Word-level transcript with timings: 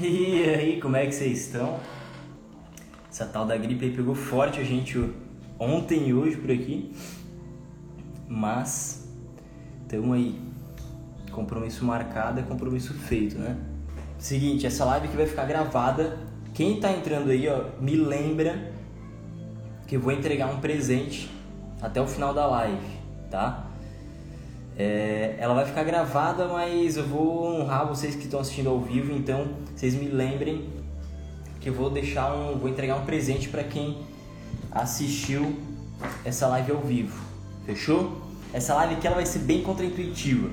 E 0.02 0.48
aí, 0.48 0.80
como 0.80 0.96
é 0.96 1.04
que 1.04 1.12
vocês 1.12 1.46
estão? 1.46 1.78
Essa 3.10 3.26
tal 3.26 3.44
da 3.44 3.56
gripe 3.56 3.84
aí 3.84 3.90
pegou 3.90 4.14
forte 4.14 4.58
a 4.58 4.64
gente 4.64 4.98
ontem 5.58 6.08
e 6.08 6.14
hoje 6.14 6.36
por 6.36 6.50
aqui. 6.50 6.94
Mas 8.26 9.08
estamos 9.82 10.16
aí. 10.16 10.40
Compromisso 11.30 11.84
marcado 11.84 12.40
é 12.40 12.42
compromisso 12.42 12.94
feito, 12.94 13.38
né? 13.38 13.56
Seguinte, 14.18 14.66
essa 14.66 14.84
live 14.84 15.06
aqui 15.06 15.16
vai 15.16 15.26
ficar 15.26 15.44
gravada. 15.44 16.18
Quem 16.54 16.80
tá 16.80 16.90
entrando 16.90 17.30
aí, 17.30 17.46
ó, 17.48 17.66
me 17.80 17.94
lembra 17.94 18.72
que 19.86 19.96
eu 19.96 20.00
vou 20.00 20.12
entregar 20.12 20.46
um 20.46 20.60
presente 20.60 21.30
até 21.80 22.00
o 22.00 22.06
final 22.06 22.32
da 22.32 22.46
live, 22.46 22.86
tá? 23.30 23.69
É, 24.82 25.34
ela 25.38 25.52
vai 25.52 25.66
ficar 25.66 25.84
gravada, 25.84 26.48
mas 26.48 26.96
eu 26.96 27.06
vou 27.06 27.60
honrar 27.60 27.86
vocês 27.86 28.14
que 28.14 28.24
estão 28.24 28.40
assistindo 28.40 28.70
ao 28.70 28.80
vivo, 28.80 29.12
então 29.12 29.48
vocês 29.76 29.94
me 29.94 30.08
lembrem 30.08 30.70
que 31.60 31.68
eu 31.68 31.74
vou 31.74 31.90
deixar 31.90 32.34
um, 32.34 32.56
vou 32.56 32.66
entregar 32.66 32.96
um 32.96 33.04
presente 33.04 33.50
para 33.50 33.62
quem 33.62 33.98
assistiu 34.72 35.54
essa 36.24 36.46
live 36.46 36.72
ao 36.72 36.78
vivo. 36.78 37.14
Fechou? 37.66 38.22
Essa 38.54 38.72
live 38.76 38.94
aqui 38.94 39.06
ela 39.06 39.16
vai 39.16 39.26
ser 39.26 39.40
bem 39.40 39.62
contraintuitiva, 39.62 40.48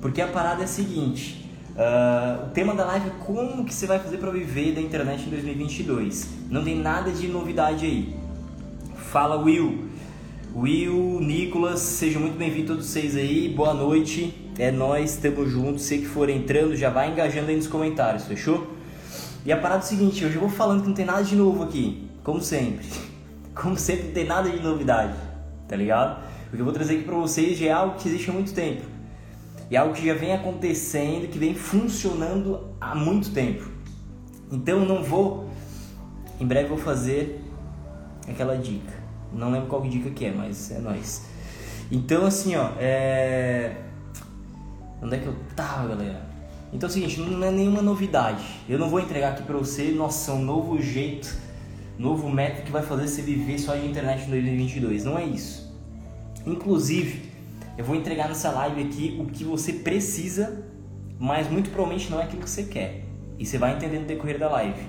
porque 0.00 0.22
a 0.22 0.28
parada 0.28 0.62
é 0.62 0.64
a 0.64 0.66
seguinte: 0.66 1.46
uh, 1.72 2.46
o 2.46 2.50
tema 2.52 2.74
da 2.74 2.86
live 2.86 3.08
é 3.10 3.12
como 3.26 3.62
que 3.66 3.74
você 3.74 3.86
vai 3.86 3.98
fazer 3.98 4.16
para 4.16 4.30
viver 4.30 4.72
da 4.72 4.80
internet 4.80 5.26
em 5.26 5.28
2022. 5.28 6.28
Não 6.48 6.64
tem 6.64 6.78
nada 6.78 7.10
de 7.10 7.28
novidade 7.28 7.84
aí. 7.84 8.16
Fala 9.10 9.36
Will. 9.36 9.90
Will, 10.52 11.20
Nicolas, 11.20 11.78
sejam 11.78 12.20
muito 12.20 12.36
bem-vindos 12.36 12.70
todos 12.70 12.86
vocês 12.86 13.14
aí. 13.14 13.48
Boa 13.48 13.72
noite. 13.72 14.34
É 14.58 14.72
nós, 14.72 15.14
estamos 15.14 15.48
juntos. 15.48 15.84
Se 15.84 15.98
que 15.98 16.06
for 16.06 16.28
entrando, 16.28 16.74
já 16.74 16.90
vai 16.90 17.12
engajando 17.12 17.50
aí 17.50 17.56
nos 17.56 17.68
comentários, 17.68 18.24
fechou? 18.24 18.74
E 19.46 19.52
a 19.52 19.56
parada 19.56 19.82
é 19.82 19.84
o 19.84 19.88
seguinte, 19.88 20.24
hoje 20.24 20.34
eu 20.34 20.40
vou 20.40 20.50
falando 20.50 20.82
que 20.82 20.88
não 20.88 20.94
tem 20.94 21.04
nada 21.04 21.22
de 21.22 21.36
novo 21.36 21.62
aqui, 21.62 22.10
como 22.24 22.40
sempre. 22.40 22.86
Como 23.54 23.76
sempre, 23.76 24.06
não 24.06 24.12
tem 24.12 24.24
nada 24.24 24.48
de 24.48 24.62
novidade, 24.62 25.12
tá 25.68 25.76
ligado? 25.76 26.22
O 26.48 26.56
que 26.56 26.60
eu 26.60 26.64
vou 26.64 26.72
trazer 26.72 26.94
aqui 26.94 27.04
pra 27.04 27.16
vocês 27.16 27.58
já 27.58 27.66
é 27.66 27.72
algo 27.72 27.96
que 27.98 28.08
existe 28.08 28.30
há 28.30 28.32
muito 28.32 28.54
tempo. 28.54 28.82
E 29.70 29.76
é 29.76 29.78
algo 29.78 29.92
que 29.92 30.06
já 30.06 30.14
vem 30.14 30.32
acontecendo, 30.32 31.28
que 31.28 31.38
vem 31.38 31.54
funcionando 31.54 32.68
há 32.80 32.94
muito 32.94 33.30
tempo. 33.32 33.68
Então 34.50 34.84
não 34.86 35.02
vou. 35.02 35.50
Em 36.40 36.46
breve 36.46 36.68
vou 36.68 36.78
fazer 36.78 37.40
aquela 38.26 38.56
dica. 38.56 38.99
Não 39.32 39.50
lembro 39.50 39.68
qual 39.68 39.82
dica 39.82 40.10
que 40.10 40.24
é, 40.24 40.32
mas 40.32 40.70
é 40.70 40.78
nóis. 40.78 41.26
Então 41.90 42.26
assim, 42.26 42.56
ó, 42.56 42.70
é. 42.78 43.76
Onde 45.02 45.16
é 45.16 45.18
que 45.18 45.26
eu 45.26 45.34
tava, 45.56 45.88
galera? 45.88 46.30
Então 46.72 46.88
é 46.88 46.90
o 46.90 46.92
seguinte, 46.92 47.20
não 47.20 47.46
é 47.46 47.50
nenhuma 47.50 47.82
novidade. 47.82 48.44
Eu 48.68 48.78
não 48.78 48.88
vou 48.88 49.00
entregar 49.00 49.32
aqui 49.32 49.42
pra 49.42 49.56
você, 49.56 49.90
nossa, 49.90 50.32
um 50.32 50.42
novo 50.42 50.80
jeito, 50.80 51.34
novo 51.98 52.30
método 52.30 52.62
que 52.62 52.70
vai 52.70 52.82
fazer 52.82 53.08
você 53.08 53.22
viver 53.22 53.58
só 53.58 53.74
de 53.74 53.86
internet 53.86 54.26
em 54.26 54.30
2022. 54.30 55.04
Não 55.04 55.18
é 55.18 55.24
isso. 55.24 55.74
Inclusive, 56.46 57.30
eu 57.76 57.84
vou 57.84 57.96
entregar 57.96 58.28
nessa 58.28 58.50
live 58.50 58.82
aqui 58.82 59.18
o 59.20 59.26
que 59.26 59.42
você 59.42 59.72
precisa, 59.72 60.64
mas 61.18 61.50
muito 61.50 61.70
provavelmente 61.70 62.10
não 62.10 62.20
é 62.20 62.24
aquilo 62.24 62.42
que 62.42 62.50
você 62.50 62.64
quer. 62.64 63.04
E 63.38 63.44
você 63.44 63.58
vai 63.58 63.74
entender 63.74 63.98
no 63.98 64.06
decorrer 64.06 64.38
da 64.38 64.48
live. 64.50 64.82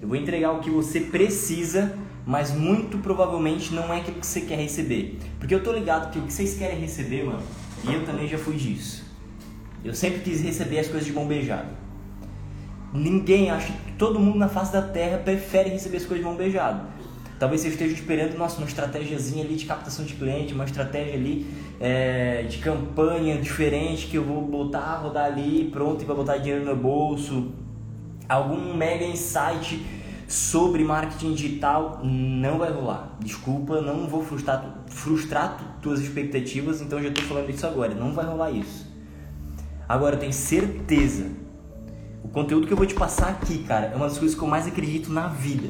Eu 0.00 0.08
vou 0.08 0.16
entregar 0.16 0.52
o 0.52 0.60
que 0.60 0.68
você 0.68 1.00
precisa 1.00 1.96
mas 2.26 2.52
muito 2.52 2.98
provavelmente 2.98 3.74
não 3.74 3.92
é 3.92 3.98
aquilo 3.98 4.20
que 4.20 4.26
você 4.26 4.42
quer 4.42 4.58
receber. 4.58 5.18
Porque 5.38 5.54
eu 5.54 5.62
tô 5.62 5.72
ligado 5.72 6.10
que 6.12 6.18
o 6.18 6.22
que 6.22 6.32
vocês 6.32 6.56
querem 6.56 6.78
receber, 6.78 7.24
mano, 7.24 7.42
e 7.84 7.92
eu 7.92 8.04
também 8.04 8.28
já 8.28 8.38
fui 8.38 8.56
disso. 8.56 9.04
Eu 9.84 9.94
sempre 9.94 10.20
quis 10.20 10.40
receber 10.42 10.78
as 10.78 10.86
coisas 10.86 11.04
de 11.04 11.12
mão 11.12 11.26
beijada. 11.26 11.68
Ninguém, 12.92 13.50
acho 13.50 13.72
que 13.72 13.92
todo 13.92 14.20
mundo 14.20 14.38
na 14.38 14.48
face 14.48 14.72
da 14.72 14.82
terra 14.82 15.18
prefere 15.18 15.70
receber 15.70 15.96
as 15.96 16.04
coisas 16.04 16.24
de 16.24 16.24
mão 16.24 16.36
beijada. 16.36 16.84
Talvez 17.38 17.62
você 17.62 17.68
esteja 17.68 17.92
esperando, 17.94 18.38
nossa, 18.38 18.58
uma 18.58 18.68
estratégiazinha 18.68 19.44
ali 19.44 19.56
de 19.56 19.64
captação 19.64 20.04
de 20.04 20.14
cliente, 20.14 20.54
uma 20.54 20.64
estratégia 20.64 21.14
ali 21.14 21.44
é, 21.80 22.42
de 22.42 22.58
campanha 22.58 23.36
diferente 23.38 24.06
que 24.06 24.16
eu 24.16 24.22
vou 24.22 24.42
botar, 24.42 24.98
rodar 24.98 25.24
ali, 25.24 25.68
pronto, 25.72 26.02
e 26.02 26.04
vai 26.04 26.14
botar 26.14 26.36
dinheiro 26.36 26.64
no 26.64 26.76
bolso. 26.76 27.50
Algum 28.28 28.72
mega 28.76 29.04
insight 29.04 29.84
sobre 30.32 30.82
marketing 30.82 31.34
digital 31.34 32.00
não 32.02 32.56
vai 32.56 32.72
rolar. 32.72 33.18
Desculpa, 33.20 33.82
não 33.82 34.08
vou 34.08 34.24
frustrar, 34.24 34.82
frustrar 34.86 35.78
tuas 35.82 36.00
expectativas, 36.00 36.80
então 36.80 37.02
já 37.02 37.10
estou 37.10 37.22
falando 37.24 37.50
isso 37.50 37.66
agora. 37.66 37.94
Não 37.94 38.14
vai 38.14 38.24
rolar 38.24 38.50
isso. 38.50 38.90
Agora, 39.86 40.14
eu 40.16 40.20
tenho 40.20 40.32
certeza. 40.32 41.26
O 42.24 42.28
conteúdo 42.28 42.66
que 42.66 42.72
eu 42.72 42.76
vou 42.78 42.86
te 42.86 42.94
passar 42.94 43.28
aqui, 43.28 43.62
cara, 43.64 43.88
é 43.88 43.94
uma 43.94 44.08
das 44.08 44.16
coisas 44.16 44.34
que 44.34 44.42
eu 44.42 44.48
mais 44.48 44.66
acredito 44.66 45.12
na 45.12 45.28
vida. 45.28 45.68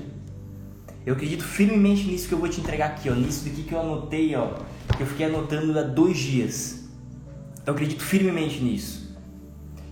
Eu 1.05 1.15
acredito 1.15 1.43
firmemente 1.43 2.07
nisso 2.07 2.29
que 2.29 2.35
eu 2.35 2.39
vou 2.39 2.49
te 2.49 2.61
entregar 2.61 2.87
aqui, 2.87 3.11
ó. 3.11 3.15
Nisso 3.15 3.45
daqui 3.45 3.65
que 3.65 3.73
eu 3.73 3.81
anotei, 3.81 4.37
ó. 4.37 4.51
Que 4.97 5.03
eu 5.03 5.07
fiquei 5.09 5.27
anotando 5.27 5.77
há 5.77 5.83
dois 5.83 6.17
dias. 6.17 6.89
Eu 7.67 7.73
acredito 7.73 8.05
firmemente 8.05 8.63
nisso. 8.63 9.13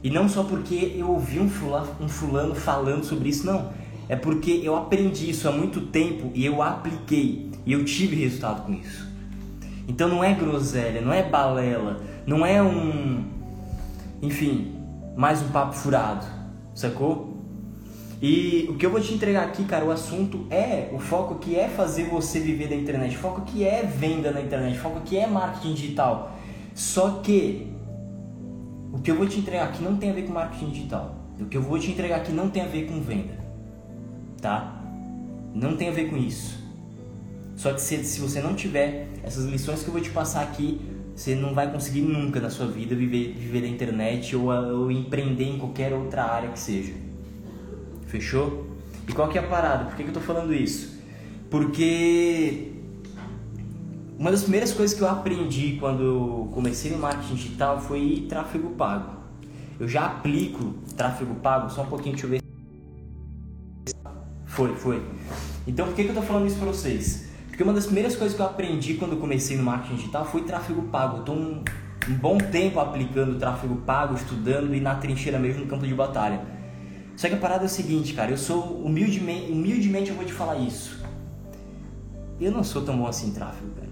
E 0.01 0.11
não 0.11 0.29
só 0.29 0.45
porque 0.45 0.95
eu 0.97 1.11
ouvi 1.11 1.41
um 1.41 1.51
fulano, 1.51 1.89
um 2.01 2.09
fulano 2.09 2.55
falando 2.55 3.03
sobre 3.03 3.31
isso, 3.31 3.45
não 3.45 3.80
é 4.11 4.17
porque 4.17 4.61
eu 4.65 4.75
aprendi 4.75 5.31
isso 5.31 5.49
há 5.49 5.53
muito 5.53 5.83
tempo 5.83 6.33
e 6.35 6.45
eu 6.45 6.61
apliquei 6.61 7.49
e 7.65 7.73
eu 7.73 7.85
tive 7.85 8.17
resultado 8.17 8.67
com 8.67 8.73
isso. 8.73 9.09
Então 9.87 10.09
não 10.09 10.25
é 10.25 10.35
groselha, 10.35 11.01
não 11.01 11.13
é 11.13 11.23
balela, 11.23 12.03
não 12.27 12.45
é 12.45 12.61
um. 12.61 13.23
Enfim, 14.21 14.75
mais 15.17 15.41
um 15.41 15.51
papo 15.51 15.75
furado, 15.75 16.27
sacou? 16.75 17.39
E 18.21 18.67
o 18.69 18.75
que 18.75 18.85
eu 18.85 18.91
vou 18.91 19.01
te 19.01 19.15
entregar 19.15 19.45
aqui, 19.45 19.63
cara, 19.63 19.85
o 19.85 19.93
assunto 19.93 20.45
é, 20.51 20.91
o 20.93 20.99
foco 20.99 21.37
que 21.37 21.55
é 21.55 21.69
fazer 21.69 22.07
você 22.07 22.41
viver 22.41 22.67
da 22.67 22.75
internet, 22.75 23.15
o 23.15 23.21
foco 23.21 23.43
que 23.43 23.63
é 23.63 23.85
venda 23.85 24.33
na 24.33 24.41
internet, 24.41 24.77
o 24.77 24.81
foco 24.81 25.03
que 25.03 25.17
é 25.17 25.29
marketing 25.29 25.75
digital. 25.75 26.37
Só 26.75 27.21
que 27.23 27.69
o 28.93 28.99
que 28.99 29.13
eu 29.13 29.15
vou 29.15 29.29
te 29.29 29.39
entregar 29.39 29.69
aqui 29.69 29.85
não 29.85 29.97
tem 29.97 30.11
a 30.11 30.15
ver 30.15 30.25
com 30.25 30.33
marketing 30.33 30.71
digital. 30.71 31.15
O 31.39 31.45
que 31.45 31.57
eu 31.57 31.63
vou 31.63 31.79
te 31.79 31.93
entregar 31.93 32.17
aqui 32.17 32.33
não 32.33 32.51
tem 32.51 32.65
a 32.65 32.67
ver 32.67 32.87
com 32.89 33.01
venda 33.01 33.40
tá? 34.41 34.83
Não 35.55 35.77
tem 35.77 35.89
a 35.89 35.93
ver 35.93 36.09
com 36.11 36.17
isso. 36.17 36.59
Só 37.57 37.73
que 37.73 37.81
se, 37.81 38.03
se 38.05 38.21
você 38.21 38.41
não 38.41 38.55
tiver 38.55 39.09
essas 39.23 39.45
lições 39.45 39.83
que 39.83 39.89
eu 39.89 39.93
vou 39.93 40.01
te 40.01 40.11
passar 40.11 40.43
aqui, 40.43 40.81
você 41.15 41.35
não 41.35 41.53
vai 41.53 41.71
conseguir 41.71 42.01
nunca 42.01 42.41
na 42.41 42.49
sua 42.49 42.67
vida 42.67 42.95
viver, 42.95 43.35
viver 43.35 43.61
da 43.61 43.67
internet 43.67 44.35
ou, 44.35 44.51
ou 44.51 44.91
empreender 44.91 45.45
em 45.45 45.59
qualquer 45.59 45.93
outra 45.93 46.25
área 46.25 46.49
que 46.49 46.59
seja. 46.59 46.95
Fechou? 48.07 48.67
E 49.07 49.13
qual 49.13 49.29
que 49.29 49.37
é 49.37 49.41
a 49.41 49.47
parada? 49.47 49.85
Por 49.85 49.97
que, 49.97 50.05
que 50.05 50.09
eu 50.09 50.15
tô 50.15 50.21
falando 50.21 50.55
isso? 50.55 50.99
Porque 51.51 52.73
uma 54.19 54.31
das 54.31 54.43
primeiras 54.43 54.73
coisas 54.73 54.97
que 54.97 55.03
eu 55.03 55.09
aprendi 55.09 55.77
quando 55.79 56.49
comecei 56.53 56.91
no 56.91 56.99
marketing 56.99 57.35
digital 57.35 57.81
foi 57.81 58.27
tráfego 58.29 58.71
pago. 58.71 59.21
Eu 59.79 59.89
já 59.89 60.07
aplico 60.07 60.75
tráfego 60.97 61.35
pago, 61.37 61.71
só 61.71 61.83
um 61.83 61.87
pouquinho, 61.87 62.15
deixa 62.15 62.27
eu 62.27 62.31
ver 62.31 62.40
foi, 64.61 64.75
foi. 64.75 65.03
Então 65.67 65.87
por 65.87 65.95
que, 65.95 66.05
que 66.05 66.11
eu 66.11 66.15
tô 66.15 66.21
falando 66.21 66.47
isso 66.47 66.57
pra 66.57 66.67
vocês? 66.67 67.31
Porque 67.49 67.63
uma 67.63 67.73
das 67.73 67.87
primeiras 67.87 68.15
coisas 68.15 68.37
que 68.37 68.43
eu 68.43 68.47
aprendi 68.47 68.95
quando 68.95 69.13
eu 69.13 69.19
comecei 69.19 69.57
no 69.57 69.63
marketing 69.63 69.97
digital 69.97 70.25
foi 70.27 70.43
tráfego 70.43 70.83
pago. 70.83 71.19
Eu 71.19 71.23
tô 71.23 71.33
um, 71.33 71.65
um 72.09 72.15
bom 72.15 72.37
tempo 72.37 72.79
aplicando 72.79 73.39
tráfego 73.39 73.77
pago, 73.77 74.15
estudando 74.15 74.75
e 74.75 74.81
na 74.81 74.97
trincheira 74.97 75.39
mesmo 75.39 75.63
no 75.63 75.67
campo 75.67 75.87
de 75.87 75.95
batalha. 75.95 76.43
Só 77.17 77.29
que 77.29 77.35
a 77.35 77.39
parada 77.39 77.65
é 77.65 77.67
o 77.67 77.71
seguinte, 77.71 78.13
cara, 78.13 78.31
eu 78.31 78.37
sou 78.37 78.85
humildemente, 78.85 79.51
humildemente 79.51 80.11
eu 80.11 80.17
vou 80.17 80.25
te 80.27 80.33
falar 80.33 80.57
isso. 80.57 81.01
Eu 82.39 82.51
não 82.53 82.63
sou 82.63 82.83
tão 82.83 82.99
bom 82.99 83.07
assim 83.07 83.29
em 83.29 83.33
tráfego, 83.33 83.71
cara. 83.71 83.91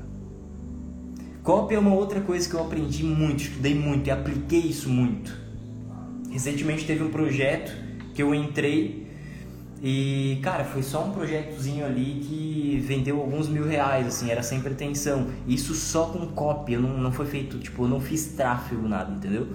Copy 1.43 1.75
é 1.75 1.79
uma 1.79 1.95
outra 1.95 2.21
coisa 2.21 2.47
que 2.49 2.55
eu 2.55 2.61
aprendi 2.61 3.05
muito, 3.05 3.45
estudei 3.45 3.75
muito 3.75 4.07
e 4.09 4.11
apliquei 4.11 4.61
isso 4.61 4.89
muito. 4.91 5.35
Recentemente 6.31 6.85
teve 6.85 7.03
um 7.03 7.11
projeto 7.11 7.73
que 8.15 8.23
eu 8.23 8.35
entrei 8.35 9.08
e, 9.83 10.41
cara, 10.43 10.65
foi 10.65 10.83
só 10.83 11.05
um 11.05 11.13
projetozinho 11.13 11.87
ali 11.87 12.21
que 12.25 12.83
vendeu 12.85 13.21
alguns 13.21 13.49
mil 13.49 13.67
reais, 13.67 14.07
assim, 14.07 14.31
era 14.31 14.43
sem 14.43 14.61
pretensão. 14.61 15.29
Isso 15.47 15.75
só 15.75 16.07
com 16.07 16.27
cópia, 16.29 16.79
não, 16.79 16.99
não 16.99 17.13
foi 17.13 17.27
feito, 17.27 17.59
tipo, 17.59 17.85
eu 17.85 17.89
não 17.89 18.01
fiz 18.01 18.33
tráfego, 18.37 18.89
nada, 18.89 19.13
entendeu? 19.13 19.47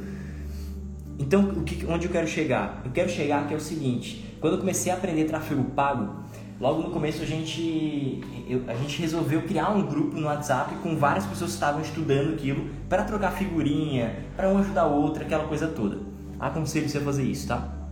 Então, 1.20 1.50
o 1.50 1.64
que, 1.64 1.86
onde 1.86 2.06
eu 2.06 2.12
quero 2.12 2.28
chegar? 2.28 2.82
Eu 2.86 2.92
quero 2.92 3.10
chegar 3.10 3.48
que 3.48 3.54
é 3.54 3.58
o 3.58 3.60
seguinte, 3.60 4.38
quando 4.40 4.54
eu 4.54 4.60
comecei 4.60 4.92
a 4.92 4.96
aprender 4.96 5.26
tráfego 5.26 5.64
pago, 5.72 6.24
logo 6.60 6.82
no 6.82 6.92
começo 6.92 7.22
a 7.22 7.26
gente, 7.26 8.22
eu, 8.48 8.64
a 8.68 8.76
gente 8.76 9.02
resolveu 9.02 9.42
criar 9.42 9.72
um 9.72 9.86
grupo 9.86 10.16
no 10.16 10.28
WhatsApp 10.28 10.76
com 10.82 10.96
várias 10.96 11.26
pessoas 11.26 11.52
que 11.52 11.56
estavam 11.56 11.82
estudando 11.82 12.34
aquilo 12.34 12.68
para 12.88 13.04
trocar 13.04 13.32
figurinha, 13.32 14.24
para 14.38 14.50
um 14.50 14.58
ajudar 14.58 14.88
o 14.88 15.02
outro, 15.02 15.24
aquela 15.24 15.46
coisa 15.48 15.68
toda. 15.68 16.00
Aconselho 16.40 16.88
você 16.88 16.98
a 16.98 17.02
fazer 17.02 17.24
isso, 17.24 17.48
tá? 17.48 17.83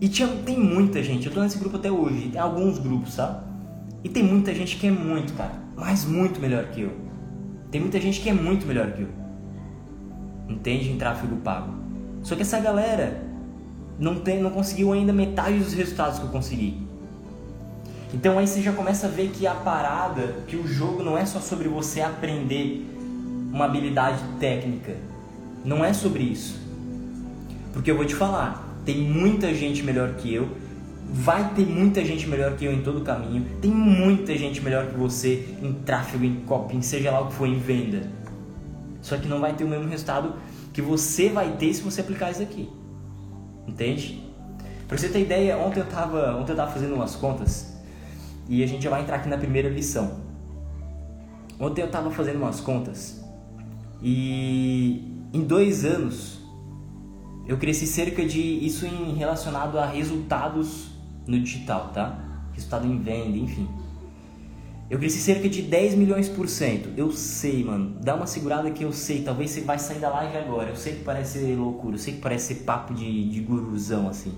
E 0.00 0.08
tinha, 0.08 0.28
tem 0.28 0.58
muita 0.58 1.02
gente, 1.02 1.26
eu 1.26 1.32
tô 1.32 1.40
nesse 1.40 1.58
grupo 1.58 1.76
até 1.76 1.90
hoje, 1.90 2.28
tem 2.28 2.40
alguns 2.40 2.78
grupos, 2.78 3.14
sabe? 3.14 3.44
E 4.04 4.08
tem 4.08 4.22
muita 4.22 4.54
gente 4.54 4.76
que 4.76 4.86
é 4.86 4.90
muito, 4.90 5.32
cara, 5.32 5.54
mas 5.74 6.04
muito 6.04 6.40
melhor 6.40 6.66
que 6.66 6.82
eu. 6.82 6.92
Tem 7.70 7.80
muita 7.80 8.00
gente 8.00 8.20
que 8.20 8.28
é 8.28 8.32
muito 8.32 8.66
melhor 8.66 8.92
que 8.92 9.02
eu. 9.02 9.08
Entende? 10.48 10.90
Em 10.90 10.98
tráfego 10.98 11.36
pago. 11.36 11.74
Só 12.22 12.36
que 12.36 12.42
essa 12.42 12.60
galera 12.60 13.22
não, 13.98 14.16
tem, 14.16 14.42
não 14.42 14.50
conseguiu 14.50 14.92
ainda 14.92 15.12
metade 15.12 15.58
dos 15.58 15.72
resultados 15.72 16.18
que 16.18 16.26
eu 16.26 16.30
consegui. 16.30 16.86
Então 18.12 18.38
aí 18.38 18.46
você 18.46 18.60
já 18.62 18.72
começa 18.72 19.06
a 19.06 19.10
ver 19.10 19.30
que 19.30 19.46
a 19.46 19.54
parada, 19.54 20.36
que 20.46 20.56
o 20.56 20.66
jogo 20.66 21.02
não 21.02 21.16
é 21.16 21.26
só 21.26 21.40
sobre 21.40 21.68
você 21.68 22.00
aprender 22.00 22.86
uma 23.52 23.64
habilidade 23.64 24.22
técnica. 24.38 24.94
Não 25.64 25.84
é 25.84 25.92
sobre 25.92 26.22
isso. 26.22 26.60
Porque 27.72 27.90
eu 27.90 27.96
vou 27.96 28.04
te 28.04 28.14
falar, 28.14 28.65
tem 28.86 28.98
muita 28.98 29.52
gente 29.52 29.82
melhor 29.82 30.14
que 30.14 30.32
eu, 30.32 30.48
vai 31.10 31.52
ter 31.54 31.66
muita 31.66 32.04
gente 32.04 32.26
melhor 32.28 32.56
que 32.56 32.64
eu 32.64 32.72
em 32.72 32.82
todo 32.82 32.98
o 32.98 33.00
caminho, 33.02 33.44
tem 33.60 33.70
muita 33.70 34.36
gente 34.38 34.60
melhor 34.60 34.86
que 34.86 34.94
você 34.94 35.56
em 35.60 35.72
tráfego, 35.72 36.24
em 36.24 36.36
copy, 36.46 36.82
seja 36.82 37.10
lá 37.10 37.20
o 37.20 37.26
que 37.26 37.34
for, 37.34 37.48
em 37.48 37.58
venda. 37.58 38.08
Só 39.02 39.16
que 39.16 39.28
não 39.28 39.40
vai 39.40 39.54
ter 39.54 39.64
o 39.64 39.68
mesmo 39.68 39.88
resultado 39.88 40.34
que 40.72 40.80
você 40.80 41.28
vai 41.28 41.56
ter 41.56 41.74
se 41.74 41.82
você 41.82 42.00
aplicar 42.00 42.30
isso 42.30 42.42
aqui. 42.42 42.68
Entende? 43.66 44.22
Pra 44.86 44.96
você 44.96 45.08
ter 45.08 45.20
ideia, 45.20 45.58
ontem 45.58 45.80
eu 45.80 45.86
tava, 45.86 46.36
ontem 46.36 46.52
eu 46.52 46.56
tava 46.56 46.70
fazendo 46.70 46.94
umas 46.94 47.16
contas 47.16 47.76
e 48.48 48.62
a 48.62 48.66
gente 48.66 48.84
já 48.84 48.90
vai 48.90 49.02
entrar 49.02 49.16
aqui 49.16 49.28
na 49.28 49.36
primeira 49.36 49.68
lição. 49.68 50.20
Ontem 51.58 51.82
eu 51.82 51.90
tava 51.90 52.10
fazendo 52.10 52.36
umas 52.36 52.60
contas 52.60 53.20
e 54.00 55.02
em 55.32 55.42
dois 55.42 55.84
anos 55.84 56.35
eu 57.46 57.56
cresci 57.56 57.86
cerca 57.86 58.24
de 58.24 58.40
isso 58.40 58.86
em 58.86 59.14
relacionado 59.14 59.78
a 59.78 59.86
resultados 59.86 60.88
no 61.26 61.38
digital, 61.38 61.90
tá? 61.94 62.18
Resultado 62.52 62.86
em 62.86 62.98
venda, 62.98 63.36
enfim. 63.36 63.68
Eu 64.88 64.98
cresci 64.98 65.18
cerca 65.18 65.48
de 65.48 65.62
10 65.62 65.94
milhões 65.94 66.28
por 66.28 66.48
cento. 66.48 66.90
Eu 66.96 67.10
sei, 67.10 67.64
mano. 67.64 67.96
Dá 68.00 68.14
uma 68.14 68.26
segurada 68.26 68.70
que 68.70 68.84
eu 68.84 68.92
sei. 68.92 69.22
Talvez 69.22 69.50
você 69.50 69.60
vai 69.60 69.78
sair 69.80 69.98
da 69.98 70.08
live 70.10 70.36
agora. 70.36 70.70
Eu 70.70 70.76
sei 70.76 70.94
que 70.94 71.04
parece 71.04 71.38
loucura. 71.54 71.96
Eu 71.96 71.98
sei 71.98 72.14
que 72.14 72.20
parece 72.20 72.54
papo 72.56 72.94
de, 72.94 73.28
de 73.28 73.40
guruzão, 73.40 74.08
assim. 74.08 74.32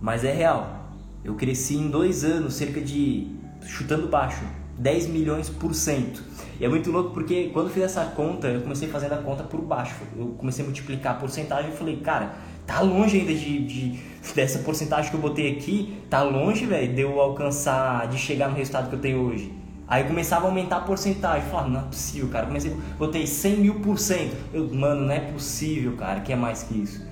Mas 0.00 0.24
é 0.24 0.32
real. 0.32 0.96
Eu 1.24 1.34
cresci 1.34 1.76
em 1.76 1.88
dois 1.88 2.24
anos 2.24 2.54
cerca 2.54 2.80
de, 2.80 3.28
chutando 3.64 4.08
baixo, 4.08 4.44
10 4.82 5.06
milhões 5.06 5.48
por 5.48 5.74
cento. 5.74 6.22
E 6.60 6.64
é 6.64 6.68
muito 6.68 6.90
louco 6.90 7.10
porque 7.10 7.50
quando 7.52 7.68
eu 7.68 7.72
fiz 7.72 7.84
essa 7.84 8.04
conta, 8.04 8.48
eu 8.48 8.60
comecei 8.60 8.88
fazendo 8.88 9.12
a 9.12 9.18
conta 9.18 9.44
por 9.44 9.60
baixo. 9.60 9.94
Eu 10.16 10.34
comecei 10.36 10.64
a 10.64 10.66
multiplicar 10.66 11.14
a 11.14 11.18
porcentagem 11.18 11.70
e 11.70 11.76
falei, 11.76 11.96
cara, 11.98 12.34
tá 12.66 12.80
longe 12.80 13.20
ainda 13.20 13.32
de, 13.32 13.64
de 13.64 14.00
dessa 14.34 14.58
porcentagem 14.58 15.10
que 15.10 15.16
eu 15.16 15.20
botei 15.20 15.52
aqui, 15.52 15.96
tá 16.10 16.22
longe, 16.22 16.66
velho, 16.66 16.92
de 16.92 17.00
eu 17.00 17.20
alcançar, 17.20 18.08
de 18.08 18.18
chegar 18.18 18.48
no 18.48 18.56
resultado 18.56 18.88
que 18.88 18.96
eu 18.96 19.00
tenho 19.00 19.20
hoje. 19.20 19.52
Aí 19.86 20.04
começava 20.04 20.46
a 20.46 20.48
aumentar 20.48 20.78
a 20.78 20.80
porcentagem. 20.80 21.48
Falava, 21.48 21.68
não 21.68 21.80
é 21.80 21.84
possível, 21.84 22.28
cara. 22.28 22.46
Comecei, 22.46 22.74
botei 22.98 23.26
100 23.26 23.56
mil 23.58 23.74
por 23.80 23.98
cento. 23.98 24.34
Eu, 24.52 24.72
mano, 24.74 25.02
não 25.02 25.12
é 25.12 25.20
possível, 25.20 25.96
cara, 25.96 26.20
que 26.20 26.32
é 26.32 26.36
mais 26.36 26.62
que 26.64 26.80
isso. 26.80 27.06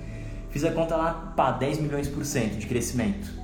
Fiz 0.49 0.65
a 0.65 0.71
conta 0.71 0.97
lá, 0.97 1.33
pá, 1.37 1.51
10 1.51 1.79
milhões 1.79 2.07
por 2.09 2.25
cento 2.25 2.57
de 2.57 2.67
crescimento. 2.67 3.40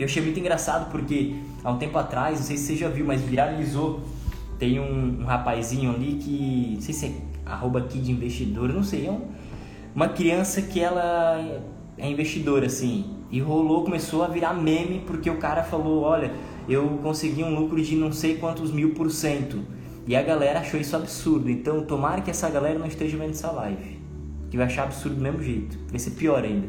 Eu 0.00 0.06
achei 0.06 0.22
muito 0.22 0.40
engraçado 0.40 0.90
porque 0.90 1.34
há 1.62 1.70
um 1.70 1.76
tempo 1.76 1.98
atrás, 1.98 2.38
não 2.38 2.46
sei 2.46 2.56
se 2.56 2.68
você 2.68 2.76
já 2.76 2.88
viu, 2.88 3.04
mas 3.04 3.20
viralizou. 3.20 4.00
Tem 4.58 4.80
um, 4.80 5.20
um 5.20 5.24
rapazinho 5.26 5.94
ali 5.94 6.14
que, 6.14 6.72
não 6.76 6.80
sei 6.80 6.94
se 6.94 7.06
é 7.06 7.12
arroba 7.44 7.80
aqui 7.80 7.98
de 7.98 8.10
investidor, 8.10 8.72
não 8.72 8.82
sei, 8.82 9.06
é 9.06 9.10
um, 9.10 9.20
uma 9.94 10.08
criança 10.08 10.62
que 10.62 10.80
ela 10.80 11.62
é 11.98 12.10
investidora, 12.10 12.64
assim. 12.64 13.14
E 13.30 13.40
rolou, 13.40 13.84
começou 13.84 14.24
a 14.24 14.28
virar 14.28 14.54
meme 14.54 15.02
porque 15.06 15.28
o 15.28 15.36
cara 15.36 15.62
falou, 15.62 16.00
olha, 16.00 16.32
eu 16.66 16.98
consegui 17.02 17.44
um 17.44 17.54
lucro 17.54 17.82
de 17.82 17.94
não 17.94 18.10
sei 18.10 18.38
quantos 18.38 18.72
mil 18.72 18.94
por 18.94 19.10
cento. 19.10 19.62
E 20.06 20.16
a 20.16 20.22
galera 20.22 20.60
achou 20.60 20.80
isso 20.80 20.96
absurdo. 20.96 21.50
Então 21.50 21.84
tomara 21.84 22.22
que 22.22 22.30
essa 22.30 22.48
galera 22.48 22.78
não 22.78 22.86
esteja 22.86 23.18
vendo 23.18 23.30
essa 23.32 23.50
live. 23.50 24.00
Que 24.50 24.56
vai 24.56 24.64
achar 24.64 24.84
absurdo 24.84 25.16
do 25.16 25.22
mesmo 25.22 25.42
jeito. 25.42 25.78
Vai 25.90 25.98
ser 25.98 26.12
pior 26.12 26.42
ainda. 26.42 26.68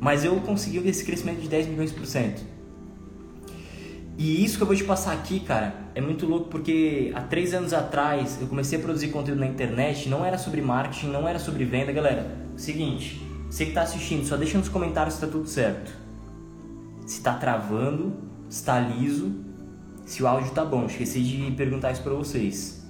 Mas 0.00 0.24
eu 0.24 0.36
consegui 0.40 0.78
esse 0.88 1.04
crescimento 1.04 1.40
de 1.40 1.48
10 1.48 1.68
milhões 1.68 1.92
por 1.92 2.06
cento. 2.06 2.42
E 4.18 4.42
isso 4.42 4.56
que 4.56 4.62
eu 4.62 4.66
vou 4.66 4.74
te 4.74 4.84
passar 4.84 5.12
aqui, 5.12 5.40
cara, 5.40 5.74
é 5.94 6.00
muito 6.00 6.24
louco 6.26 6.48
porque 6.48 7.12
há 7.14 7.20
três 7.20 7.52
anos 7.52 7.74
atrás 7.74 8.38
eu 8.40 8.46
comecei 8.46 8.78
a 8.78 8.82
produzir 8.82 9.08
conteúdo 9.08 9.40
na 9.40 9.46
internet, 9.46 10.08
não 10.08 10.24
era 10.24 10.38
sobre 10.38 10.62
marketing, 10.62 11.08
não 11.08 11.28
era 11.28 11.38
sobre 11.38 11.64
venda, 11.66 11.92
galera. 11.92 12.34
Seguinte, 12.56 13.20
você 13.50 13.64
que 13.64 13.72
está 13.72 13.82
assistindo, 13.82 14.24
só 14.24 14.36
deixa 14.36 14.56
nos 14.56 14.70
comentários 14.70 15.14
se 15.14 15.24
está 15.24 15.30
tudo 15.30 15.46
certo. 15.46 15.92
Se 17.06 17.18
está 17.18 17.34
travando, 17.34 18.14
se 18.48 18.60
está 18.60 18.80
liso, 18.80 19.34
se 20.06 20.22
o 20.22 20.26
áudio 20.26 20.50
tá 20.52 20.64
bom. 20.64 20.86
Esqueci 20.86 21.22
de 21.22 21.50
perguntar 21.52 21.92
isso 21.92 22.02
para 22.02 22.14
vocês. 22.14 22.82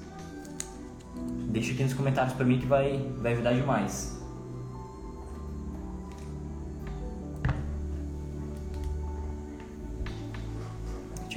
Deixa 1.48 1.72
aqui 1.72 1.82
nos 1.82 1.94
comentários 1.94 2.34
para 2.34 2.46
mim 2.46 2.58
que 2.58 2.66
vai, 2.66 3.04
vai 3.18 3.32
ajudar 3.32 3.52
demais. 3.52 4.15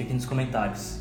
Deixa 0.00 0.04
aqui 0.04 0.14
nos 0.14 0.24
comentários. 0.24 1.00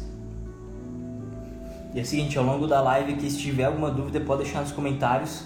E 1.93 1.99
é 1.99 2.01
o 2.01 2.05
seguinte, 2.05 2.37
ao 2.37 2.43
longo 2.43 2.67
da 2.67 2.81
live 2.81 3.13
que 3.15 3.31
se 3.31 3.39
tiver 3.39 3.63
alguma 3.63 3.89
dúvida 3.89 4.19
pode 4.19 4.43
deixar 4.43 4.59
nos 4.59 4.73
comentários 4.73 5.45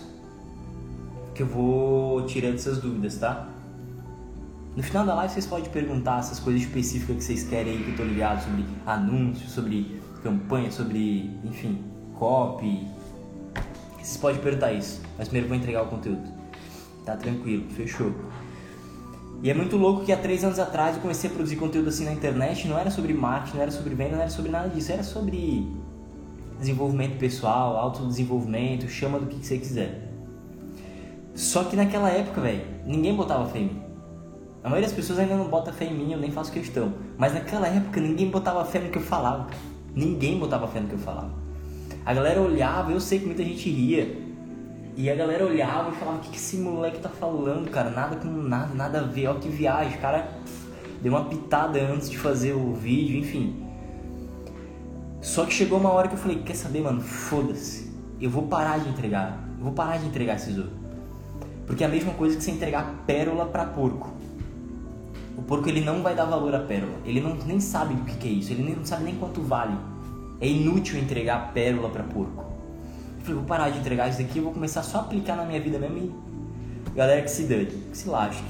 que 1.36 1.44
eu 1.44 1.48
vou 1.48 2.26
tirando 2.26 2.56
essas 2.56 2.80
dúvidas, 2.80 3.18
tá? 3.18 3.48
No 4.76 4.82
final 4.82 5.06
da 5.06 5.14
live 5.14 5.32
vocês 5.32 5.46
podem 5.46 5.70
perguntar 5.70 6.20
essas 6.20 6.40
coisas 6.40 6.64
específicas 6.64 7.18
que 7.18 7.24
vocês 7.24 7.44
querem 7.44 7.74
aí 7.74 7.84
que 7.84 7.92
eu 7.92 7.96
tô 7.96 8.04
ligado 8.04 8.44
sobre 8.44 8.66
anúncios, 8.88 9.52
sobre 9.52 10.02
campanha, 10.24 10.72
sobre, 10.72 11.30
enfim, 11.44 11.80
copy. 12.18 12.88
Vocês 13.98 14.18
podem 14.18 14.42
perguntar 14.42 14.74
isso, 14.74 15.00
mas 15.16 15.28
primeiro 15.28 15.46
eu 15.46 15.50
vou 15.50 15.58
entregar 15.58 15.84
o 15.84 15.88
conteúdo. 15.88 16.28
Tá 17.06 17.16
tranquilo, 17.16 17.70
fechou. 17.70 18.16
E 19.44 19.50
é 19.50 19.54
muito 19.54 19.76
louco 19.76 20.06
que 20.06 20.14
há 20.14 20.16
três 20.16 20.42
anos 20.42 20.58
atrás 20.58 20.96
eu 20.96 21.02
comecei 21.02 21.30
a 21.30 21.34
produzir 21.34 21.58
conteúdo 21.58 21.90
assim 21.90 22.06
na 22.06 22.14
internet, 22.14 22.66
não 22.66 22.80
era 22.80 22.90
sobre 22.90 23.14
marketing, 23.14 23.58
não 23.58 23.64
era 23.64 23.72
sobre 23.72 23.94
venda, 23.94 24.16
não 24.16 24.22
era 24.22 24.30
sobre 24.30 24.50
nada 24.50 24.70
disso, 24.70 24.94
era 24.94 25.04
sobre 25.04 25.68
desenvolvimento 26.58 27.18
pessoal, 27.18 27.76
autodesenvolvimento, 27.76 28.88
chama 28.88 29.20
do 29.20 29.26
que 29.26 29.46
você 29.46 29.58
quiser. 29.58 30.10
Só 31.36 31.66
que 31.66 31.76
naquela 31.76 32.10
época, 32.10 32.40
velho, 32.40 32.64
ninguém 32.86 33.14
botava 33.14 33.46
fé 33.50 33.60
em 33.60 33.66
mim. 33.66 33.82
A 34.64 34.70
maioria 34.70 34.88
das 34.88 34.96
pessoas 34.96 35.20
ainda 35.20 35.36
não 35.36 35.50
bota 35.50 35.74
fé 35.74 35.88
em 35.88 35.94
mim, 35.94 36.14
eu 36.14 36.20
nem 36.20 36.32
faço 36.32 36.50
questão. 36.50 36.94
Mas 37.18 37.34
naquela 37.34 37.68
época 37.68 38.00
ninguém 38.00 38.30
botava 38.30 38.64
fé 38.64 38.80
no 38.80 38.90
que 38.90 38.98
eu 38.98 39.02
falava. 39.02 39.48
Ninguém 39.94 40.40
botava 40.40 40.70
fé 40.70 40.80
no 40.80 40.88
que 40.88 40.96
eu 40.96 41.00
falava. 41.00 41.34
A 42.06 42.14
galera 42.14 42.42
olhava, 42.42 42.94
eu 42.94 43.00
sei 43.02 43.20
que 43.20 43.26
muita 43.26 43.44
gente 43.44 43.70
ria, 43.70 44.23
e 44.96 45.10
a 45.10 45.16
galera 45.16 45.46
olhava 45.46 45.90
e 45.90 45.96
falava: 45.96 46.18
O 46.18 46.22
que, 46.22 46.30
que 46.30 46.38
esse 46.38 46.58
moleque 46.58 47.00
tá 47.00 47.10
falando, 47.10 47.70
cara? 47.70 47.90
Nada 47.90 48.16
com 48.16 48.28
nada, 48.28 48.74
nada 48.74 49.00
a 49.00 49.04
ver. 49.04 49.28
Olha 49.28 49.40
que 49.40 49.50
viagem. 49.50 49.98
O 49.98 50.02
cara 50.02 50.30
deu 51.02 51.12
uma 51.12 51.26
pitada 51.26 51.80
antes 51.82 52.10
de 52.10 52.18
fazer 52.18 52.54
o 52.54 52.74
vídeo, 52.74 53.18
enfim. 53.18 53.64
Só 55.22 55.46
que 55.46 55.54
chegou 55.54 55.80
uma 55.80 55.90
hora 55.90 56.08
que 56.08 56.14
eu 56.14 56.20
falei: 56.20 56.44
Quer 56.44 56.56
saber, 56.56 56.82
mano? 56.82 57.02
Foda-se. 57.02 57.92
Eu 58.22 58.30
vou 58.30 58.44
parar 58.44 58.80
de 58.80 58.90
entregar. 58.90 59.40
Eu 59.58 59.64
vou 59.64 59.74
parar 59.74 59.98
de 59.98 60.06
entregar 60.06 60.36
esse 60.36 60.48
tesouro. 60.48 60.72
Porque 61.66 61.84
é 61.84 61.88
a 61.88 61.90
mesma 61.90 62.14
coisa 62.14 62.36
que 62.36 62.44
você 62.44 62.52
entregar 62.52 63.04
pérola 63.08 63.46
para 63.46 63.66
porco. 63.66 64.12
O 65.36 65.42
porco 65.42 65.68
ele 65.68 65.82
não 65.82 66.04
vai 66.04 66.14
dar 66.14 66.26
valor 66.26 66.54
à 66.54 66.60
pérola. 66.60 66.94
Ele 67.04 67.20
não, 67.20 67.36
nem 67.36 67.60
sabe 67.60 67.96
o 67.96 68.06
que, 68.06 68.16
que 68.16 68.28
é 68.28 68.32
isso. 68.32 68.52
Ele 68.52 68.64
nem, 68.64 68.76
não 68.76 68.86
sabe 68.86 69.06
nem 69.06 69.16
quanto 69.16 69.42
vale. 69.42 69.76
É 70.40 70.48
inútil 70.48 71.00
entregar 71.00 71.52
pérola 71.54 71.90
para 71.90 72.04
porco. 72.04 72.53
Falei, 73.24 73.36
vou 73.36 73.46
parar 73.46 73.70
de 73.70 73.80
entregar 73.80 74.10
isso 74.10 74.20
daqui, 74.20 74.38
eu 74.38 74.44
vou 74.44 74.54
começar 74.54 74.84
só 74.84 75.00
a 75.00 75.02
aplicar 75.02 75.36
na 75.36 75.46
minha 75.46 75.60
vida 75.60 75.80
mesmo 75.80 75.98
e 75.98 76.34
galera 76.96 77.22
que 77.22 77.32
se 77.32 77.44
dane, 77.44 77.66
que 77.66 77.98
se 77.98 78.08
lasque. 78.08 78.44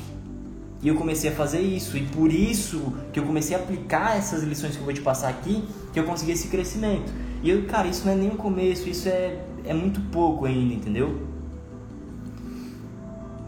E 0.81 0.87
eu 0.87 0.95
comecei 0.95 1.29
a 1.29 1.33
fazer 1.33 1.61
isso, 1.61 1.95
e 1.95 2.05
por 2.07 2.31
isso 2.31 2.93
que 3.13 3.19
eu 3.19 3.23
comecei 3.23 3.55
a 3.55 3.59
aplicar 3.59 4.17
essas 4.17 4.43
lições 4.43 4.73
que 4.73 4.79
eu 4.79 4.83
vou 4.83 4.93
te 4.93 4.99
passar 4.99 5.29
aqui, 5.29 5.63
que 5.93 5.99
eu 5.99 6.03
consegui 6.03 6.33
esse 6.33 6.49
crescimento. 6.49 7.09
E 7.41 7.49
eu, 7.49 7.65
cara, 7.65 7.87
isso 7.87 8.05
não 8.05 8.11
é 8.11 8.15
nem 8.15 8.29
o 8.29 8.35
começo, 8.35 8.89
isso 8.89 9.07
é, 9.07 9.39
é 9.63 9.73
muito 9.73 10.01
pouco 10.11 10.45
ainda, 10.45 10.73
entendeu? 10.73 11.21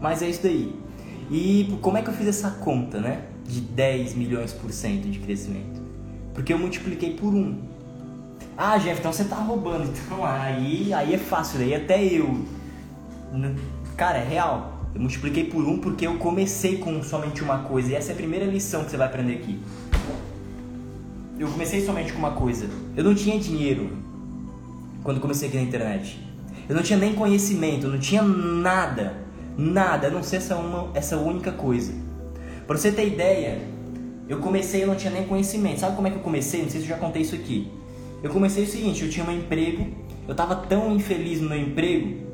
Mas 0.00 0.22
é 0.22 0.30
isso 0.30 0.42
daí. 0.42 0.74
E 1.30 1.76
como 1.82 1.98
é 1.98 2.02
que 2.02 2.08
eu 2.08 2.14
fiz 2.14 2.26
essa 2.28 2.50
conta, 2.52 3.00
né? 3.00 3.24
De 3.44 3.60
10 3.60 4.14
milhões 4.14 4.52
por 4.52 4.72
cento 4.72 5.08
de 5.08 5.18
crescimento? 5.18 5.82
Porque 6.32 6.52
eu 6.52 6.58
multipliquei 6.58 7.14
por 7.14 7.34
um. 7.34 7.58
Ah, 8.56 8.78
Jeff, 8.78 9.00
então 9.00 9.12
você 9.12 9.24
tá 9.24 9.36
roubando. 9.36 9.84
Então 9.84 10.24
aí, 10.24 10.92
aí 10.92 11.14
é 11.14 11.18
fácil, 11.18 11.60
aí 11.60 11.74
até 11.74 12.02
eu. 12.02 12.44
Cara, 13.96 14.18
é 14.18 14.24
real. 14.24 14.80
Eu 14.94 15.00
multipliquei 15.00 15.44
por 15.44 15.62
um 15.62 15.78
porque 15.78 16.06
eu 16.06 16.16
comecei 16.16 16.78
com 16.78 17.02
somente 17.02 17.42
uma 17.42 17.58
coisa. 17.58 17.92
E 17.92 17.94
essa 17.94 18.12
é 18.12 18.14
a 18.14 18.16
primeira 18.16 18.46
lição 18.46 18.84
que 18.84 18.90
você 18.90 18.96
vai 18.96 19.06
aprender 19.06 19.34
aqui. 19.34 19.60
Eu 21.38 21.48
comecei 21.48 21.84
somente 21.84 22.14
com 22.14 22.18
uma 22.18 22.30
coisa. 22.30 22.66
Eu 22.96 23.04
não 23.04 23.14
tinha 23.14 23.38
dinheiro 23.38 23.90
quando 25.02 25.20
comecei 25.20 25.48
aqui 25.48 25.58
na 25.58 25.62
internet. 25.62 26.18
Eu 26.66 26.74
não 26.74 26.82
tinha 26.82 26.98
nem 26.98 27.14
conhecimento, 27.14 27.86
eu 27.86 27.92
não 27.92 27.98
tinha 27.98 28.22
nada. 28.22 29.14
Nada, 29.58 30.08
a 30.08 30.10
não 30.10 30.22
ser 30.22 30.36
essa, 30.36 30.56
uma, 30.56 30.90
essa 30.94 31.18
única 31.18 31.52
coisa. 31.52 31.92
Pra 32.66 32.76
você 32.76 32.90
ter 32.90 33.06
ideia, 33.06 33.60
eu 34.28 34.38
comecei 34.38 34.82
e 34.82 34.86
não 34.86 34.96
tinha 34.96 35.12
nem 35.12 35.26
conhecimento. 35.26 35.80
Sabe 35.80 35.94
como 35.94 36.08
é 36.08 36.10
que 36.10 36.16
eu 36.16 36.22
comecei? 36.22 36.62
Não 36.62 36.70
sei 36.70 36.80
se 36.80 36.86
eu 36.86 36.96
já 36.96 36.96
contei 36.96 37.20
isso 37.22 37.34
aqui. 37.34 37.70
Eu 38.26 38.32
comecei 38.32 38.64
o 38.64 38.66
seguinte, 38.66 39.04
eu 39.04 39.08
tinha 39.08 39.24
um 39.24 39.30
emprego, 39.30 39.86
eu 40.26 40.32
estava 40.32 40.56
tão 40.56 40.92
infeliz 40.92 41.40
no 41.40 41.48
meu 41.48 41.60
emprego, 41.60 42.26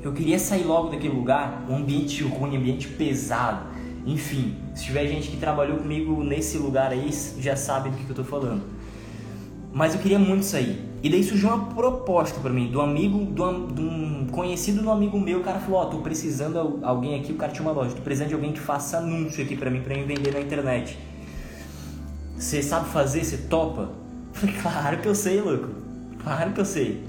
Eu 0.00 0.12
queria 0.12 0.38
sair 0.38 0.62
logo 0.62 0.90
daquele 0.90 1.12
lugar, 1.12 1.66
um 1.68 1.78
ambiente 1.78 2.22
ruim, 2.22 2.52
um 2.52 2.60
ambiente 2.60 2.86
pesado. 2.86 3.66
Enfim, 4.06 4.54
se 4.72 4.84
tiver 4.84 5.08
gente 5.08 5.28
que 5.28 5.36
trabalhou 5.36 5.78
comigo 5.78 6.22
nesse 6.22 6.58
lugar 6.58 6.92
aí, 6.92 7.10
já 7.40 7.56
sabe 7.56 7.90
do 7.90 7.96
que 7.96 8.08
eu 8.08 8.14
tô 8.14 8.22
falando. 8.22 8.62
Mas 9.72 9.94
eu 9.94 10.00
queria 10.00 10.16
muito 10.16 10.44
sair. 10.44 10.78
E 11.02 11.10
daí 11.10 11.24
surgiu 11.24 11.48
uma 11.48 11.74
proposta 11.74 12.38
para 12.38 12.52
mim, 12.52 12.68
do 12.70 12.80
amigo, 12.80 13.24
do, 13.24 13.66
de 13.66 13.80
um 13.80 14.28
conhecido 14.30 14.80
do 14.80 14.92
amigo 14.92 15.18
meu. 15.18 15.40
O 15.40 15.42
cara 15.42 15.58
falou: 15.58 15.80
Ó, 15.80 15.82
oh, 15.82 15.86
tô 15.86 15.98
precisando 15.98 16.78
de 16.78 16.84
alguém 16.84 17.18
aqui. 17.18 17.32
O 17.32 17.36
cara 17.36 17.50
tinha 17.50 17.66
uma 17.66 17.72
loja, 17.72 17.96
tô 17.96 18.02
precisando 18.02 18.28
de 18.28 18.34
alguém 18.34 18.52
que 18.52 18.60
faça 18.60 18.98
anúncio 18.98 19.42
aqui 19.42 19.56
para 19.56 19.72
mim, 19.72 19.80
para 19.80 19.98
eu 19.98 20.06
vender 20.06 20.32
na 20.32 20.40
internet. 20.40 20.96
Você 22.38 22.62
sabe 22.62 22.88
fazer? 22.90 23.24
Você 23.24 23.38
topa? 23.38 24.05
Falei: 24.36 24.54
Claro 24.60 24.98
que 24.98 25.08
eu 25.08 25.14
sei, 25.14 25.40
louco. 25.40 25.68
Claro 26.22 26.52
que 26.52 26.60
eu 26.60 26.64
sei. 26.64 27.04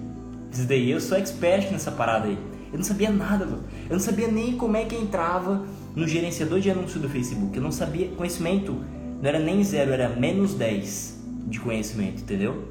Isso 0.52 0.66
daí 0.66 0.90
eu 0.90 1.00
sou 1.00 1.18
expert 1.18 1.72
nessa 1.72 1.92
parada 1.92 2.28
aí. 2.28 2.38
Eu 2.72 2.78
não 2.78 2.84
sabia 2.84 3.10
nada, 3.10 3.46
louco. 3.46 3.64
Eu 3.90 3.94
não 3.94 4.00
sabia 4.00 4.28
nem 4.28 4.58
como 4.58 4.76
é 4.76 4.86
que 4.86 4.96
entrava 4.96 5.66
no 5.96 6.08
gerenciador 6.08 6.60
de 6.60 6.72
anúncio 6.72 7.00
do 7.00 7.10
Facebook. 7.10 7.56
Eu 7.56 7.64
não 7.64 7.72
sabia 7.72 8.08
conhecimento. 8.10 8.74
Não 9.22 9.28
era 9.28 9.40
nem 9.40 9.64
zero, 9.64 9.92
era 9.92 10.10
menos 10.10 10.54
10 10.54 11.18
de 11.48 11.60
conhecimento, 11.60 12.22
entendeu? 12.22 12.68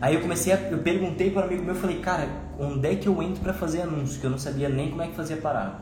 Aí 0.00 0.14
eu 0.14 0.20
comecei 0.20 0.52
a, 0.52 0.56
eu 0.70 0.78
perguntei 0.78 1.30
para 1.30 1.42
um 1.42 1.44
amigo 1.44 1.64
meu, 1.64 1.74
eu 1.74 1.80
falei, 1.80 1.98
cara, 1.98 2.28
onde 2.58 2.86
é 2.88 2.94
que 2.94 3.08
eu 3.08 3.22
entro 3.22 3.42
para 3.42 3.52
fazer 3.52 3.82
anúncio? 3.82 4.20
Que 4.20 4.26
eu 4.26 4.30
não 4.30 4.38
sabia 4.38 4.68
nem 4.68 4.90
como 4.90 5.02
é 5.02 5.08
que 5.08 5.14
fazia 5.14 5.36
parada. 5.36 5.80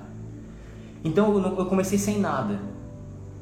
Então 1.04 1.32
eu, 1.38 1.58
eu 1.58 1.66
comecei 1.66 1.98
sem 1.98 2.18
nada. 2.18 2.58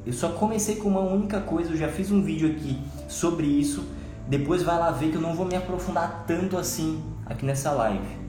Eu 0.05 0.13
só 0.13 0.29
comecei 0.29 0.75
com 0.75 0.89
uma 0.89 0.99
única 0.99 1.41
coisa, 1.41 1.71
eu 1.71 1.77
já 1.77 1.87
fiz 1.87 2.11
um 2.11 2.21
vídeo 2.21 2.51
aqui 2.51 2.77
sobre 3.07 3.47
isso. 3.47 3.83
Depois 4.27 4.63
vai 4.63 4.77
lá 4.77 4.91
ver 4.91 5.11
que 5.11 5.17
eu 5.17 5.21
não 5.21 5.35
vou 5.35 5.45
me 5.45 5.55
aprofundar 5.55 6.23
tanto 6.27 6.57
assim 6.57 7.03
aqui 7.25 7.45
nessa 7.45 7.71
live. 7.71 8.25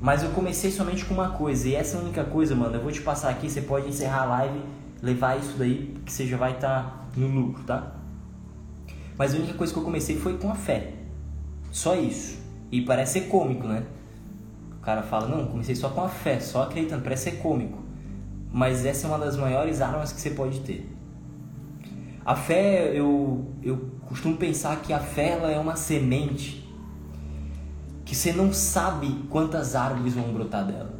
Mas 0.00 0.22
eu 0.22 0.30
comecei 0.30 0.70
somente 0.70 1.04
com 1.04 1.14
uma 1.14 1.30
coisa, 1.30 1.68
e 1.68 1.74
essa 1.74 1.98
única 1.98 2.24
coisa, 2.24 2.54
mano, 2.54 2.76
eu 2.76 2.82
vou 2.82 2.92
te 2.92 3.00
passar 3.00 3.30
aqui, 3.30 3.48
você 3.48 3.62
pode 3.62 3.88
encerrar 3.88 4.22
a 4.22 4.24
live, 4.26 4.60
levar 5.02 5.38
isso 5.38 5.56
daí, 5.56 5.96
que 6.04 6.12
você 6.12 6.26
já 6.26 6.36
vai 6.36 6.52
estar 6.52 6.82
tá 6.82 7.06
no 7.16 7.26
lucro, 7.26 7.64
tá? 7.64 7.94
Mas 9.16 9.34
a 9.34 9.38
única 9.38 9.54
coisa 9.54 9.72
que 9.72 9.78
eu 9.78 9.84
comecei 9.84 10.16
foi 10.16 10.36
com 10.36 10.50
a 10.50 10.54
fé. 10.54 10.92
Só 11.70 11.96
isso. 11.96 12.38
E 12.70 12.82
parece 12.82 13.14
ser 13.14 13.28
cômico, 13.28 13.66
né? 13.66 13.84
O 14.78 14.84
cara 14.84 15.02
fala, 15.02 15.26
não, 15.26 15.46
comecei 15.46 15.74
só 15.74 15.88
com 15.88 16.02
a 16.02 16.08
fé, 16.08 16.38
só 16.38 16.64
acreditando, 16.64 17.02
parece 17.02 17.30
ser 17.30 17.36
cômico. 17.38 17.78
Mas 18.52 18.84
essa 18.84 19.06
é 19.06 19.08
uma 19.08 19.18
das 19.18 19.36
maiores 19.36 19.80
armas 19.80 20.12
que 20.12 20.20
você 20.20 20.30
pode 20.30 20.60
ter. 20.60 20.88
A 22.24 22.36
fé, 22.36 22.90
eu, 22.94 23.50
eu 23.62 23.90
costumo 24.14 24.36
pensar 24.36 24.80
que 24.80 24.92
a 24.92 25.00
fé 25.00 25.30
ela 25.30 25.50
é 25.50 25.58
uma 25.58 25.74
semente 25.74 26.64
que 28.04 28.14
você 28.14 28.32
não 28.32 28.52
sabe 28.52 29.08
quantas 29.28 29.74
árvores 29.74 30.14
vão 30.14 30.32
brotar 30.32 30.64
dela. 30.64 30.94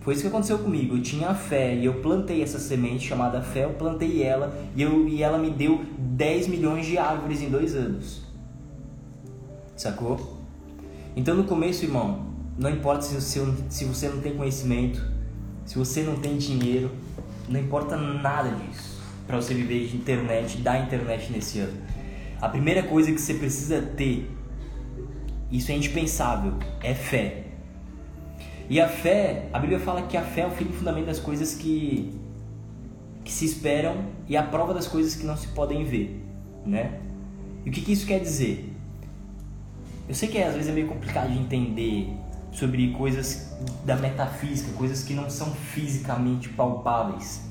Foi 0.00 0.14
isso 0.14 0.22
que 0.22 0.28
aconteceu 0.28 0.58
comigo. 0.58 0.96
Eu 0.96 1.02
tinha 1.02 1.28
a 1.28 1.34
fé 1.34 1.74
e 1.74 1.84
eu 1.84 2.00
plantei 2.00 2.42
essa 2.42 2.58
semente 2.58 3.06
chamada 3.06 3.42
fé, 3.42 3.64
eu 3.64 3.74
plantei 3.74 4.22
ela 4.22 4.56
e, 4.74 4.80
eu, 4.80 5.06
e 5.06 5.22
ela 5.22 5.36
me 5.36 5.50
deu 5.50 5.84
10 5.98 6.48
milhões 6.48 6.86
de 6.86 6.96
árvores 6.96 7.42
em 7.42 7.50
dois 7.50 7.74
anos. 7.74 8.22
Sacou? 9.76 10.38
Então 11.14 11.36
no 11.36 11.44
começo, 11.44 11.84
irmão, 11.84 12.28
não 12.56 12.70
importa 12.70 13.02
se 13.02 13.14
você, 13.14 13.44
se 13.68 13.84
você 13.84 14.08
não 14.08 14.22
tem 14.22 14.34
conhecimento, 14.34 15.02
se 15.66 15.76
você 15.76 16.02
não 16.02 16.16
tem 16.16 16.38
dinheiro, 16.38 16.90
não 17.46 17.60
importa 17.60 17.94
nada 17.94 18.48
disso 18.52 18.96
para 19.26 19.36
você 19.36 19.52
viver 19.52 19.86
de 19.86 19.96
internet, 19.96 20.58
da 20.58 20.78
internet 20.78 21.30
nesse 21.30 21.58
ano. 21.58 21.85
A 22.40 22.48
primeira 22.48 22.82
coisa 22.82 23.10
que 23.10 23.20
você 23.20 23.34
precisa 23.34 23.80
ter, 23.80 24.30
isso 25.50 25.72
é 25.72 25.74
indispensável, 25.74 26.54
é 26.82 26.94
fé. 26.94 27.44
E 28.68 28.80
a 28.80 28.88
fé, 28.88 29.48
a 29.52 29.58
Bíblia 29.58 29.78
fala 29.78 30.02
que 30.02 30.16
a 30.16 30.22
fé 30.22 30.42
é 30.42 30.46
o 30.46 30.50
fundamento 30.50 31.06
das 31.06 31.18
coisas 31.18 31.54
que, 31.54 32.12
que 33.24 33.32
se 33.32 33.44
esperam 33.44 34.04
e 34.28 34.36
a 34.36 34.42
prova 34.42 34.74
das 34.74 34.86
coisas 34.86 35.14
que 35.14 35.24
não 35.24 35.36
se 35.36 35.48
podem 35.48 35.84
ver, 35.84 36.22
né? 36.66 37.00
E 37.64 37.70
o 37.70 37.72
que, 37.72 37.80
que 37.80 37.92
isso 37.92 38.06
quer 38.06 38.20
dizer? 38.20 38.72
Eu 40.08 40.14
sei 40.14 40.28
que 40.28 40.38
às 40.42 40.54
vezes 40.54 40.68
é 40.68 40.72
meio 40.72 40.88
complicado 40.88 41.32
de 41.32 41.38
entender 41.38 42.08
sobre 42.52 42.92
coisas 42.92 43.56
da 43.84 43.96
metafísica, 43.96 44.72
coisas 44.76 45.02
que 45.02 45.14
não 45.14 45.30
são 45.30 45.52
fisicamente 45.52 46.48
palpáveis. 46.50 47.42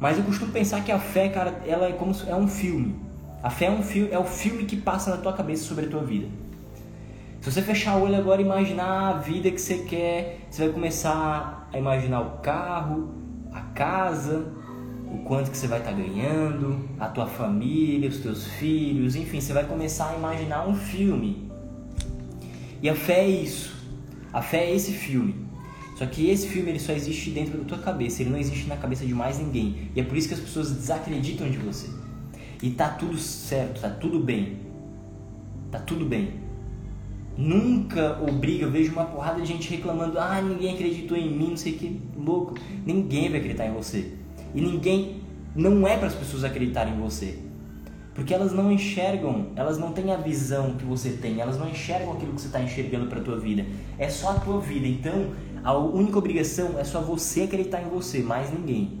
Mas 0.00 0.18
eu 0.18 0.24
costumo 0.24 0.50
pensar 0.50 0.82
que 0.82 0.90
a 0.90 0.98
fé, 0.98 1.28
cara, 1.28 1.62
ela 1.66 1.86
é 1.86 1.92
como 1.92 2.14
é 2.26 2.34
um 2.34 2.48
filme. 2.48 3.09
A 3.42 3.50
fé 3.50 3.66
é 3.66 3.70
um 3.70 3.82
filme, 3.82 4.10
é 4.12 4.18
o 4.18 4.24
filme 4.24 4.64
que 4.64 4.76
passa 4.76 5.10
na 5.10 5.16
tua 5.16 5.32
cabeça 5.32 5.64
sobre 5.64 5.86
a 5.86 5.88
tua 5.88 6.02
vida. 6.02 6.28
Se 7.40 7.50
você 7.50 7.62
fechar 7.62 7.96
o 7.96 8.02
olho 8.02 8.16
agora 8.16 8.42
e 8.42 8.44
imaginar 8.44 9.08
a 9.08 9.12
vida 9.18 9.50
que 9.50 9.60
você 9.60 9.78
quer, 9.78 10.40
você 10.50 10.64
vai 10.64 10.72
começar 10.74 11.68
a 11.72 11.78
imaginar 11.78 12.20
o 12.20 12.38
carro, 12.38 13.14
a 13.52 13.60
casa, 13.60 14.52
o 15.06 15.18
quanto 15.18 15.50
que 15.50 15.56
você 15.56 15.66
vai 15.66 15.78
estar 15.78 15.92
tá 15.92 15.96
ganhando, 15.96 16.88
a 16.98 17.08
tua 17.08 17.26
família, 17.26 18.08
os 18.08 18.18
teus 18.18 18.46
filhos, 18.46 19.16
enfim, 19.16 19.40
você 19.40 19.52
vai 19.52 19.64
começar 19.64 20.10
a 20.10 20.16
imaginar 20.16 20.68
um 20.68 20.74
filme 20.74 21.50
e 22.82 22.88
a 22.88 22.94
fé 22.94 23.24
é 23.24 23.28
isso. 23.28 23.76
A 24.32 24.40
fé 24.40 24.64
é 24.64 24.74
esse 24.74 24.92
filme. 24.92 25.34
Só 25.96 26.06
que 26.06 26.30
esse 26.30 26.48
filme 26.48 26.70
ele 26.70 26.78
só 26.78 26.92
existe 26.92 27.30
dentro 27.30 27.58
da 27.58 27.64
tua 27.64 27.78
cabeça, 27.78 28.22
ele 28.22 28.30
não 28.30 28.38
existe 28.38 28.66
na 28.66 28.76
cabeça 28.76 29.04
de 29.04 29.12
mais 29.12 29.38
ninguém. 29.38 29.90
E 29.94 30.00
é 30.00 30.02
por 30.02 30.16
isso 30.16 30.28
que 30.28 30.34
as 30.34 30.40
pessoas 30.40 30.70
desacreditam 30.70 31.50
de 31.50 31.58
você. 31.58 31.88
E 32.62 32.70
tá 32.70 32.88
tudo 32.88 33.16
certo, 33.16 33.80
tá 33.80 33.88
tudo 33.88 34.20
bem. 34.20 34.58
Tá 35.70 35.78
tudo 35.78 36.04
bem. 36.04 36.34
Nunca 37.36 38.20
obriga, 38.20 38.66
eu 38.66 38.70
vejo 38.70 38.92
uma 38.92 39.06
porrada 39.06 39.40
de 39.40 39.46
gente 39.46 39.70
reclamando, 39.70 40.18
ah, 40.18 40.42
ninguém 40.42 40.74
acreditou 40.74 41.16
em 41.16 41.30
mim, 41.30 41.50
não 41.50 41.56
sei 41.56 41.72
que 41.72 42.00
louco. 42.16 42.54
Ninguém 42.84 43.30
vai 43.30 43.38
acreditar 43.38 43.66
em 43.66 43.72
você. 43.72 44.12
E 44.54 44.60
ninguém 44.60 45.22
não 45.54 45.86
é 45.86 45.96
para 45.96 46.08
as 46.08 46.14
pessoas 46.14 46.44
acreditarem 46.44 46.94
em 46.94 47.00
você. 47.00 47.38
Porque 48.14 48.34
elas 48.34 48.52
não 48.52 48.70
enxergam, 48.70 49.46
elas 49.56 49.78
não 49.78 49.92
têm 49.92 50.12
a 50.12 50.16
visão 50.16 50.74
que 50.74 50.84
você 50.84 51.10
tem, 51.10 51.40
elas 51.40 51.58
não 51.58 51.70
enxergam 51.70 52.12
aquilo 52.12 52.34
que 52.34 52.40
você 52.42 52.48
está 52.48 52.60
enxergando 52.60 53.06
para 53.06 53.20
a 53.20 53.22
tua 53.22 53.38
vida. 53.38 53.64
É 53.96 54.08
só 54.10 54.30
a 54.30 54.34
tua 54.34 54.60
vida. 54.60 54.86
Então, 54.86 55.30
a 55.62 55.74
única 55.74 56.18
obrigação 56.18 56.78
é 56.78 56.84
só 56.84 57.00
você 57.00 57.42
acreditar 57.42 57.80
em 57.80 57.88
você, 57.88 58.18
mais 58.20 58.52
ninguém. 58.52 58.98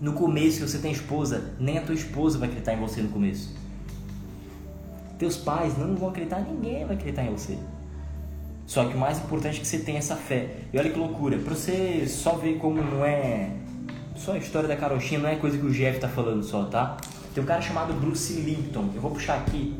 No 0.00 0.12
começo, 0.12 0.58
se 0.58 0.68
você 0.68 0.78
tem 0.78 0.92
esposa, 0.92 1.54
nem 1.58 1.78
a 1.78 1.82
tua 1.82 1.94
esposa 1.94 2.38
vai 2.38 2.48
acreditar 2.48 2.74
em 2.74 2.80
você 2.80 3.00
no 3.00 3.08
começo. 3.08 3.54
Teus 5.18 5.36
pais 5.36 5.76
não 5.78 5.94
vão 5.94 6.10
acreditar, 6.10 6.40
ninguém 6.40 6.84
vai 6.84 6.96
acreditar 6.96 7.24
em 7.24 7.30
você. 7.30 7.56
Só 8.66 8.84
que 8.84 8.94
o 8.94 8.98
mais 8.98 9.18
importante 9.18 9.58
é 9.58 9.60
que 9.60 9.66
você 9.66 9.78
tenha 9.78 9.98
essa 9.98 10.16
fé. 10.16 10.56
E 10.72 10.78
olha 10.78 10.90
que 10.90 10.98
loucura, 10.98 11.38
para 11.38 11.54
você 11.54 12.06
só 12.06 12.34
ver 12.34 12.58
como 12.58 12.82
não 12.82 13.04
é 13.04 13.50
só 14.16 14.32
a 14.32 14.38
história 14.38 14.68
da 14.68 14.76
carochinha, 14.76 15.20
não 15.20 15.28
é 15.28 15.36
coisa 15.36 15.56
que 15.56 15.64
o 15.64 15.70
Jeff 15.70 16.00
tá 16.00 16.08
falando 16.08 16.42
só, 16.42 16.64
tá? 16.64 16.96
Tem 17.32 17.42
um 17.42 17.46
cara 17.46 17.62
chamado 17.62 17.94
Bruce 17.94 18.32
Limpton. 18.34 18.90
Eu 18.94 19.00
vou 19.00 19.10
puxar 19.10 19.38
aqui. 19.38 19.74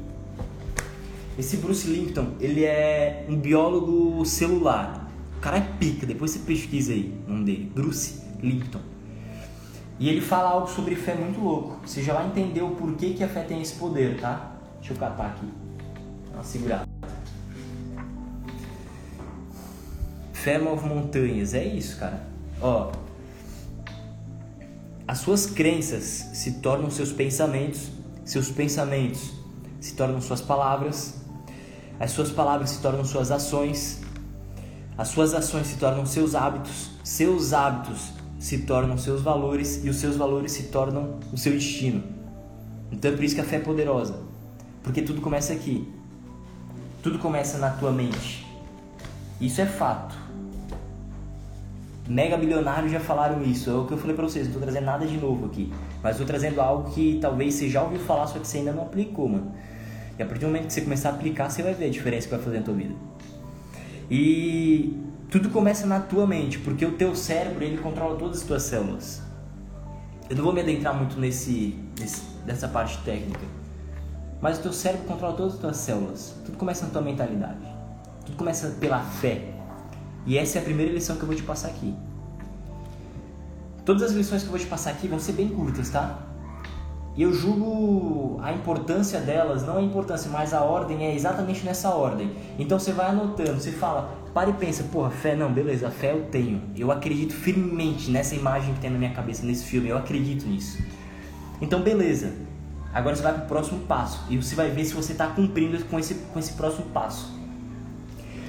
Esse 1.38 1.58
Bruce 1.58 1.86
Limpton, 1.88 2.28
ele 2.40 2.64
é 2.64 3.26
um 3.28 3.36
biólogo 3.36 4.24
celular. 4.24 5.10
O 5.36 5.40
cara 5.40 5.58
é 5.58 5.60
pica, 5.78 6.06
depois 6.06 6.30
você 6.30 6.38
pesquisa 6.38 6.92
aí 6.92 7.14
o 7.26 7.32
nome 7.32 7.44
dele. 7.44 7.72
Bruce 7.74 8.22
Limpton. 8.42 8.95
E 9.98 10.08
ele 10.08 10.20
fala 10.20 10.50
algo 10.50 10.68
sobre 10.68 10.94
fé 10.94 11.14
muito 11.14 11.40
louco. 11.40 11.80
Você 11.86 12.02
já 12.02 12.12
vai 12.12 12.26
entender 12.26 12.60
o 12.60 12.70
porquê 12.70 13.14
que 13.14 13.24
a 13.24 13.28
fé 13.28 13.42
tem 13.42 13.62
esse 13.62 13.74
poder, 13.76 14.20
tá? 14.20 14.52
Deixa 14.78 14.92
eu 14.92 14.98
catar 14.98 15.26
aqui. 15.26 15.46
Dá 16.30 16.34
uma 16.34 16.44
segurada. 16.44 16.86
Fé 20.34 20.58
move 20.58 20.86
montanhas. 20.86 21.54
É 21.54 21.64
isso, 21.64 21.98
cara. 21.98 22.22
Ó, 22.60 22.92
as 25.08 25.18
suas 25.18 25.46
crenças 25.46 26.02
se 26.34 26.52
tornam 26.60 26.90
seus 26.90 27.12
pensamentos, 27.12 27.90
seus 28.24 28.50
pensamentos 28.50 29.32
se 29.80 29.94
tornam 29.94 30.20
suas 30.20 30.40
palavras, 30.40 31.14
as 32.00 32.10
suas 32.10 32.30
palavras 32.30 32.70
se 32.70 32.82
tornam 32.82 33.04
suas 33.04 33.30
ações, 33.30 34.02
as 34.98 35.08
suas 35.08 35.32
ações 35.32 35.68
se 35.68 35.76
tornam 35.76 36.04
seus 36.04 36.34
hábitos, 36.34 36.90
seus 37.04 37.52
hábitos 37.52 38.15
se 38.46 38.58
tornam 38.58 38.96
seus 38.96 39.22
valores 39.22 39.84
e 39.84 39.90
os 39.90 39.96
seus 39.96 40.14
valores 40.14 40.52
se 40.52 40.64
tornam 40.64 41.18
o 41.32 41.36
seu 41.36 41.50
destino. 41.52 42.00
Então 42.92 43.10
é 43.10 43.14
por 43.16 43.24
isso 43.24 43.34
que 43.34 43.40
a 43.40 43.44
fé 43.44 43.56
é 43.56 43.58
poderosa, 43.58 44.20
porque 44.84 45.02
tudo 45.02 45.20
começa 45.20 45.52
aqui, 45.52 45.92
tudo 47.02 47.18
começa 47.18 47.58
na 47.58 47.70
tua 47.70 47.90
mente. 47.90 48.46
Isso 49.40 49.60
é 49.60 49.66
fato 49.66 50.16
mega 52.08 52.36
bilionários 52.36 52.92
já 52.92 53.00
falaram 53.00 53.42
isso. 53.42 53.68
É 53.68 53.74
o 53.74 53.84
que 53.84 53.94
eu 53.94 53.98
falei 53.98 54.14
para 54.14 54.28
vocês, 54.28 54.46
não 54.46 54.54
tô 54.54 54.60
trazendo 54.60 54.84
nada 54.84 55.04
de 55.04 55.16
novo 55.16 55.46
aqui. 55.46 55.72
Mas 56.00 56.16
tô 56.16 56.24
trazendo 56.24 56.60
algo 56.60 56.90
que 56.90 57.18
talvez 57.20 57.54
você 57.54 57.68
já 57.68 57.82
ouviu 57.82 57.98
falar, 57.98 58.28
só 58.28 58.38
que 58.38 58.46
você 58.46 58.58
ainda 58.58 58.72
não 58.72 58.84
aplicou, 58.84 59.28
mano. 59.28 59.52
E 60.16 60.22
a 60.22 60.24
partir 60.24 60.42
do 60.42 60.46
momento 60.46 60.68
que 60.68 60.72
você 60.72 60.82
começar 60.82 61.08
a 61.08 61.12
aplicar, 61.14 61.50
você 61.50 61.64
vai 61.64 61.74
ver 61.74 61.86
a 61.86 61.90
diferença 61.90 62.28
que 62.28 62.34
vai 62.36 62.44
fazer 62.44 62.58
na 62.58 62.64
tua 62.64 62.74
vida. 62.74 62.94
E 64.08 65.04
tudo 65.30 65.50
começa 65.50 65.86
na 65.86 66.00
tua 66.00 66.26
mente, 66.26 66.58
porque 66.58 66.84
o 66.84 66.92
teu 66.92 67.14
cérebro, 67.14 67.64
ele 67.64 67.78
controla 67.78 68.16
todas 68.16 68.38
as 68.38 68.44
tuas 68.44 68.62
células. 68.62 69.22
Eu 70.28 70.36
não 70.36 70.44
vou 70.44 70.52
me 70.52 70.60
adentrar 70.60 70.94
muito 70.94 71.18
nesse, 71.18 71.78
nesse 71.98 72.36
nessa 72.46 72.68
parte 72.68 72.98
técnica. 72.98 73.44
Mas 74.40 74.58
o 74.58 74.62
teu 74.62 74.72
cérebro 74.72 75.06
controla 75.06 75.34
todas 75.34 75.54
as 75.54 75.60
tuas 75.60 75.76
células. 75.76 76.34
Tudo 76.44 76.56
começa 76.56 76.86
na 76.86 76.92
tua 76.92 77.02
mentalidade. 77.02 77.66
Tudo 78.24 78.36
começa 78.36 78.68
pela 78.80 79.00
fé. 79.00 79.52
E 80.24 80.38
essa 80.38 80.58
é 80.58 80.60
a 80.60 80.64
primeira 80.64 80.92
lição 80.92 81.16
que 81.16 81.22
eu 81.22 81.26
vou 81.26 81.36
te 81.36 81.42
passar 81.42 81.68
aqui. 81.68 81.94
Todas 83.84 84.02
as 84.02 84.12
lições 84.12 84.42
que 84.42 84.48
eu 84.48 84.52
vou 84.52 84.60
te 84.60 84.66
passar 84.66 84.90
aqui 84.90 85.08
vão 85.08 85.18
ser 85.18 85.32
bem 85.32 85.48
curtas, 85.48 85.90
tá? 85.90 86.18
E 87.16 87.22
eu 87.22 87.32
julgo 87.32 88.38
a 88.42 88.52
importância 88.52 89.18
delas, 89.20 89.66
não 89.66 89.78
a 89.78 89.82
importância, 89.82 90.30
mas 90.30 90.52
a 90.52 90.60
ordem 90.60 91.06
é 91.06 91.14
exatamente 91.14 91.64
nessa 91.64 91.88
ordem. 91.90 92.30
Então 92.58 92.78
você 92.78 92.92
vai 92.92 93.06
anotando, 93.06 93.58
você 93.58 93.72
fala, 93.72 94.14
para 94.34 94.50
e 94.50 94.52
pensa, 94.52 94.84
porra, 94.84 95.08
fé, 95.10 95.34
não, 95.34 95.50
beleza, 95.50 95.90
fé 95.90 96.12
eu 96.12 96.26
tenho. 96.26 96.60
Eu 96.76 96.92
acredito 96.92 97.32
firmemente 97.32 98.10
nessa 98.10 98.34
imagem 98.34 98.74
que 98.74 98.80
tem 98.80 98.90
na 98.90 98.98
minha 98.98 99.12
cabeça, 99.12 99.46
nesse 99.46 99.64
filme, 99.64 99.88
eu 99.88 99.96
acredito 99.96 100.46
nisso. 100.46 100.78
Então, 101.60 101.80
beleza. 101.80 102.34
Agora 102.92 103.16
você 103.16 103.22
vai 103.22 103.32
para 103.32 103.44
o 103.44 103.46
próximo 103.46 103.80
passo 103.80 104.24
e 104.28 104.36
você 104.36 104.54
vai 104.54 104.70
ver 104.70 104.84
se 104.84 104.94
você 104.94 105.12
está 105.12 105.26
cumprindo 105.26 105.82
com 105.86 105.98
esse, 105.98 106.14
com 106.14 106.38
esse 106.38 106.52
próximo 106.52 106.86
passo. 106.90 107.34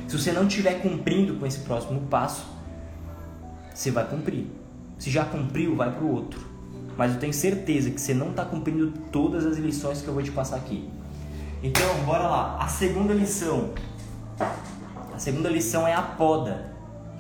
Se 0.08 0.18
você 0.18 0.32
não 0.32 0.46
estiver 0.46 0.82
cumprindo 0.82 1.36
com 1.36 1.46
esse 1.46 1.60
próximo 1.60 2.02
passo, 2.10 2.46
você 3.74 3.92
vai 3.92 4.06
cumprir. 4.08 4.48
Se 4.98 5.10
já 5.10 5.26
cumpriu, 5.26 5.76
vai 5.76 5.92
para 5.92 6.04
o 6.04 6.12
outro. 6.12 6.47
Mas 6.98 7.14
eu 7.14 7.20
tenho 7.20 7.34
certeza 7.34 7.92
que 7.92 8.02
você 8.02 8.14
não 8.14 8.32
está 8.32 8.44
cumprindo 8.44 8.92
todas 9.12 9.46
as 9.46 9.58
lições 9.58 10.02
que 10.02 10.08
eu 10.08 10.14
vou 10.14 10.24
te 10.24 10.32
passar 10.32 10.58
aqui. 10.58 10.90
Então, 11.62 11.88
bora 12.06 12.28
lá. 12.28 12.58
A 12.60 12.68
segunda 12.68 13.14
lição 13.14 13.74
a 15.18 15.20
segunda 15.20 15.50
lição 15.50 15.88
é 15.88 15.96
a 15.96 16.02
poda. 16.04 16.72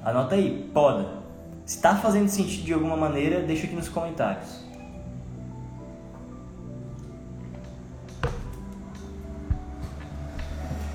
Anota 0.05 0.35
aí, 0.35 0.69
poda. 0.71 1.17
Se 1.65 1.77
está 1.77 1.95
fazendo 1.95 2.29
sentido 2.29 2.63
de 2.63 2.71
alguma 2.71 2.95
maneira, 2.95 3.41
deixa 3.41 3.65
aqui 3.65 3.75
nos 3.75 3.89
comentários. 3.89 4.63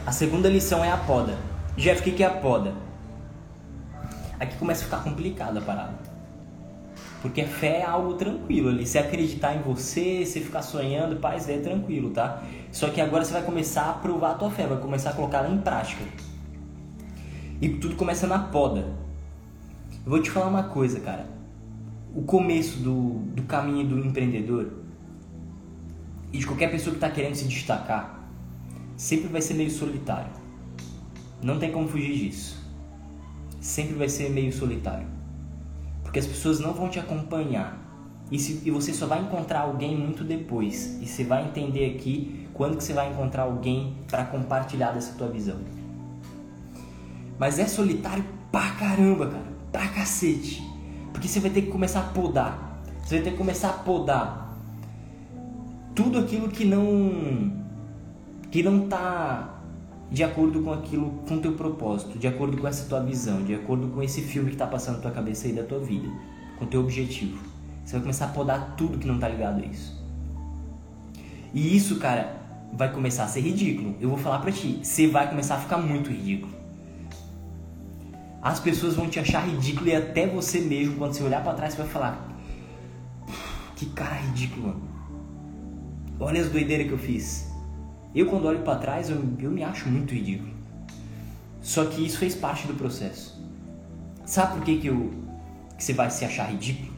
A 0.06 0.12
segunda 0.12 0.48
lição 0.48 0.84
é 0.84 0.92
a 0.92 0.96
poda. 0.96 1.36
Jeff, 1.76 2.08
o 2.08 2.14
que 2.14 2.22
é 2.22 2.26
a 2.28 2.30
poda? 2.30 2.72
Aqui 4.38 4.56
começa 4.56 4.82
a 4.82 4.84
ficar 4.84 5.02
complicada 5.02 5.58
a 5.58 5.62
parada. 5.62 5.98
Porque 7.22 7.44
fé 7.44 7.78
é 7.78 7.84
algo 7.84 8.14
tranquilo 8.14 8.68
ali. 8.68 8.84
Se 8.84 8.98
acreditar 8.98 9.54
em 9.54 9.62
você, 9.62 10.26
se 10.26 10.40
ficar 10.40 10.60
sonhando, 10.60 11.16
paz, 11.16 11.48
é 11.48 11.56
tranquilo, 11.58 12.10
tá? 12.10 12.42
Só 12.72 12.90
que 12.90 13.00
agora 13.00 13.24
você 13.24 13.32
vai 13.32 13.44
começar 13.44 13.88
a 13.88 13.92
provar 13.92 14.32
a 14.32 14.34
tua 14.34 14.50
fé, 14.50 14.66
vai 14.66 14.78
começar 14.78 15.10
a 15.10 15.12
colocar 15.12 15.38
ela 15.38 15.54
em 15.54 15.58
prática. 15.58 16.04
E 17.60 17.68
tudo 17.68 17.94
começa 17.94 18.26
na 18.26 18.40
poda. 18.40 18.80
Eu 20.04 20.10
vou 20.10 20.20
te 20.20 20.32
falar 20.32 20.48
uma 20.48 20.64
coisa, 20.64 20.98
cara. 20.98 21.24
O 22.12 22.22
começo 22.22 22.80
do, 22.80 23.20
do 23.34 23.44
caminho 23.44 23.86
do 23.86 23.98
empreendedor 24.00 24.72
e 26.32 26.38
de 26.38 26.46
qualquer 26.46 26.72
pessoa 26.72 26.90
que 26.90 26.96
está 26.96 27.08
querendo 27.08 27.36
se 27.36 27.44
destacar 27.44 28.20
sempre 28.96 29.28
vai 29.28 29.40
ser 29.40 29.54
meio 29.54 29.70
solitário. 29.70 30.32
Não 31.40 31.58
tem 31.58 31.70
como 31.70 31.88
fugir 31.88 32.16
disso. 32.16 32.60
Sempre 33.60 33.94
vai 33.94 34.08
ser 34.08 34.28
meio 34.28 34.52
solitário. 34.52 35.06
Porque 36.12 36.18
as 36.18 36.26
pessoas 36.26 36.60
não 36.60 36.74
vão 36.74 36.90
te 36.90 36.98
acompanhar. 36.98 37.78
E, 38.30 38.38
se, 38.38 38.60
e 38.66 38.70
você 38.70 38.92
só 38.92 39.06
vai 39.06 39.22
encontrar 39.22 39.60
alguém 39.60 39.96
muito 39.96 40.22
depois. 40.22 41.00
E 41.00 41.06
você 41.06 41.24
vai 41.24 41.46
entender 41.46 41.96
aqui 41.96 42.46
quando 42.52 42.76
que 42.76 42.84
você 42.84 42.92
vai 42.92 43.10
encontrar 43.10 43.44
alguém 43.44 43.96
para 44.10 44.26
compartilhar 44.26 44.92
dessa 44.92 45.14
tua 45.14 45.28
visão. 45.28 45.56
Mas 47.38 47.58
é 47.58 47.66
solitário 47.66 48.22
pra 48.50 48.72
caramba, 48.72 49.28
cara. 49.28 49.52
Pra 49.72 49.88
cacete. 49.88 50.62
Porque 51.14 51.26
você 51.26 51.40
vai 51.40 51.50
ter 51.50 51.62
que 51.62 51.70
começar 51.70 52.00
a 52.00 52.08
podar. 52.08 52.82
Você 53.02 53.14
vai 53.14 53.24
ter 53.24 53.30
que 53.30 53.38
começar 53.38 53.70
a 53.70 53.72
podar 53.72 54.54
tudo 55.94 56.18
aquilo 56.18 56.50
que 56.50 56.66
não 56.66 57.62
que 58.50 58.62
não 58.62 58.86
tá 58.86 59.51
de 60.12 60.22
acordo 60.22 60.62
com 60.62 60.72
aquilo, 60.72 61.10
com 61.26 61.38
teu 61.38 61.52
propósito, 61.52 62.18
de 62.18 62.28
acordo 62.28 62.56
com 62.56 62.68
essa 62.68 62.88
tua 62.88 63.00
visão, 63.00 63.42
de 63.42 63.54
acordo 63.54 63.88
com 63.88 64.02
esse 64.02 64.20
filme 64.20 64.50
que 64.50 64.56
tá 64.56 64.66
passando 64.66 64.96
na 64.96 65.02
tua 65.02 65.10
cabeça 65.10 65.46
aí 65.46 65.52
da 65.52 65.64
tua 65.64 65.80
vida, 65.80 66.08
com 66.58 66.66
teu 66.66 66.80
objetivo. 66.80 67.42
Você 67.84 67.92
vai 67.92 68.02
começar 68.02 68.26
a 68.26 68.28
podar 68.28 68.76
tudo 68.76 68.98
que 68.98 69.06
não 69.06 69.18
tá 69.18 69.28
ligado 69.28 69.62
a 69.62 69.66
isso. 69.66 70.00
E 71.52 71.76
isso, 71.76 71.98
cara, 71.98 72.36
vai 72.72 72.92
começar 72.92 73.24
a 73.24 73.28
ser 73.28 73.40
ridículo. 73.40 73.96
Eu 74.00 74.08
vou 74.08 74.18
falar 74.18 74.38
pra 74.38 74.52
ti, 74.52 74.80
você 74.82 75.06
vai 75.06 75.28
começar 75.28 75.56
a 75.56 75.58
ficar 75.58 75.78
muito 75.78 76.10
ridículo 76.10 76.62
as 78.42 78.58
pessoas 78.58 78.96
vão 78.96 79.08
te 79.08 79.20
achar 79.20 79.46
ridículo 79.46 79.88
e 79.88 79.94
até 79.94 80.26
você 80.26 80.60
mesmo, 80.60 80.96
quando 80.96 81.14
você 81.14 81.22
olhar 81.22 81.44
para 81.44 81.54
trás, 81.54 81.74
você 81.74 81.82
vai 81.82 81.90
falar: 81.90 82.28
Que 83.76 83.86
cara 83.86 84.16
ridículo, 84.16 84.66
mano. 84.66 84.82
Olha 86.18 86.40
as 86.40 86.48
doideiras 86.48 86.88
que 86.88 86.92
eu 86.92 86.98
fiz. 86.98 87.51
Eu, 88.14 88.26
quando 88.26 88.44
olho 88.44 88.60
para 88.60 88.78
trás, 88.78 89.08
eu, 89.08 89.16
eu 89.38 89.50
me 89.50 89.62
acho 89.62 89.88
muito 89.88 90.12
ridículo. 90.12 90.52
Só 91.62 91.84
que 91.86 92.04
isso 92.04 92.18
fez 92.18 92.34
parte 92.34 92.66
do 92.66 92.74
processo. 92.74 93.40
Sabe 94.26 94.56
por 94.56 94.64
que, 94.64 94.78
que, 94.78 94.86
eu, 94.88 95.12
que 95.76 95.82
você 95.82 95.92
vai 95.92 96.10
se 96.10 96.24
achar 96.24 96.50
ridículo? 96.50 96.92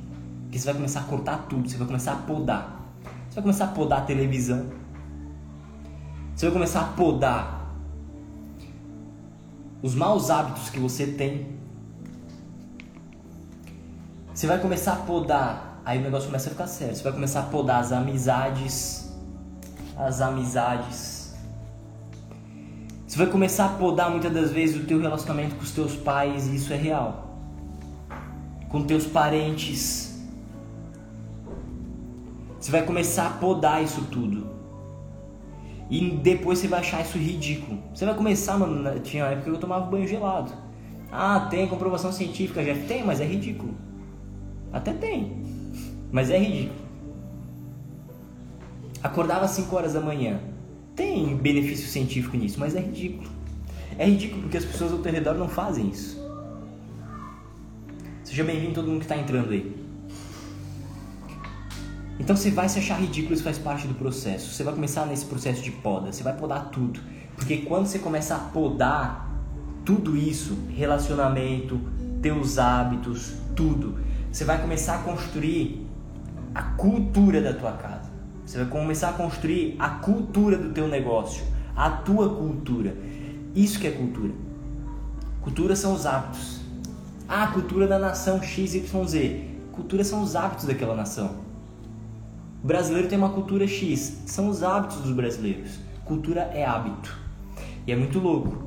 Que 0.51 0.59
você 0.59 0.65
vai 0.67 0.75
começar 0.75 1.01
a 1.01 1.05
cortar 1.05 1.47
tudo, 1.49 1.69
você 1.69 1.77
vai 1.77 1.87
começar 1.87 2.13
a 2.13 2.17
podar. 2.17 2.81
Você 3.29 3.35
vai 3.37 3.43
começar 3.43 3.65
a 3.67 3.69
podar 3.69 3.99
a 4.01 4.03
televisão. 4.03 4.67
Você 6.35 6.47
vai 6.47 6.53
começar 6.53 6.81
a 6.81 6.85
podar 6.85 7.77
os 9.83 9.95
maus 9.95 10.31
hábitos 10.31 10.71
que 10.71 10.81
você 10.81 11.07
tem. 11.07 11.47
Você 14.35 14.47
vai 14.47 14.59
começar 14.59 14.95
a 14.95 14.97
podar, 14.97 15.81
aí 15.85 15.99
o 15.99 16.03
negócio 16.03 16.27
começa 16.27 16.49
a 16.49 16.53
ficar 16.53 16.67
sério. 16.67 16.97
Você 16.97 17.05
vai 17.05 17.13
começar 17.13 17.41
a 17.41 17.45
podar 17.45 17.81
as 17.81 17.93
amizades, 17.93 19.14
as 19.97 20.21
amizades. 20.21 21.35
Você 23.07 23.19
vai 23.19 23.27
começar 23.27 23.67
a 23.67 23.69
podar 23.69 24.11
muitas 24.11 24.33
das 24.33 24.51
vezes 24.51 24.83
o 24.83 24.87
teu 24.87 25.01
relacionamento 25.01 25.55
com 25.55 25.63
os 25.63 25.71
teus 25.71 25.95
pais, 25.95 26.49
e 26.49 26.57
isso 26.57 26.73
é 26.73 26.77
real. 26.77 27.39
Com 28.69 28.83
teus 28.83 29.07
parentes. 29.07 30.21
Você 32.59 32.71
vai 32.71 32.83
começar 32.83 33.27
a 33.27 33.31
podar 33.31 33.83
isso 33.83 34.03
tudo. 34.11 34.49
E 35.89 36.11
depois 36.11 36.59
você 36.59 36.67
vai 36.67 36.81
achar 36.81 37.03
isso 37.03 37.19
ridículo. 37.19 37.79
Você 37.95 38.05
vai 38.05 38.15
começar, 38.15 38.59
mano, 38.59 38.99
tinha 39.01 39.25
uma 39.25 39.31
época 39.31 39.51
que 39.51 39.57
eu 39.57 39.61
tomava 39.61 39.87
banho 39.87 40.09
gelado. 40.09 40.51
Ah, 41.13 41.47
tem 41.49 41.69
comprovação 41.69 42.11
científica, 42.11 42.65
já 42.65 42.75
tem, 42.89 43.05
mas 43.05 43.21
é 43.21 43.25
ridículo. 43.25 43.75
Até 44.73 44.93
tem, 44.93 45.45
mas 46.11 46.31
é 46.31 46.39
ridículo. 46.39 46.84
Acordava 49.05 49.45
às 49.45 49.51
5 49.51 49.77
horas 49.77 49.93
da 49.93 50.01
manhã. 50.01 50.41
Tem 50.97 51.37
benefício 51.37 51.87
científico 51.87 52.39
nisso, 52.39 52.59
mas 52.59 52.75
é 52.75 52.81
ridículo. 52.81 53.29
É 53.99 54.07
ridículo 54.07 54.41
porque 54.41 54.57
as 54.57 54.65
pessoas 54.65 54.93
ao 54.93 54.99
teu 55.01 55.13
redor 55.13 55.35
não 55.35 55.47
fazem 55.47 55.91
isso. 55.91 56.19
Seja 58.25 58.43
bem-vindo 58.43 58.73
todo 58.73 58.89
mundo 58.89 59.01
que 59.01 59.05
está 59.05 59.19
entrando 59.19 59.51
aí. 59.51 59.77
Então 62.19 62.35
você 62.35 62.51
vai 62.51 62.67
se 62.67 62.79
achar 62.79 62.99
ridículo, 62.99 63.35
isso 63.35 63.45
faz 63.45 63.59
parte 63.59 63.87
do 63.87 63.93
processo. 63.93 64.55
Você 64.55 64.65
vai 64.65 64.73
começar 64.73 65.05
nesse 65.05 65.27
processo 65.27 65.61
de 65.61 65.71
poda, 65.71 66.11
você 66.11 66.23
vai 66.23 66.35
podar 66.35 66.71
tudo. 66.71 66.99
Porque 67.37 67.59
quando 67.59 67.85
você 67.87 67.99
começa 67.99 68.35
a 68.35 68.39
podar 68.39 69.31
tudo 69.85 70.17
isso, 70.17 70.57
relacionamento, 70.71 71.79
teus 72.23 72.57
hábitos, 72.57 73.35
tudo, 73.55 73.99
você 74.33 74.47
vai 74.47 74.59
começar 74.63 74.95
a 74.95 74.99
construir 75.03 75.87
a 76.55 76.63
cultura 76.63 77.43
da 77.43 77.53
tua 77.53 77.73
casa. 77.73 77.94
Você 78.45 78.59
vai 78.59 78.67
começar 78.67 79.11
a 79.11 79.13
construir 79.15 79.77
a 79.79 79.89
cultura 79.89 80.57
do 80.57 80.73
teu 80.73 80.87
negócio, 80.87 81.45
a 81.75 81.91
tua 81.91 82.29
cultura. 82.37 82.97
Isso 83.55 83.79
que 83.79 83.87
é 83.87 83.91
cultura. 83.91 84.33
Cultura 85.41 85.75
são 85.75 85.95
os 85.95 86.07
hábitos. 86.07 86.61
Ah, 87.29 87.47
cultura 87.47 87.87
da 87.87 87.99
nação 87.99 88.43
XYZ. 88.43 88.91
Cultura 89.73 90.05
são 90.05 90.23
os 90.23 90.37
hábitos 90.37 90.67
daquela 90.67 90.95
nação. 90.95 91.45
O 92.63 92.67
brasileiro 92.67 93.09
tem 93.09 93.19
uma 93.19 93.29
cultura 93.29 93.67
X, 93.67 94.23
são 94.25 94.49
os 94.49 94.63
hábitos 94.63 94.99
dos 94.99 95.13
brasileiros. 95.13 95.79
Cultura 96.05 96.43
é 96.55 96.65
hábito. 96.65 97.15
E 97.87 97.93
é 97.93 97.97
muito 97.97 98.19
louco, 98.19 98.65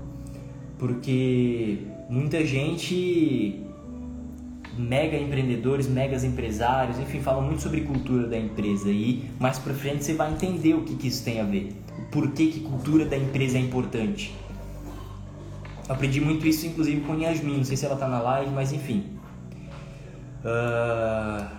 porque 0.77 1.79
muita 2.07 2.45
gente, 2.45 3.65
mega 4.77 5.17
empreendedores, 5.17 5.87
megas 5.87 6.23
empresários, 6.23 6.99
enfim, 6.99 7.19
falam 7.19 7.41
muito 7.41 7.61
sobre 7.61 7.81
cultura 7.81 8.27
da 8.27 8.37
empresa 8.37 8.89
e 8.89 9.29
mais 9.39 9.59
pra 9.59 9.73
frente 9.73 10.03
você 10.03 10.13
vai 10.13 10.31
entender 10.31 10.73
o 10.73 10.83
que, 10.83 10.95
que 10.95 11.07
isso 11.07 11.23
tem 11.23 11.41
a 11.41 11.43
ver, 11.43 11.75
o 11.97 12.11
porquê 12.11 12.47
que 12.47 12.59
cultura 12.61 13.05
da 13.05 13.17
empresa 13.17 13.57
é 13.57 13.61
importante. 13.61 14.33
Eu 15.87 15.95
aprendi 15.95 16.19
muito 16.19 16.45
isso, 16.45 16.67
inclusive, 16.67 17.01
com 17.01 17.15
Yasmin, 17.15 17.57
não 17.57 17.63
sei 17.63 17.77
se 17.77 17.85
ela 17.85 17.95
tá 17.95 18.07
na 18.07 18.21
live, 18.21 18.51
mas 18.51 18.73
enfim. 18.73 19.05
Uh 20.43 21.57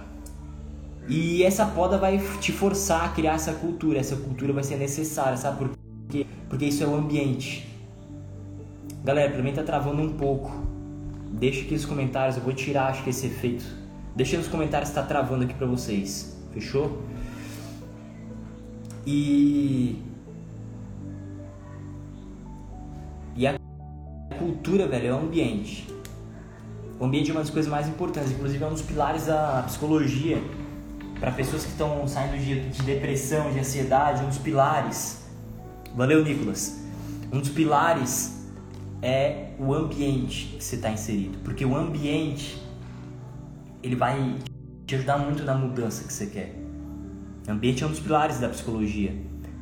e 1.09 1.42
essa 1.42 1.64
poda 1.64 1.96
vai 1.96 2.18
te 2.38 2.52
forçar 2.52 3.07
a 3.07 3.09
criar 3.09 3.35
essa 3.35 3.54
cultura. 3.54 3.98
Essa 3.98 4.14
cultura 4.14 4.52
vai 4.52 4.62
ser 4.62 4.76
necessária, 4.76 5.38
sabe 5.38 5.57
por 5.59 5.70
quê? 6.11 6.26
Porque 6.50 6.66
isso 6.66 6.85
é 6.85 6.87
o 6.87 6.94
ambiente. 6.94 7.66
Galera, 9.02 9.33
pra 9.33 9.42
mim 9.42 9.52
tá 9.52 9.62
travando 9.62 10.02
um 10.02 10.12
pouco. 10.12 10.67
Deixa 11.30 11.60
aqui 11.62 11.74
nos 11.74 11.84
comentários, 11.84 12.36
eu 12.36 12.42
vou 12.42 12.52
tirar 12.52 12.88
acho 12.88 13.04
que 13.04 13.10
esse 13.10 13.26
efeito. 13.26 13.64
Deixa 14.16 14.36
nos 14.36 14.48
comentários 14.48 14.88
se 14.88 14.94
tá 14.94 15.02
travando 15.02 15.44
aqui 15.44 15.54
pra 15.54 15.66
vocês. 15.66 16.36
Fechou? 16.52 17.02
E. 19.06 20.02
E 23.36 23.46
a 23.46 23.54
cultura, 24.38 24.88
velho, 24.88 25.06
é 25.06 25.12
o 25.12 25.18
ambiente. 25.18 25.86
O 26.98 27.04
ambiente 27.04 27.30
é 27.30 27.34
uma 27.34 27.40
das 27.40 27.50
coisas 27.50 27.70
mais 27.70 27.86
importantes, 27.86 28.32
inclusive 28.32 28.64
é 28.64 28.66
um 28.66 28.72
dos 28.72 28.82
pilares 28.82 29.26
da 29.26 29.62
psicologia 29.66 30.42
para 31.20 31.30
pessoas 31.30 31.64
que 31.64 31.70
estão 31.70 32.06
saindo 32.08 32.36
de, 32.38 32.70
de 32.70 32.82
depressão, 32.82 33.52
de 33.52 33.60
ansiedade, 33.60 34.24
um 34.24 34.28
dos 34.28 34.38
pilares. 34.38 35.22
Valeu, 35.94 36.24
Nicolas. 36.24 36.84
Um 37.32 37.38
dos 37.38 37.50
pilares 37.50 38.44
é 39.00 39.47
o 39.58 39.74
ambiente 39.74 40.56
que 40.56 40.64
você 40.64 40.76
está 40.76 40.90
inserido, 40.90 41.38
porque 41.42 41.64
o 41.64 41.76
ambiente 41.76 42.62
ele 43.82 43.96
vai 43.96 44.36
te 44.86 44.94
ajudar 44.94 45.18
muito 45.18 45.42
na 45.42 45.54
mudança 45.54 46.04
que 46.04 46.12
você 46.12 46.26
quer. 46.26 46.54
O 47.46 47.50
ambiente 47.50 47.82
é 47.82 47.86
um 47.86 47.90
dos 47.90 48.00
pilares 48.00 48.38
da 48.38 48.48
psicologia. 48.48 49.14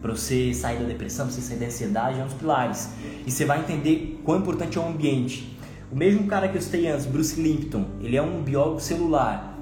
Para 0.03 0.13
você 0.15 0.53
sair 0.53 0.79
da 0.79 0.85
depressão, 0.85 1.31
você 1.31 1.41
sair 1.41 1.59
da 1.59 1.67
ansiedade, 1.67 2.21
é 2.21 2.23
um 2.23 2.27
dos 2.27 2.35
pilares. 2.35 2.91
E 3.27 3.31
você 3.31 3.45
vai 3.45 3.61
entender 3.61 4.21
quão 4.25 4.39
importante 4.39 4.77
é 4.77 4.81
o 4.81 4.87
ambiente. 4.87 5.57
O 5.91 5.97
mesmo 5.97 6.27
cara 6.27 6.49
que 6.49 6.57
eu 6.57 6.61
citei 6.61 6.87
antes, 6.89 7.07
Bruce 7.07 7.41
Limpton, 7.41 7.87
ele 8.01 8.17
é 8.17 8.23
um 8.23 8.43
biólogo 8.43 8.81
celular. 8.81 9.57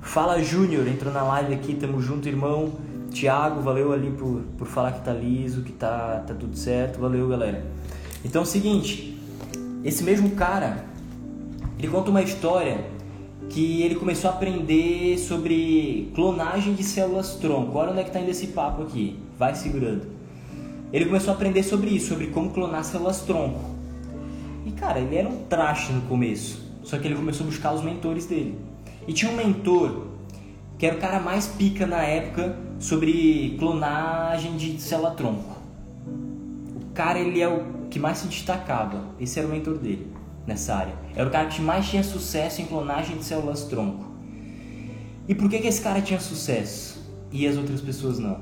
Fala 0.00 0.42
Júnior, 0.42 0.86
entrou 0.86 1.12
na 1.12 1.22
live 1.22 1.54
aqui, 1.54 1.74
tamo 1.74 2.00
junto, 2.00 2.28
irmão. 2.28 2.72
Tiago, 3.10 3.60
valeu 3.60 3.92
ali 3.92 4.10
por, 4.10 4.42
por 4.58 4.66
falar 4.66 4.92
que 4.92 5.04
tá 5.04 5.12
liso, 5.12 5.62
que 5.62 5.72
tá, 5.72 6.24
tá 6.26 6.34
tudo 6.34 6.56
certo. 6.56 7.00
Valeu, 7.00 7.28
galera. 7.28 7.64
Então 8.24 8.42
é 8.42 8.44
o 8.44 8.46
seguinte, 8.46 9.15
esse 9.86 10.02
mesmo 10.02 10.30
cara, 10.30 10.84
ele 11.78 11.86
conta 11.86 12.10
uma 12.10 12.20
história 12.20 12.84
que 13.48 13.82
ele 13.82 13.94
começou 13.94 14.28
a 14.28 14.32
aprender 14.32 15.16
sobre 15.16 16.10
clonagem 16.12 16.74
de 16.74 16.82
células 16.82 17.36
tronco. 17.36 17.78
Olha 17.78 17.92
onde 17.92 18.00
é 18.00 18.02
que 18.04 18.10
tá 18.10 18.18
indo 18.18 18.30
esse 18.32 18.48
papo 18.48 18.82
aqui. 18.82 19.16
Vai 19.38 19.54
segurando. 19.54 20.02
Ele 20.92 21.04
começou 21.04 21.32
a 21.32 21.36
aprender 21.36 21.62
sobre 21.62 21.90
isso, 21.90 22.08
sobre 22.08 22.26
como 22.26 22.50
clonar 22.50 22.82
células 22.82 23.20
tronco. 23.20 23.60
E 24.66 24.72
cara, 24.72 24.98
ele 24.98 25.14
era 25.14 25.28
um 25.28 25.44
traste 25.44 25.92
no 25.92 26.00
começo. 26.02 26.66
Só 26.82 26.98
que 26.98 27.06
ele 27.06 27.14
começou 27.14 27.46
a 27.46 27.50
buscar 27.50 27.72
os 27.72 27.84
mentores 27.84 28.26
dele. 28.26 28.58
E 29.06 29.12
tinha 29.12 29.30
um 29.30 29.36
mentor 29.36 30.06
que 30.78 30.84
era 30.84 30.96
o 30.96 30.98
cara 30.98 31.20
mais 31.20 31.46
pica 31.46 31.86
na 31.86 32.02
época 32.02 32.56
sobre 32.80 33.54
clonagem 33.56 34.56
de 34.56 34.80
célula 34.80 35.12
tronco. 35.12 35.56
O 36.74 36.92
cara 36.92 37.20
ele 37.20 37.40
é 37.40 37.48
o 37.48 37.75
que 37.90 37.98
mais 37.98 38.18
se 38.18 38.26
destacava. 38.28 39.04
Esse 39.18 39.38
era 39.38 39.48
o 39.48 39.50
mentor 39.50 39.78
dele 39.78 40.12
nessa 40.46 40.74
área. 40.74 40.94
Era 41.14 41.28
o 41.28 41.30
cara 41.30 41.48
que 41.48 41.60
mais 41.60 41.88
tinha 41.88 42.02
sucesso 42.02 42.62
em 42.62 42.66
clonagem 42.66 43.16
de 43.16 43.24
células 43.24 43.64
tronco. 43.64 44.04
E 45.28 45.34
por 45.34 45.50
que, 45.50 45.58
que 45.58 45.66
esse 45.66 45.80
cara 45.80 46.00
tinha 46.00 46.20
sucesso 46.20 47.04
e 47.32 47.46
as 47.46 47.56
outras 47.56 47.80
pessoas 47.80 48.18
não? 48.18 48.40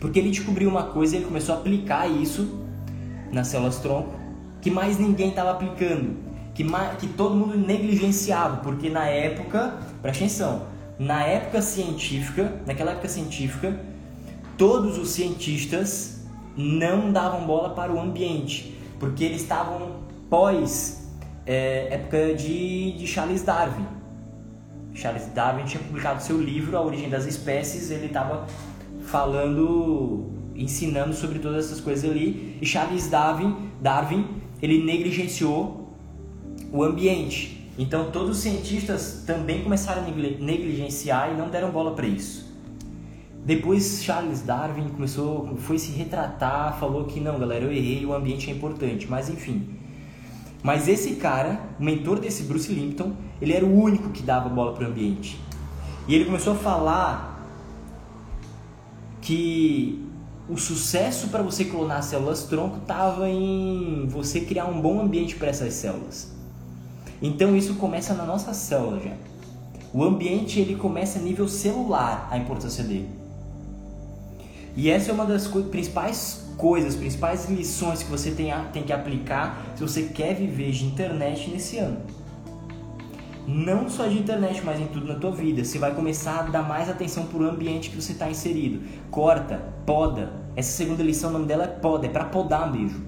Porque 0.00 0.18
ele 0.18 0.30
descobriu 0.30 0.68
uma 0.68 0.84
coisa 0.84 1.14
e 1.14 1.18
ele 1.18 1.26
começou 1.26 1.54
a 1.54 1.58
aplicar 1.58 2.06
isso 2.08 2.64
nas 3.32 3.48
células 3.48 3.78
tronco 3.78 4.24
que 4.64 4.70
mais 4.70 4.98
ninguém 4.98 5.28
estava 5.28 5.50
aplicando, 5.50 6.16
que, 6.54 6.64
mais, 6.64 6.96
que 6.96 7.06
todo 7.06 7.36
mundo 7.36 7.54
negligenciava, 7.54 8.62
porque 8.62 8.88
na 8.88 9.06
época, 9.06 9.78
presta 10.00 10.24
atenção, 10.24 10.62
na 10.98 11.22
época 11.22 11.60
científica, 11.60 12.50
naquela 12.66 12.92
época 12.92 13.06
científica, 13.06 13.78
todos 14.56 14.96
os 14.96 15.10
cientistas 15.10 16.13
não 16.56 17.12
davam 17.12 17.46
bola 17.46 17.70
para 17.70 17.92
o 17.92 18.00
ambiente, 18.00 18.76
porque 18.98 19.24
eles 19.24 19.42
estavam 19.42 20.04
pós 20.30 21.08
é, 21.46 21.94
época 21.94 22.34
de, 22.34 22.92
de 22.92 23.06
Charles 23.06 23.42
Darwin. 23.42 23.86
Charles 24.94 25.26
Darwin 25.34 25.64
tinha 25.64 25.82
publicado 25.82 26.22
seu 26.22 26.40
livro 26.40 26.76
A 26.76 26.82
Origem 26.82 27.08
das 27.08 27.26
Espécies, 27.26 27.90
ele 27.90 28.06
estava 28.06 28.46
falando, 29.02 30.30
ensinando 30.54 31.14
sobre 31.14 31.38
todas 31.38 31.66
essas 31.66 31.80
coisas 31.80 32.08
ali, 32.08 32.56
e 32.60 32.66
Charles 32.66 33.08
Darwin, 33.08 33.70
Darwin 33.80 34.26
ele 34.62 34.82
negligenciou 34.84 35.92
o 36.72 36.82
ambiente. 36.82 37.68
Então 37.76 38.10
todos 38.10 38.36
os 38.36 38.42
cientistas 38.42 39.24
também 39.26 39.62
começaram 39.62 40.02
a 40.02 40.04
negligenciar 40.04 41.32
e 41.32 41.36
não 41.36 41.48
deram 41.48 41.70
bola 41.70 41.94
para 41.94 42.06
isso. 42.06 42.53
Depois 43.44 44.02
Charles 44.02 44.40
Darwin 44.40 44.88
começou, 44.88 45.54
foi 45.58 45.78
se 45.78 45.92
retratar, 45.92 46.78
falou 46.78 47.04
que 47.04 47.20
não, 47.20 47.38
galera, 47.38 47.64
eu 47.64 47.72
errei, 47.72 48.06
o 48.06 48.14
ambiente 48.14 48.50
é 48.50 48.54
importante, 48.54 49.06
mas 49.06 49.28
enfim. 49.28 49.68
Mas 50.62 50.88
esse 50.88 51.16
cara, 51.16 51.60
o 51.78 51.84
mentor 51.84 52.18
desse 52.18 52.44
Bruce 52.44 52.72
Limpton, 52.72 53.12
ele 53.42 53.52
era 53.52 53.66
o 53.66 53.78
único 53.78 54.08
que 54.08 54.22
dava 54.22 54.48
bola 54.48 54.72
para 54.72 54.84
o 54.84 54.90
ambiente. 54.90 55.38
E 56.08 56.14
ele 56.14 56.24
começou 56.24 56.54
a 56.54 56.56
falar 56.56 57.46
que 59.20 60.02
o 60.48 60.56
sucesso 60.56 61.28
para 61.28 61.42
você 61.42 61.66
clonar 61.66 62.02
células 62.02 62.44
tronco 62.44 62.78
estava 62.78 63.28
em 63.28 64.06
você 64.06 64.40
criar 64.40 64.64
um 64.64 64.80
bom 64.80 65.02
ambiente 65.02 65.36
para 65.36 65.48
essas 65.48 65.74
células. 65.74 66.32
Então 67.20 67.54
isso 67.54 67.74
começa 67.74 68.14
na 68.14 68.24
nossa 68.24 68.54
célula 68.54 69.00
já. 69.00 69.12
O 69.92 70.02
ambiente 70.02 70.60
ele 70.60 70.76
começa 70.76 71.18
a 71.18 71.22
nível 71.22 71.46
celular, 71.46 72.26
a 72.30 72.38
importância 72.38 72.82
dele. 72.82 73.23
E 74.76 74.90
essa 74.90 75.10
é 75.10 75.14
uma 75.14 75.24
das 75.24 75.46
principais 75.46 76.44
coisas, 76.56 76.96
principais 76.96 77.48
lições 77.48 78.02
que 78.02 78.10
você 78.10 78.32
tem, 78.32 78.50
a, 78.50 78.64
tem 78.64 78.82
que 78.82 78.92
aplicar 78.92 79.62
se 79.76 79.82
você 79.82 80.04
quer 80.04 80.34
viver 80.34 80.72
de 80.72 80.84
internet 80.84 81.50
nesse 81.50 81.78
ano. 81.78 81.98
Não 83.46 83.88
só 83.88 84.06
de 84.06 84.18
internet, 84.18 84.62
mas 84.64 84.80
em 84.80 84.86
tudo 84.86 85.06
na 85.06 85.16
tua 85.16 85.30
vida. 85.30 85.64
Você 85.64 85.78
vai 85.78 85.94
começar 85.94 86.40
a 86.40 86.42
dar 86.44 86.62
mais 86.62 86.88
atenção 86.88 87.26
para 87.26 87.38
o 87.38 87.48
ambiente 87.48 87.90
que 87.90 88.00
você 88.00 88.12
está 88.12 88.28
inserido. 88.28 88.80
Corta, 89.10 89.60
poda. 89.84 90.32
Essa 90.56 90.72
segunda 90.72 91.02
lição, 91.02 91.30
o 91.30 91.32
nome 91.34 91.46
dela 91.46 91.64
é 91.64 91.68
poda, 91.68 92.06
é 92.06 92.08
para 92.08 92.24
podar 92.24 92.72
mesmo. 92.72 93.04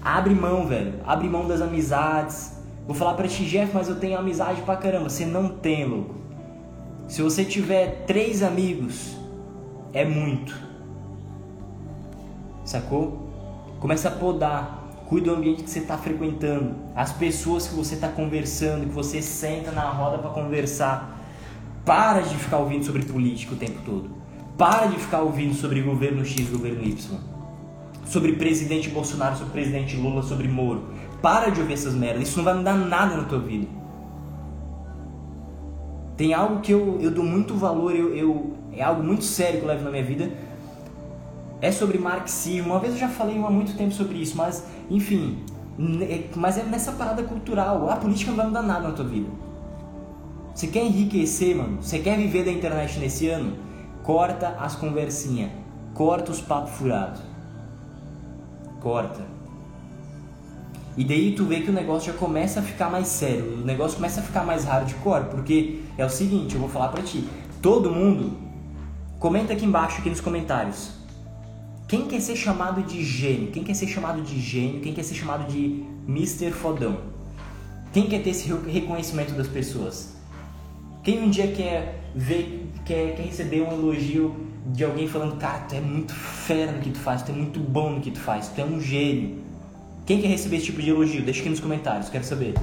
Abre 0.00 0.34
mão, 0.34 0.66
velho. 0.66 0.94
Abre 1.06 1.28
mão 1.28 1.46
das 1.46 1.60
amizades. 1.60 2.58
Vou 2.86 2.96
falar 2.96 3.14
para 3.14 3.28
ti, 3.28 3.44
Jeff, 3.44 3.70
mas 3.74 3.88
eu 3.88 3.96
tenho 3.96 4.18
amizade 4.18 4.62
pra 4.62 4.76
caramba. 4.76 5.10
Você 5.10 5.26
não 5.26 5.48
tem, 5.48 5.84
louco. 5.84 6.14
Se 7.06 7.20
você 7.20 7.44
tiver 7.44 8.04
três 8.06 8.42
amigos, 8.42 9.14
é 9.92 10.06
muito 10.06 10.69
sacou? 12.70 13.28
Começa 13.80 14.08
a 14.08 14.12
podar. 14.12 14.78
Cuida 15.08 15.32
do 15.32 15.36
ambiente 15.36 15.64
que 15.64 15.70
você 15.70 15.80
está 15.80 15.98
frequentando, 15.98 16.76
as 16.94 17.10
pessoas 17.10 17.66
que 17.66 17.74
você 17.74 17.96
está 17.96 18.06
conversando, 18.06 18.86
que 18.86 18.92
você 18.92 19.20
senta 19.20 19.72
na 19.72 19.82
roda 19.82 20.18
para 20.18 20.30
conversar. 20.30 21.18
Para 21.84 22.20
de 22.20 22.36
ficar 22.36 22.58
ouvindo 22.58 22.84
sobre 22.84 23.02
política 23.02 23.54
o 23.54 23.56
tempo 23.56 23.80
todo. 23.84 24.10
Para 24.56 24.86
de 24.86 24.98
ficar 24.98 25.22
ouvindo 25.22 25.52
sobre 25.54 25.82
governo 25.82 26.24
X, 26.24 26.48
governo 26.48 26.84
Y. 26.84 27.18
Sobre 28.06 28.34
presidente 28.34 28.88
Bolsonaro, 28.88 29.36
sobre 29.36 29.52
presidente 29.52 29.96
Lula, 29.96 30.22
sobre 30.22 30.46
Moro. 30.46 30.84
Para 31.20 31.50
de 31.50 31.60
ouvir 31.60 31.72
essas 31.72 31.94
merdas. 31.94 32.28
Isso 32.28 32.36
não 32.36 32.44
vai 32.44 32.54
mudar 32.54 32.74
nada 32.74 33.16
na 33.16 33.24
tua 33.24 33.40
vida. 33.40 33.66
Tem 36.16 36.34
algo 36.34 36.60
que 36.60 36.70
eu, 36.70 36.98
eu 37.00 37.10
dou 37.10 37.24
muito 37.24 37.54
valor, 37.54 37.96
eu, 37.96 38.14
eu, 38.14 38.52
é 38.72 38.82
algo 38.82 39.02
muito 39.02 39.24
sério 39.24 39.58
que 39.58 39.64
eu 39.64 39.68
levo 39.68 39.82
na 39.82 39.90
minha 39.90 40.04
vida, 40.04 40.30
é 41.60 41.70
sobre 41.70 41.98
marxismo. 41.98 42.70
Uma 42.70 42.80
vez 42.80 42.94
eu 42.94 43.00
já 43.00 43.08
falei 43.08 43.36
há 43.38 43.50
muito 43.50 43.76
tempo 43.76 43.92
sobre 43.92 44.18
isso, 44.18 44.36
mas 44.36 44.64
enfim, 44.88 45.44
é, 46.02 46.24
mas 46.34 46.58
é 46.58 46.62
nessa 46.62 46.92
parada 46.92 47.22
cultural. 47.22 47.88
A 47.90 47.96
política 47.96 48.30
não 48.30 48.36
vai 48.36 48.46
mudar 48.46 48.62
nada 48.62 48.88
na 48.88 48.94
tua 48.94 49.04
vida. 49.04 49.28
Você 50.54 50.66
quer 50.66 50.84
enriquecer, 50.84 51.56
mano? 51.56 51.80
Você 51.80 51.98
quer 51.98 52.16
viver 52.16 52.44
da 52.44 52.50
internet 52.50 52.98
nesse 52.98 53.28
ano? 53.28 53.56
Corta 54.02 54.56
as 54.58 54.74
conversinhas. 54.74 55.50
Corta 55.94 56.32
os 56.32 56.40
papos 56.40 56.72
furados. 56.72 57.20
Corta. 58.80 59.24
E 60.96 61.04
daí 61.04 61.34
tu 61.34 61.44
vê 61.44 61.60
que 61.60 61.70
o 61.70 61.72
negócio 61.72 62.12
já 62.12 62.18
começa 62.18 62.60
a 62.60 62.62
ficar 62.62 62.90
mais 62.90 63.06
sério. 63.06 63.60
O 63.62 63.64
negócio 63.64 63.96
começa 63.96 64.20
a 64.20 64.22
ficar 64.22 64.44
mais 64.44 64.64
hardcore. 64.64 65.26
Porque 65.30 65.80
é 65.96 66.04
o 66.04 66.10
seguinte, 66.10 66.54
eu 66.54 66.60
vou 66.60 66.68
falar 66.68 66.88
pra 66.88 67.02
ti. 67.02 67.26
Todo 67.62 67.90
mundo, 67.90 68.36
comenta 69.18 69.52
aqui 69.52 69.64
embaixo, 69.64 70.00
aqui 70.00 70.10
nos 70.10 70.20
comentários 70.20 70.99
quem 71.90 72.06
quer 72.06 72.20
ser 72.20 72.36
chamado 72.36 72.84
de 72.84 73.02
gênio? 73.02 73.50
Quem 73.50 73.64
quer 73.64 73.74
ser 73.74 73.88
chamado 73.88 74.22
de 74.22 74.40
gênio? 74.40 74.80
Quem 74.80 74.94
quer 74.94 75.02
ser 75.02 75.16
chamado 75.16 75.50
de 75.50 75.82
Mr. 76.06 76.52
Fodão? 76.52 77.00
Quem 77.92 78.06
quer 78.06 78.22
ter 78.22 78.30
esse 78.30 78.48
reconhecimento 78.48 79.32
das 79.32 79.48
pessoas? 79.48 80.14
Quem 81.02 81.20
um 81.20 81.28
dia 81.28 81.48
quer 81.48 82.00
ver, 82.14 82.70
quer, 82.84 83.16
quer 83.16 83.24
receber 83.24 83.62
um 83.62 83.72
elogio 83.72 84.36
de 84.66 84.84
alguém 84.84 85.08
falando, 85.08 85.36
cara, 85.36 85.64
tu 85.68 85.74
é 85.74 85.80
muito 85.80 86.14
fera 86.14 86.70
no 86.70 86.78
que 86.78 86.90
tu 86.90 86.98
faz, 87.00 87.22
tu 87.22 87.32
é 87.32 87.34
muito 87.34 87.58
bom 87.58 87.90
no 87.90 88.00
que 88.00 88.12
tu 88.12 88.20
faz, 88.20 88.46
tu 88.46 88.60
é 88.60 88.64
um 88.64 88.80
gênio. 88.80 89.42
Quem 90.06 90.20
quer 90.20 90.28
receber 90.28 90.58
esse 90.58 90.66
tipo 90.66 90.80
de 90.80 90.90
elogio? 90.90 91.24
Deixa 91.24 91.40
aqui 91.40 91.48
nos 91.48 91.58
comentários, 91.58 92.08
quero 92.08 92.22
saber. 92.22 92.54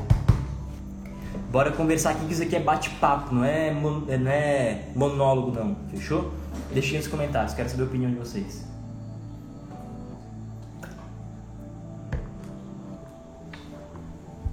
Bora 1.52 1.72
conversar 1.72 2.12
aqui 2.12 2.26
que 2.28 2.32
isso 2.32 2.44
aqui 2.44 2.56
é 2.56 2.62
bate-papo, 2.62 3.36
não 3.36 3.44
é, 3.44 3.74
não 3.74 4.32
é 4.32 4.84
monólogo 4.96 5.52
não, 5.52 5.76
fechou? 5.90 6.32
Deixa 6.72 6.88
aqui 6.88 6.98
nos 7.00 7.08
comentários, 7.08 7.54
quero 7.54 7.68
saber 7.68 7.84
a 7.84 7.86
opinião 7.88 8.10
de 8.10 8.16
vocês. 8.16 8.77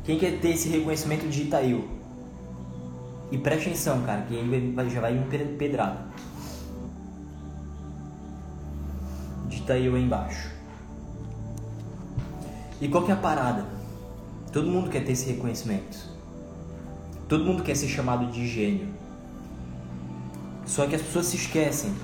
Quem 0.04 0.18
quer 0.18 0.38
ter 0.38 0.50
esse 0.50 0.68
reconhecimento, 0.68 1.26
digita 1.26 1.62
eu. 1.62 1.88
E 3.30 3.38
preste 3.38 3.68
atenção, 3.68 4.02
cara, 4.02 4.22
que 4.22 4.36
aí 4.36 4.90
já 4.90 5.00
vai 5.00 5.16
um 5.16 5.26
pedrado. 5.56 5.98
Digita 9.48 9.78
eu 9.78 9.94
aí 9.94 10.02
embaixo. 10.02 10.50
E 12.80 12.88
qual 12.88 13.02
que 13.04 13.10
é 13.10 13.14
a 13.14 13.16
parada? 13.16 13.64
Todo 14.52 14.70
mundo 14.70 14.90
quer 14.90 15.04
ter 15.04 15.12
esse 15.12 15.30
reconhecimento. 15.30 15.98
Todo 17.26 17.44
mundo 17.44 17.62
quer 17.62 17.74
ser 17.74 17.88
chamado 17.88 18.30
de 18.30 18.46
gênio. 18.46 18.88
Só 20.66 20.86
que 20.86 20.94
as 20.94 21.00
pessoas 21.00 21.26
se 21.26 21.36
esquecem. 21.36 21.94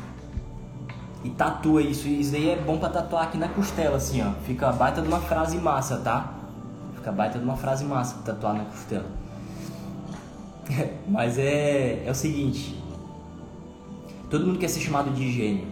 E 1.23 1.29
tatua 1.29 1.83
isso. 1.83 2.09
Isso 2.09 2.33
daí 2.33 2.49
é 2.49 2.57
bom 2.57 2.79
pra 2.79 2.89
tatuar 2.89 3.25
aqui 3.25 3.37
na 3.37 3.49
costela, 3.49 3.99
assim, 3.99 4.23
ó. 4.23 4.33
Fica 4.47 4.71
a 4.71 4.73
baita 4.73 5.03
de 5.03 5.09
uma 5.09 5.21
frase 5.21 5.59
massa, 5.59 5.99
tá? 5.99 6.39
Fica 7.01 7.11
baita 7.11 7.39
de 7.39 7.45
uma 7.45 7.57
frase 7.57 7.83
massa 7.83 8.17
pra 8.17 8.35
tatuar 8.35 8.55
na 8.55 8.65
costela. 8.67 9.07
Mas 11.09 11.39
é, 11.39 12.05
é 12.07 12.11
o 12.11 12.15
seguinte. 12.15 12.79
Todo 14.29 14.47
mundo 14.47 14.59
quer 14.59 14.69
ser 14.69 14.81
chamado 14.81 15.11
de 15.11 15.33
gênio. 15.33 15.67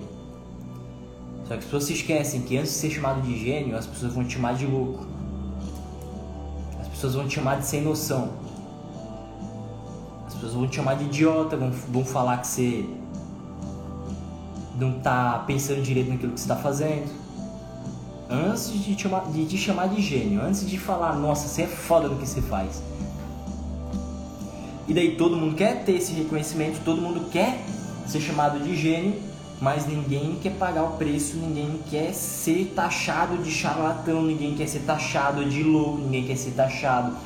Só 1.43 1.49
que 1.49 1.59
as 1.59 1.65
pessoas 1.65 1.85
se 1.85 1.93
esquecem 1.93 2.41
que 2.41 2.57
antes 2.57 2.73
de 2.73 2.79
ser 2.79 2.91
chamado 2.91 3.21
de 3.21 3.39
gênio, 3.39 3.77
as 3.77 3.87
pessoas 3.87 4.15
vão 4.15 4.25
te 4.25 4.35
chamar 4.35 4.55
de 4.55 4.65
louco. 4.65 5.07
As 6.81 6.89
pessoas 6.89 7.15
vão 7.15 7.29
te 7.29 7.35
chamar 7.35 7.59
de 7.59 7.67
sem 7.67 7.83
noção. 7.83 8.31
As 10.27 10.33
pessoas 10.33 10.55
vão 10.55 10.67
te 10.67 10.77
chamar 10.77 10.95
de 10.95 11.05
idiota, 11.05 11.59
vão, 11.59 11.71
vão 11.71 12.05
falar 12.07 12.39
que 12.39 12.47
você 12.47 12.89
não 14.79 14.99
tá 15.01 15.45
pensando 15.47 15.83
direito 15.83 16.09
naquilo 16.09 16.33
que 16.33 16.41
você 16.41 16.45
está 16.45 16.57
fazendo. 16.57 17.28
Antes 18.31 18.71
de 18.71 18.95
te, 18.95 19.03
chamar, 19.03 19.31
de 19.33 19.47
te 19.47 19.57
chamar 19.57 19.89
de 19.89 20.03
gênio, 20.03 20.43
antes 20.43 20.69
de 20.69 20.79
falar, 20.79 21.15
nossa, 21.15 21.49
você 21.49 21.63
é 21.63 21.67
foda 21.67 22.09
no 22.09 22.17
que 22.17 22.27
você 22.27 22.43
faz. 22.43 22.83
E 24.87 24.93
daí 24.93 25.17
todo 25.17 25.37
mundo 25.37 25.55
quer 25.55 25.85
ter 25.85 25.93
esse 25.93 26.13
reconhecimento, 26.13 26.81
todo 26.85 27.01
mundo 27.01 27.31
quer 27.31 27.59
ser 28.07 28.21
chamado 28.21 28.59
de 28.61 28.77
gênio, 28.77 29.15
mas 29.61 29.87
ninguém 29.87 30.39
quer 30.43 30.53
pagar 30.53 30.85
o 30.85 30.91
preço, 30.93 31.37
ninguém 31.37 31.81
quer 31.91 32.13
ser 32.13 32.73
taxado 32.77 33.39
de 33.39 33.51
charlatão, 33.51 34.23
ninguém 34.23 34.55
quer 34.55 34.69
ser 34.69 34.81
taxado 34.81 35.45
de 35.47 35.63
louco, 35.63 35.99
ninguém 35.99 36.25
quer 36.25 36.37
ser 36.37 36.51
taxado 36.51 37.17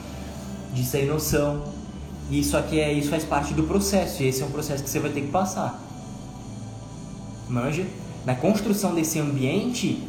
de 0.73 0.85
sem 0.85 1.07
noção. 1.07 1.63
Isso 2.31 2.57
aqui 2.57 2.81
é, 2.81 2.93
isso 2.93 3.11
faz 3.11 3.25
parte 3.25 3.53
do 3.55 3.65
processo, 3.65 4.23
e 4.23 4.29
esse 4.29 4.41
é 4.43 4.47
um 4.47 4.51
processo 4.51 4.83
que 4.83 4.89
você 4.89 5.01
vai 5.01 5.11
ter 5.11 5.23
que 5.23 5.33
passar. 5.33 5.81
Manja? 7.49 7.85
Na 8.25 8.35
construção 8.35 8.95
desse 8.95 9.19
ambiente, 9.19 10.03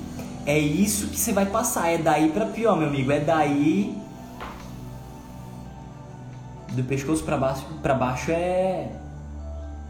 é 0.46 0.58
isso 0.58 1.08
que 1.08 1.18
você 1.18 1.32
vai 1.32 1.46
passar, 1.46 1.90
é 1.90 1.98
daí 1.98 2.32
para 2.32 2.46
pior, 2.46 2.78
meu 2.78 2.88
amigo, 2.88 3.12
é 3.12 3.20
daí 3.20 3.98
do 6.74 6.84
pescoço 6.84 7.24
para 7.24 7.38
baixo, 7.38 7.66
para 7.82 7.94
baixo 7.94 8.32
é 8.32 8.92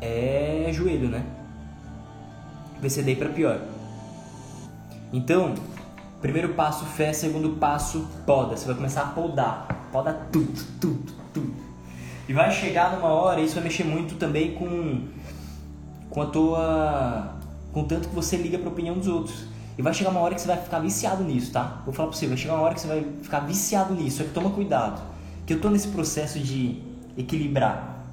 é 0.02 0.70
joelho, 0.72 1.08
né? 1.08 1.24
Vai 2.80 2.90
ser 2.90 3.04
daí 3.04 3.16
para 3.16 3.30
pior. 3.30 3.62
Então, 5.12 5.56
primeiro 6.22 6.50
passo 6.50 6.86
fé, 6.86 7.14
segundo 7.14 7.52
passo 7.52 8.06
poda. 8.26 8.58
Você 8.58 8.66
vai 8.66 8.76
começar 8.76 9.02
a 9.04 9.08
podar, 9.08 9.88
poda 9.92 10.14
tudo, 10.32 10.62
tudo, 10.82 11.14
tudo. 11.34 11.54
E 12.28 12.34
vai 12.34 12.52
chegar 12.52 12.96
numa 12.96 13.10
hora, 13.10 13.40
isso 13.40 13.56
vai 13.56 13.64
mexer 13.64 13.86
muito 13.86 14.16
também 14.16 14.54
com 14.54 15.08
com 16.10 16.22
a 16.22 16.26
tua 16.28 17.38
com 17.72 17.86
tanto 17.86 18.10
que 18.10 18.16
você 18.16 18.38
liga 18.38 18.58
para 18.58 18.68
a 18.68 18.72
opinião 18.72 18.96
dos 18.96 19.08
outros. 19.08 19.53
E 19.78 19.82
vai 19.82 19.94
chegar 19.94 20.12
uma 20.12 20.20
hora 20.20 20.36
que 20.36 20.42
você 20.42 20.48
vai 20.48 20.58
ficar 20.58 20.80
viciado 20.80 21.24
nisso, 21.24 21.52
tá? 21.52 21.82
Vou 21.86 21.94
falar 21.94 22.10
para 22.10 22.18
você, 22.18 22.28
vai 22.28 22.38
chegar 22.38 22.54
uma 22.54 22.64
hora 22.64 22.76
que 22.76 22.82
você 22.82 22.88
vai 22.88 23.06
ficar 23.22 23.40
viciado 23.40 23.94
nisso. 23.94 24.18
Só 24.18 24.24
que 24.24 24.30
toma 24.30 24.50
cuidado 24.52 25.02
que 25.46 25.54
eu 25.54 25.60
tô 25.60 25.70
nesse 25.70 25.88
processo 25.88 26.40
de 26.40 26.82
equilibrar. 27.18 28.06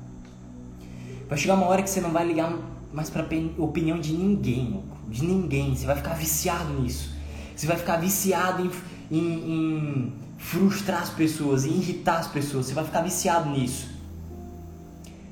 Vai 1.28 1.38
chegar 1.38 1.54
uma 1.54 1.66
hora 1.66 1.82
que 1.82 1.90
você 1.90 2.00
não 2.00 2.10
vai 2.10 2.26
ligar 2.26 2.52
mais 2.92 3.08
para 3.08 3.24
opinião 3.58 4.00
de 4.00 4.12
ninguém, 4.12 4.82
de 5.08 5.24
ninguém. 5.24 5.76
Você 5.76 5.86
vai 5.86 5.96
ficar 5.96 6.14
viciado 6.14 6.72
nisso. 6.80 7.10
Você 7.54 7.66
vai 7.66 7.76
ficar 7.76 7.98
viciado 7.98 8.68
em, 9.10 9.16
em, 9.16 9.52
em 9.52 10.12
frustrar 10.38 11.02
as 11.02 11.10
pessoas, 11.10 11.64
em 11.64 11.72
irritar 11.72 12.18
as 12.18 12.26
pessoas. 12.26 12.66
Você 12.66 12.74
vai 12.74 12.84
ficar 12.84 13.02
viciado 13.02 13.50
nisso. 13.50 13.88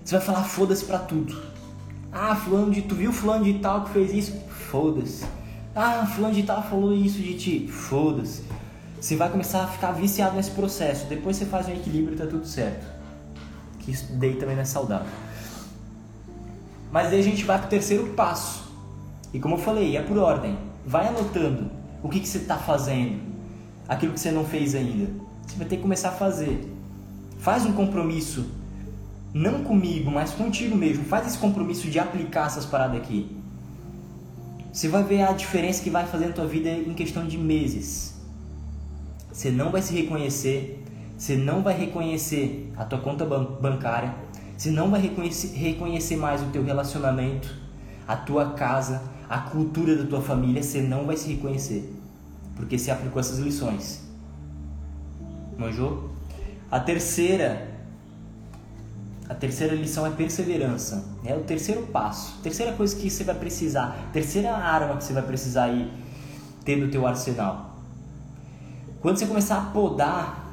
Você 0.04 0.16
vai 0.16 0.24
falar 0.24 0.44
foda-se 0.44 0.84
pra 0.84 0.98
tudo. 0.98 1.36
Ah, 2.12 2.36
fulano 2.36 2.70
de 2.70 2.82
tu 2.82 2.94
viu 2.94 3.12
fulano 3.12 3.44
de 3.44 3.54
tal 3.54 3.84
que 3.84 3.90
fez 3.90 4.12
isso? 4.12 4.38
Foda-se. 4.70 5.24
Ah, 5.74 6.06
fulano 6.06 6.34
de 6.34 6.42
tal 6.42 6.62
falou 6.62 6.92
isso 6.92 7.18
de 7.18 7.34
ti? 7.34 7.68
Foda-se. 7.68 8.42
Você 9.00 9.16
vai 9.16 9.30
começar 9.30 9.62
a 9.62 9.66
ficar 9.66 9.92
viciado 9.92 10.36
nesse 10.36 10.50
processo. 10.50 11.06
Depois 11.06 11.36
você 11.36 11.46
faz 11.46 11.68
um 11.68 11.72
equilíbrio 11.72 12.14
e 12.14 12.18
tá 12.18 12.26
tudo 12.26 12.46
certo. 12.46 12.84
Que 13.78 13.92
isso 13.92 14.12
daí 14.12 14.34
também 14.34 14.56
não 14.56 14.62
é 14.62 14.64
saudável. 14.64 15.06
Mas 16.90 17.12
aí 17.12 17.20
a 17.20 17.22
gente 17.22 17.44
vai 17.44 17.58
pro 17.58 17.68
terceiro 17.68 18.08
passo. 18.14 18.72
E 19.32 19.38
como 19.38 19.54
eu 19.54 19.58
falei, 19.58 19.96
é 19.96 20.02
por 20.02 20.18
ordem. 20.18 20.58
Vai 20.84 21.06
anotando 21.06 21.70
o 22.02 22.08
que, 22.08 22.20
que 22.20 22.28
você 22.28 22.38
está 22.38 22.56
fazendo, 22.56 23.20
aquilo 23.86 24.12
que 24.12 24.20
você 24.20 24.30
não 24.30 24.44
fez 24.44 24.74
ainda. 24.74 25.10
Você 25.46 25.56
vai 25.56 25.66
ter 25.66 25.76
que 25.76 25.82
começar 25.82 26.08
a 26.08 26.12
fazer. 26.12 26.72
Faz 27.38 27.64
um 27.64 27.72
compromisso, 27.72 28.46
não 29.32 29.62
comigo, 29.62 30.10
mas 30.10 30.32
contigo 30.32 30.74
mesmo. 30.76 31.04
Faz 31.04 31.26
esse 31.26 31.38
compromisso 31.38 31.88
de 31.88 31.98
aplicar 31.98 32.46
essas 32.46 32.64
paradas 32.64 32.96
aqui. 32.96 33.37
Você 34.72 34.88
vai 34.88 35.02
ver 35.02 35.22
a 35.22 35.32
diferença 35.32 35.82
que 35.82 35.90
vai 35.90 36.06
fazer 36.06 36.26
na 36.26 36.32
tua 36.32 36.46
vida 36.46 36.70
em 36.70 36.94
questão 36.94 37.26
de 37.26 37.38
meses. 37.38 38.14
Você 39.32 39.50
não 39.50 39.70
vai 39.70 39.82
se 39.82 39.94
reconhecer, 39.94 40.84
você 41.16 41.36
não 41.36 41.62
vai 41.62 41.76
reconhecer 41.76 42.72
a 42.76 42.84
tua 42.84 42.98
conta 42.98 43.24
bancária, 43.24 44.14
você 44.56 44.70
não 44.70 44.90
vai 44.90 45.00
reconhecer, 45.00 45.56
reconhecer 45.56 46.16
mais 46.16 46.42
o 46.42 46.46
teu 46.46 46.64
relacionamento, 46.64 47.54
a 48.06 48.16
tua 48.16 48.52
casa, 48.52 49.02
a 49.28 49.38
cultura 49.38 49.96
da 49.96 50.04
tua 50.04 50.20
família, 50.20 50.62
você 50.62 50.80
não 50.80 51.06
vai 51.06 51.16
se 51.16 51.28
reconhecer. 51.32 51.92
Porque 52.56 52.78
você 52.78 52.90
aplicou 52.90 53.20
essas 53.20 53.38
lições. 53.38 54.02
Manjou? 55.56 56.10
A 56.70 56.80
terceira 56.80 57.67
a 59.28 59.34
terceira 59.34 59.74
lição 59.74 60.06
é 60.06 60.10
perseverança. 60.10 61.04
É 61.24 61.34
o 61.34 61.40
terceiro 61.40 61.82
passo. 61.88 62.38
Terceira 62.42 62.72
coisa 62.72 62.96
que 62.96 63.10
você 63.10 63.24
vai 63.24 63.34
precisar, 63.34 64.08
terceira 64.12 64.52
arma 64.52 64.96
que 64.96 65.04
você 65.04 65.12
vai 65.12 65.22
precisar 65.22 65.64
aí 65.64 65.92
ter 66.64 66.76
no 66.76 66.90
teu 66.90 67.06
arsenal. 67.06 67.76
Quando 69.00 69.18
você 69.18 69.26
começar 69.26 69.58
a 69.58 69.60
podar 69.66 70.48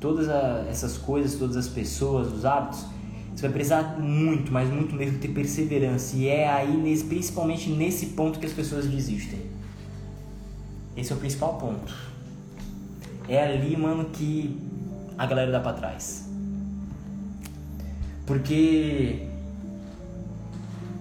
todas 0.00 0.28
essas 0.68 0.96
coisas, 0.96 1.38
todas 1.38 1.56
as 1.56 1.68
pessoas, 1.68 2.32
os 2.32 2.44
hábitos, 2.44 2.84
você 3.34 3.42
vai 3.42 3.52
precisar 3.52 3.98
muito, 3.98 4.52
mas 4.52 4.70
muito 4.70 4.94
mesmo 4.94 5.18
ter 5.18 5.28
perseverança. 5.28 6.16
E 6.16 6.28
é 6.28 6.48
aí, 6.48 6.76
nesse, 6.76 7.04
principalmente 7.04 7.68
nesse 7.68 8.06
ponto, 8.06 8.38
que 8.38 8.46
as 8.46 8.52
pessoas 8.52 8.86
desistem. 8.86 9.40
Esse 10.96 11.12
é 11.12 11.16
o 11.16 11.18
principal 11.18 11.54
ponto. 11.54 11.92
É 13.28 13.42
ali, 13.42 13.76
mano, 13.76 14.04
que 14.06 14.56
a 15.18 15.26
galera 15.26 15.50
dá 15.50 15.58
pra 15.58 15.72
trás. 15.72 16.33
Porque 18.26 19.26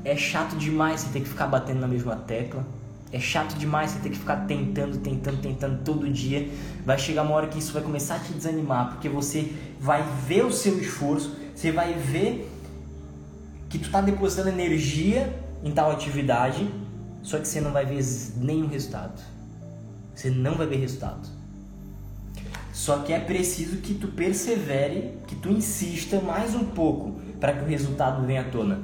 é 0.03 0.15
chato 0.15 0.55
demais 0.57 1.01
você 1.01 1.13
ter 1.13 1.21
que 1.21 1.29
ficar 1.29 1.47
batendo 1.47 1.79
na 1.79 1.87
mesma 1.87 2.15
tecla. 2.15 2.65
É 3.11 3.19
chato 3.19 3.55
demais 3.55 3.91
você 3.91 3.99
ter 3.99 4.09
que 4.09 4.17
ficar 4.17 4.47
tentando, 4.47 4.97
tentando, 4.97 5.41
tentando 5.41 5.83
todo 5.83 6.09
dia. 6.09 6.49
Vai 6.85 6.97
chegar 6.97 7.21
uma 7.21 7.35
hora 7.35 7.47
que 7.47 7.59
isso 7.59 7.71
vai 7.71 7.81
começar 7.81 8.15
a 8.15 8.19
te 8.19 8.33
desanimar, 8.33 8.93
porque 8.93 9.07
você 9.07 9.53
vai 9.79 10.03
ver 10.27 10.43
o 10.45 10.51
seu 10.51 10.79
esforço, 10.79 11.35
você 11.55 11.71
vai 11.71 11.93
ver 11.93 12.49
que 13.69 13.77
tu 13.77 13.85
está 13.85 14.01
depositando 14.01 14.49
energia 14.49 15.33
em 15.63 15.71
tal 15.71 15.91
atividade, 15.91 16.67
só 17.21 17.37
que 17.37 17.47
você 17.47 17.61
não 17.61 17.71
vai 17.71 17.85
ver 17.85 18.03
nenhum 18.37 18.67
resultado. 18.67 19.21
Você 20.13 20.29
não 20.29 20.55
vai 20.55 20.67
ver 20.67 20.77
resultado. 20.77 21.42
Só 22.73 22.97
que 22.97 23.13
é 23.13 23.19
preciso 23.19 23.77
que 23.77 23.93
tu 23.93 24.07
persevere, 24.07 25.13
que 25.27 25.35
tu 25.35 25.49
insista 25.49 26.19
mais 26.19 26.55
um 26.55 26.65
pouco 26.65 27.21
para 27.39 27.53
que 27.53 27.63
o 27.63 27.67
resultado 27.67 28.25
venha 28.25 28.41
à 28.41 28.43
tona. 28.43 28.81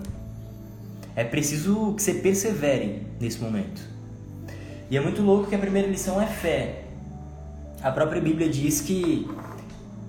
É 1.15 1.23
preciso 1.23 1.93
que 1.95 2.03
você 2.03 2.13
persevere 2.13 3.07
nesse 3.19 3.39
momento. 3.39 3.81
E 4.91 4.95
é 4.95 5.01
muito 5.01 5.23
louco 5.23 5.49
que 5.49 5.55
a 5.55 5.59
primeira 5.59 5.87
lição 5.87 6.21
é 6.21 6.27
fé. 6.27 6.83
A 7.81 7.91
própria 7.91 8.21
Bíblia 8.21 8.47
diz 8.47 8.79
que 8.79 9.27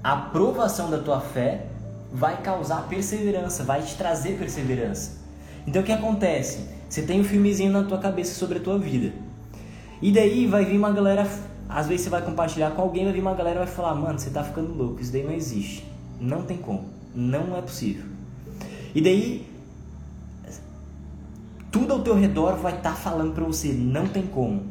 a 0.04 0.12
aprovação 0.12 0.90
da 0.90 0.98
tua 0.98 1.20
fé 1.20 1.66
vai 2.12 2.42
causar 2.42 2.86
perseverança, 2.86 3.64
vai 3.64 3.82
te 3.82 3.96
trazer 3.96 4.36
perseverança. 4.38 5.18
Então 5.66 5.80
o 5.80 5.84
que 5.84 5.92
acontece? 5.92 6.66
Você 6.88 7.02
tem 7.02 7.20
um 7.20 7.24
filmezinho 7.24 7.72
na 7.72 7.84
tua 7.84 7.98
cabeça 7.98 8.34
sobre 8.34 8.58
a 8.58 8.60
tua 8.60 8.78
vida. 8.78 9.12
E 10.02 10.12
daí 10.12 10.46
vai 10.46 10.64
vir 10.64 10.76
uma 10.76 10.92
galera, 10.92 11.26
às 11.70 11.86
vezes 11.86 12.04
você 12.04 12.10
vai 12.10 12.22
compartilhar 12.22 12.70
com 12.72 12.82
alguém, 12.82 13.04
vai 13.04 13.12
vir 13.12 13.20
uma 13.20 13.34
galera 13.34 13.60
vai 13.60 13.68
falar: 13.68 13.94
"Mano, 13.94 14.18
você 14.18 14.30
tá 14.30 14.44
ficando 14.44 14.72
louco, 14.72 15.00
isso 15.00 15.12
daí 15.12 15.24
não 15.24 15.32
existe. 15.32 15.84
Não 16.20 16.42
tem 16.42 16.56
como. 16.56 16.84
Não 17.14 17.56
é 17.56 17.62
possível". 17.62 18.04
E 18.94 19.00
daí 19.00 19.46
tudo 21.70 21.92
ao 21.92 22.00
teu 22.00 22.14
redor 22.14 22.56
vai 22.56 22.76
estar 22.76 22.90
tá 22.90 22.96
falando 22.96 23.32
para 23.32 23.44
você, 23.44 23.68
não 23.68 24.06
tem 24.06 24.26
como. 24.26 24.62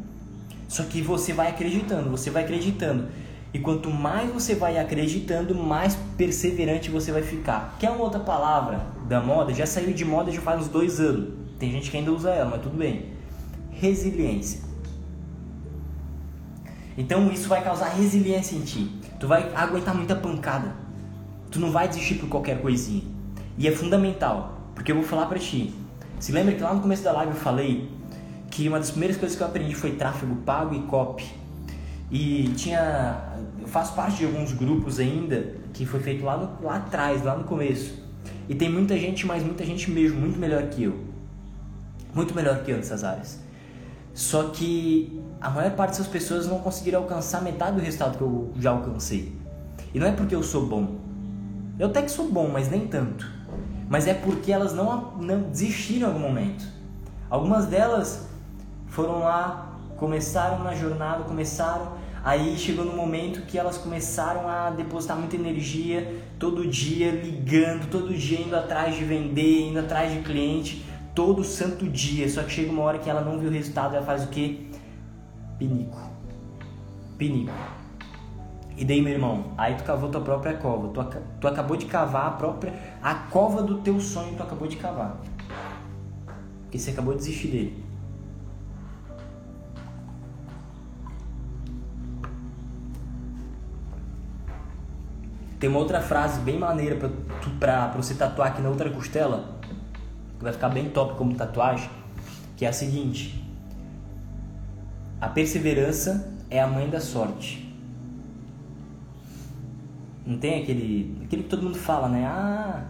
Só 0.67 0.83
que 0.83 1.01
você 1.01 1.33
vai 1.33 1.47
acreditando, 1.47 2.09
você 2.09 2.29
vai 2.29 2.43
acreditando. 2.43 3.07
E 3.53 3.57
quanto 3.57 3.89
mais 3.89 4.31
você 4.31 4.53
vai 4.53 4.77
acreditando, 4.77 5.55
mais 5.55 5.97
perseverante 6.17 6.91
você 6.91 7.11
vai 7.11 7.23
ficar. 7.23 7.75
Quer 7.79 7.89
uma 7.89 8.03
outra 8.03 8.19
palavra 8.19 8.85
da 9.07 9.19
moda? 9.19 9.53
Já 9.53 9.65
saiu 9.65 9.93
de 9.93 10.05
moda 10.05 10.31
já 10.31 10.41
faz 10.41 10.61
uns 10.61 10.67
dois 10.67 10.99
anos. 10.99 11.33
Tem 11.57 11.71
gente 11.71 11.89
que 11.89 11.97
ainda 11.97 12.11
usa 12.11 12.29
ela, 12.29 12.51
mas 12.51 12.61
tudo 12.61 12.77
bem. 12.77 13.05
Resiliência. 13.71 14.68
Então 16.99 17.31
isso 17.31 17.47
vai 17.47 17.63
causar 17.63 17.87
resiliência 17.93 18.57
em 18.57 18.59
ti. 18.59 18.91
Tu 19.17 19.25
vai 19.25 19.53
aguentar 19.55 19.95
muita 19.95 20.13
pancada. 20.17 20.75
Tu 21.49 21.57
não 21.57 21.71
vai 21.71 21.87
desistir 21.87 22.15
por 22.15 22.27
qualquer 22.27 22.61
coisinha. 22.61 23.03
E 23.57 23.69
é 23.69 23.71
fundamental, 23.71 24.59
porque 24.75 24.91
eu 24.91 24.97
vou 24.97 25.05
falar 25.05 25.27
pra 25.27 25.39
ti. 25.39 25.73
Se 26.19 26.33
lembra 26.33 26.53
que 26.53 26.61
lá 26.61 26.73
no 26.73 26.81
começo 26.81 27.01
da 27.01 27.13
live 27.13 27.31
eu 27.31 27.37
falei 27.37 27.89
que 28.51 28.67
uma 28.67 28.77
das 28.77 28.91
primeiras 28.91 29.15
coisas 29.15 29.37
que 29.37 29.41
eu 29.41 29.47
aprendi 29.47 29.73
foi 29.73 29.93
tráfego 29.93 30.35
pago 30.45 30.75
e 30.75 30.81
copy. 30.81 31.23
E 32.11 32.49
tinha. 32.57 33.17
Eu 33.61 33.67
faço 33.69 33.93
parte 33.95 34.17
de 34.17 34.25
alguns 34.25 34.51
grupos 34.51 34.99
ainda 34.99 35.55
que 35.71 35.85
foi 35.85 36.01
feito 36.01 36.25
lá, 36.25 36.35
no, 36.35 36.61
lá 36.61 36.75
atrás, 36.75 37.23
lá 37.23 37.33
no 37.33 37.45
começo. 37.45 38.03
E 38.49 38.55
tem 38.55 38.69
muita 38.69 38.97
gente, 38.97 39.25
mas 39.25 39.41
muita 39.41 39.63
gente 39.63 39.89
mesmo, 39.89 40.19
muito 40.19 40.37
melhor 40.37 40.63
que 40.63 40.83
eu. 40.83 40.99
Muito 42.13 42.35
melhor 42.35 42.61
que 42.61 42.71
eu 42.71 42.75
nessas 42.75 43.05
áreas. 43.05 43.39
Só 44.13 44.49
que 44.49 45.21
a 45.41 45.49
maior 45.49 45.71
parte 45.71 45.91
dessas 45.91 46.07
pessoas 46.07 46.47
não 46.47 46.59
conseguiram 46.59 47.01
alcançar 47.01 47.41
metade 47.41 47.77
do 47.77 47.81
resultado 47.81 48.17
que 48.17 48.23
eu 48.23 48.51
já 48.59 48.71
alcancei. 48.71 49.33
E 49.93 49.99
não 49.99 50.07
é 50.07 50.11
porque 50.11 50.35
eu 50.35 50.43
sou 50.43 50.65
bom. 50.65 50.97
Eu 51.77 51.87
até 51.87 52.01
que 52.01 52.11
sou 52.11 52.29
bom, 52.29 52.49
mas 52.49 52.69
nem 52.69 52.87
tanto. 52.87 53.25
Mas 53.87 54.05
é 54.05 54.13
porque 54.13 54.51
elas 54.51 54.73
não, 54.73 55.17
não 55.17 55.41
desistiram 55.43 56.09
em 56.09 56.11
algum 56.11 56.19
momento. 56.19 56.65
Algumas 57.29 57.65
delas 57.67 58.27
foram 58.87 59.19
lá, 59.19 59.77
começaram 59.95 60.63
na 60.63 60.75
jornada, 60.75 61.23
começaram, 61.23 61.93
aí 62.23 62.57
chegou 62.57 62.83
no 62.83 62.93
momento 62.93 63.41
que 63.45 63.57
elas 63.57 63.77
começaram 63.77 64.47
a 64.47 64.71
depositar 64.71 65.17
muita 65.17 65.35
energia, 65.35 66.21
todo 66.37 66.67
dia 66.67 67.11
ligando, 67.11 67.89
todo 67.89 68.13
dia 68.13 68.41
indo 68.41 68.55
atrás 68.55 68.95
de 68.95 69.05
vender, 69.05 69.69
indo 69.69 69.79
atrás 69.79 70.11
de 70.11 70.19
cliente, 70.19 70.85
todo 71.15 71.43
santo 71.43 71.87
dia. 71.87 72.29
Só 72.29 72.43
que 72.43 72.51
chega 72.51 72.71
uma 72.71 72.83
hora 72.83 72.99
que 72.99 73.09
ela 73.09 73.21
não 73.21 73.39
viu 73.39 73.49
o 73.49 73.53
resultado, 73.53 73.95
ela 73.95 74.05
faz 74.05 74.25
o 74.25 74.27
quê? 74.27 74.68
Pinico. 75.59 75.99
Pinico. 77.17 77.51
E 78.77 78.85
daí, 78.85 79.01
meu 79.01 79.11
irmão, 79.11 79.51
aí 79.57 79.75
tu 79.75 79.83
cavou 79.83 80.09
tua 80.09 80.21
própria 80.21 80.53
cova. 80.55 80.87
Tu, 80.87 81.17
tu 81.41 81.47
acabou 81.49 81.75
de 81.75 81.85
cavar 81.85 82.27
a 82.27 82.31
própria. 82.31 82.73
A 83.03 83.13
cova 83.13 83.61
do 83.61 83.79
teu 83.79 83.99
sonho 83.99 84.35
tu 84.37 84.41
acabou 84.41 84.69
de 84.69 84.77
cavar. 84.77 85.17
Porque 86.63 86.79
você 86.79 86.91
acabou 86.91 87.13
de 87.13 87.19
desistir 87.19 87.49
dele. 87.49 87.83
Tem 95.59 95.69
uma 95.69 95.79
outra 95.79 95.99
frase 95.99 96.39
bem 96.39 96.57
maneira 96.57 96.95
pra, 96.95 97.09
tu, 97.41 97.49
pra, 97.59 97.89
pra 97.89 98.01
você 98.01 98.13
tatuar 98.13 98.47
aqui 98.47 98.61
na 98.61 98.69
outra 98.69 98.89
costela, 98.89 99.59
que 100.37 100.43
vai 100.43 100.53
ficar 100.53 100.69
bem 100.69 100.89
top 100.89 101.17
como 101.17 101.35
tatuagem, 101.35 101.89
que 102.55 102.63
é 102.63 102.69
a 102.69 102.73
seguinte: 102.73 103.38
A 105.21 105.27
perseverança 105.27 106.33
é 106.49 106.61
a 106.61 106.67
mãe 106.67 106.89
da 106.89 107.01
sorte. 107.01 107.69
Não 110.25 110.37
tem 110.37 110.61
aquele, 110.61 111.17
aquele 111.25 111.43
que 111.43 111.49
todo 111.49 111.63
mundo 111.63 111.77
fala, 111.77 112.07
né? 112.07 112.25
Ah, 112.25 112.85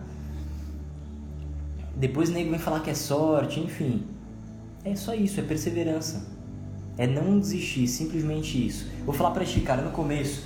depois 1.96 2.30
o 2.30 2.34
nego 2.34 2.52
vem 2.52 2.60
falar 2.60 2.82
que 2.82 2.90
é 2.90 2.94
sorte, 2.94 3.60
enfim. 3.60 4.04
É 4.86 4.96
só 4.96 5.16
isso, 5.16 5.40
é 5.40 5.44
perseverança. 5.44 6.28
É 6.98 7.08
não 7.08 7.40
desistir, 7.40 7.88
simplesmente 7.88 8.66
isso. 8.66 8.88
Vou 9.06 9.14
falar 9.14 9.32
pra 9.32 9.44
ti, 9.44 9.62
cara, 9.62 9.82
no 9.82 9.92
começo, 9.92 10.44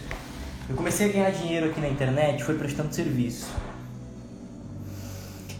eu 0.69 0.75
comecei 0.75 1.09
a 1.09 1.11
ganhar 1.11 1.31
dinheiro 1.31 1.69
aqui 1.69 1.81
na 1.81 1.89
internet, 1.89 2.43
foi 2.43 2.57
prestando 2.57 2.93
serviço. 2.95 3.51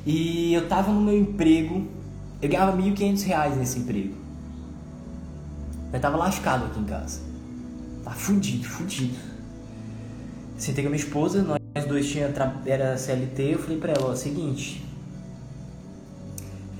E 0.05 0.53
eu 0.53 0.67
tava 0.69 0.91
no 0.91 1.01
meu 1.01 1.17
emprego, 1.17 1.86
eu 2.41 2.49
ganhava 2.49 2.77
1.500 2.77 3.23
reais 3.23 3.57
nesse 3.57 3.79
emprego. 3.79 4.22
Eu 5.93 5.99
tava 5.99 6.17
lascado 6.17 6.65
aqui 6.65 6.79
em 6.79 6.86
casa. 6.86 7.21
Tava 8.03 8.15
fudido, 8.15 8.67
fudido. 8.67 9.17
Sentei 10.58 10.84
com 10.84 10.89
a 10.89 10.91
minha 10.91 11.03
esposa, 11.03 11.43
nós 11.43 11.86
dois 11.86 12.10
tinha 12.10 12.34
era 12.65 12.97
CLT, 12.97 13.53
eu 13.53 13.60
falei 13.60 13.77
pra 13.77 13.93
ela, 13.93 14.12
ó, 14.12 14.15
seguinte. 14.15 14.84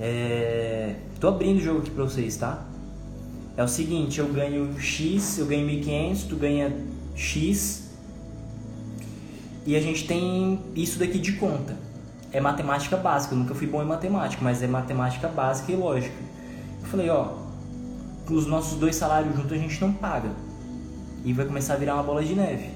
É, 0.00 0.96
tô 1.20 1.28
abrindo 1.28 1.58
o 1.58 1.60
jogo 1.60 1.80
aqui 1.80 1.90
pra 1.90 2.04
vocês, 2.04 2.36
tá? 2.36 2.64
É 3.56 3.62
o 3.62 3.68
seguinte, 3.68 4.18
eu 4.18 4.26
ganho 4.32 4.78
X, 4.80 5.38
eu 5.38 5.46
ganho 5.46 5.66
1.500, 5.68 6.28
tu 6.28 6.36
ganha 6.36 6.72
X, 7.14 7.84
e 9.66 9.76
a 9.76 9.80
gente 9.80 10.06
tem 10.06 10.60
isso 10.74 10.98
daqui 10.98 11.18
de 11.18 11.32
conta. 11.34 11.76
É 12.32 12.40
matemática 12.40 12.96
básica, 12.96 13.34
eu 13.34 13.38
nunca 13.38 13.54
fui 13.54 13.66
bom 13.66 13.82
em 13.82 13.86
matemática, 13.86 14.42
mas 14.42 14.62
é 14.62 14.66
matemática 14.66 15.28
básica 15.28 15.72
e 15.72 15.76
lógica. 15.76 16.16
Eu 16.82 16.88
falei, 16.88 17.08
ó, 17.08 17.43
os 18.30 18.46
nossos 18.46 18.78
dois 18.78 18.96
salários 18.96 19.34
juntos 19.36 19.52
a 19.52 19.56
gente 19.56 19.80
não 19.80 19.92
paga. 19.92 20.30
E 21.24 21.32
vai 21.32 21.46
começar 21.46 21.74
a 21.74 21.76
virar 21.76 21.94
uma 21.94 22.02
bola 22.02 22.24
de 22.24 22.34
neve. 22.34 22.70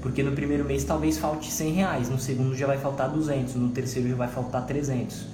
Porque 0.00 0.22
no 0.22 0.32
primeiro 0.32 0.64
mês 0.64 0.84
talvez 0.84 1.18
falte 1.18 1.50
100 1.50 1.72
reais, 1.72 2.08
no 2.08 2.18
segundo 2.18 2.56
já 2.56 2.66
vai 2.66 2.78
faltar 2.78 3.08
200, 3.08 3.54
no 3.54 3.68
terceiro 3.68 4.08
já 4.08 4.16
vai 4.16 4.28
faltar 4.28 4.66
300. 4.66 5.26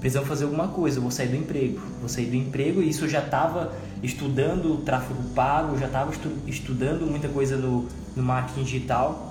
Precisamos 0.00 0.28
fazer 0.28 0.44
alguma 0.44 0.68
coisa, 0.68 0.98
eu 0.98 1.02
vou 1.02 1.10
sair 1.10 1.28
do 1.28 1.36
emprego. 1.36 1.80
Vou 2.00 2.08
sair 2.08 2.26
do 2.26 2.36
emprego 2.36 2.82
e 2.82 2.88
isso 2.88 3.04
eu 3.04 3.08
já 3.08 3.20
estava 3.20 3.72
estudando 4.02 4.82
tráfego 4.84 5.22
pago, 5.34 5.76
já 5.78 5.86
estava 5.86 6.10
estu 6.12 6.30
estudando 6.46 7.06
muita 7.06 7.28
coisa 7.28 7.56
no, 7.56 7.86
no 8.14 8.22
marketing 8.22 8.62
digital 8.62 9.28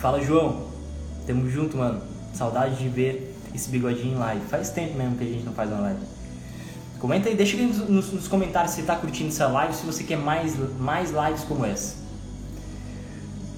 Fala, 0.00 0.18
João. 0.22 0.62
Tamo 1.26 1.46
junto, 1.50 1.76
mano. 1.76 2.00
Saudade 2.32 2.76
de 2.76 2.88
ver 2.88 3.36
esse 3.54 3.68
bigodinho 3.68 4.14
em 4.14 4.18
live. 4.18 4.40
Faz 4.46 4.70
tempo 4.70 4.96
mesmo 4.96 5.14
que 5.14 5.24
a 5.24 5.26
gente 5.26 5.44
não 5.44 5.52
faz 5.52 5.70
uma 5.70 5.80
live. 5.80 6.00
Comenta 7.00 7.30
aí, 7.30 7.34
deixa 7.34 7.56
aqui 7.56 7.64
nos, 7.64 8.12
nos 8.12 8.28
comentários 8.28 8.74
se 8.74 8.82
tá 8.82 8.94
curtindo 8.94 9.30
essa 9.30 9.46
live, 9.46 9.74
se 9.74 9.86
você 9.86 10.04
quer 10.04 10.18
mais, 10.18 10.54
mais 10.78 11.10
lives 11.10 11.44
como 11.44 11.64
essa. 11.64 11.96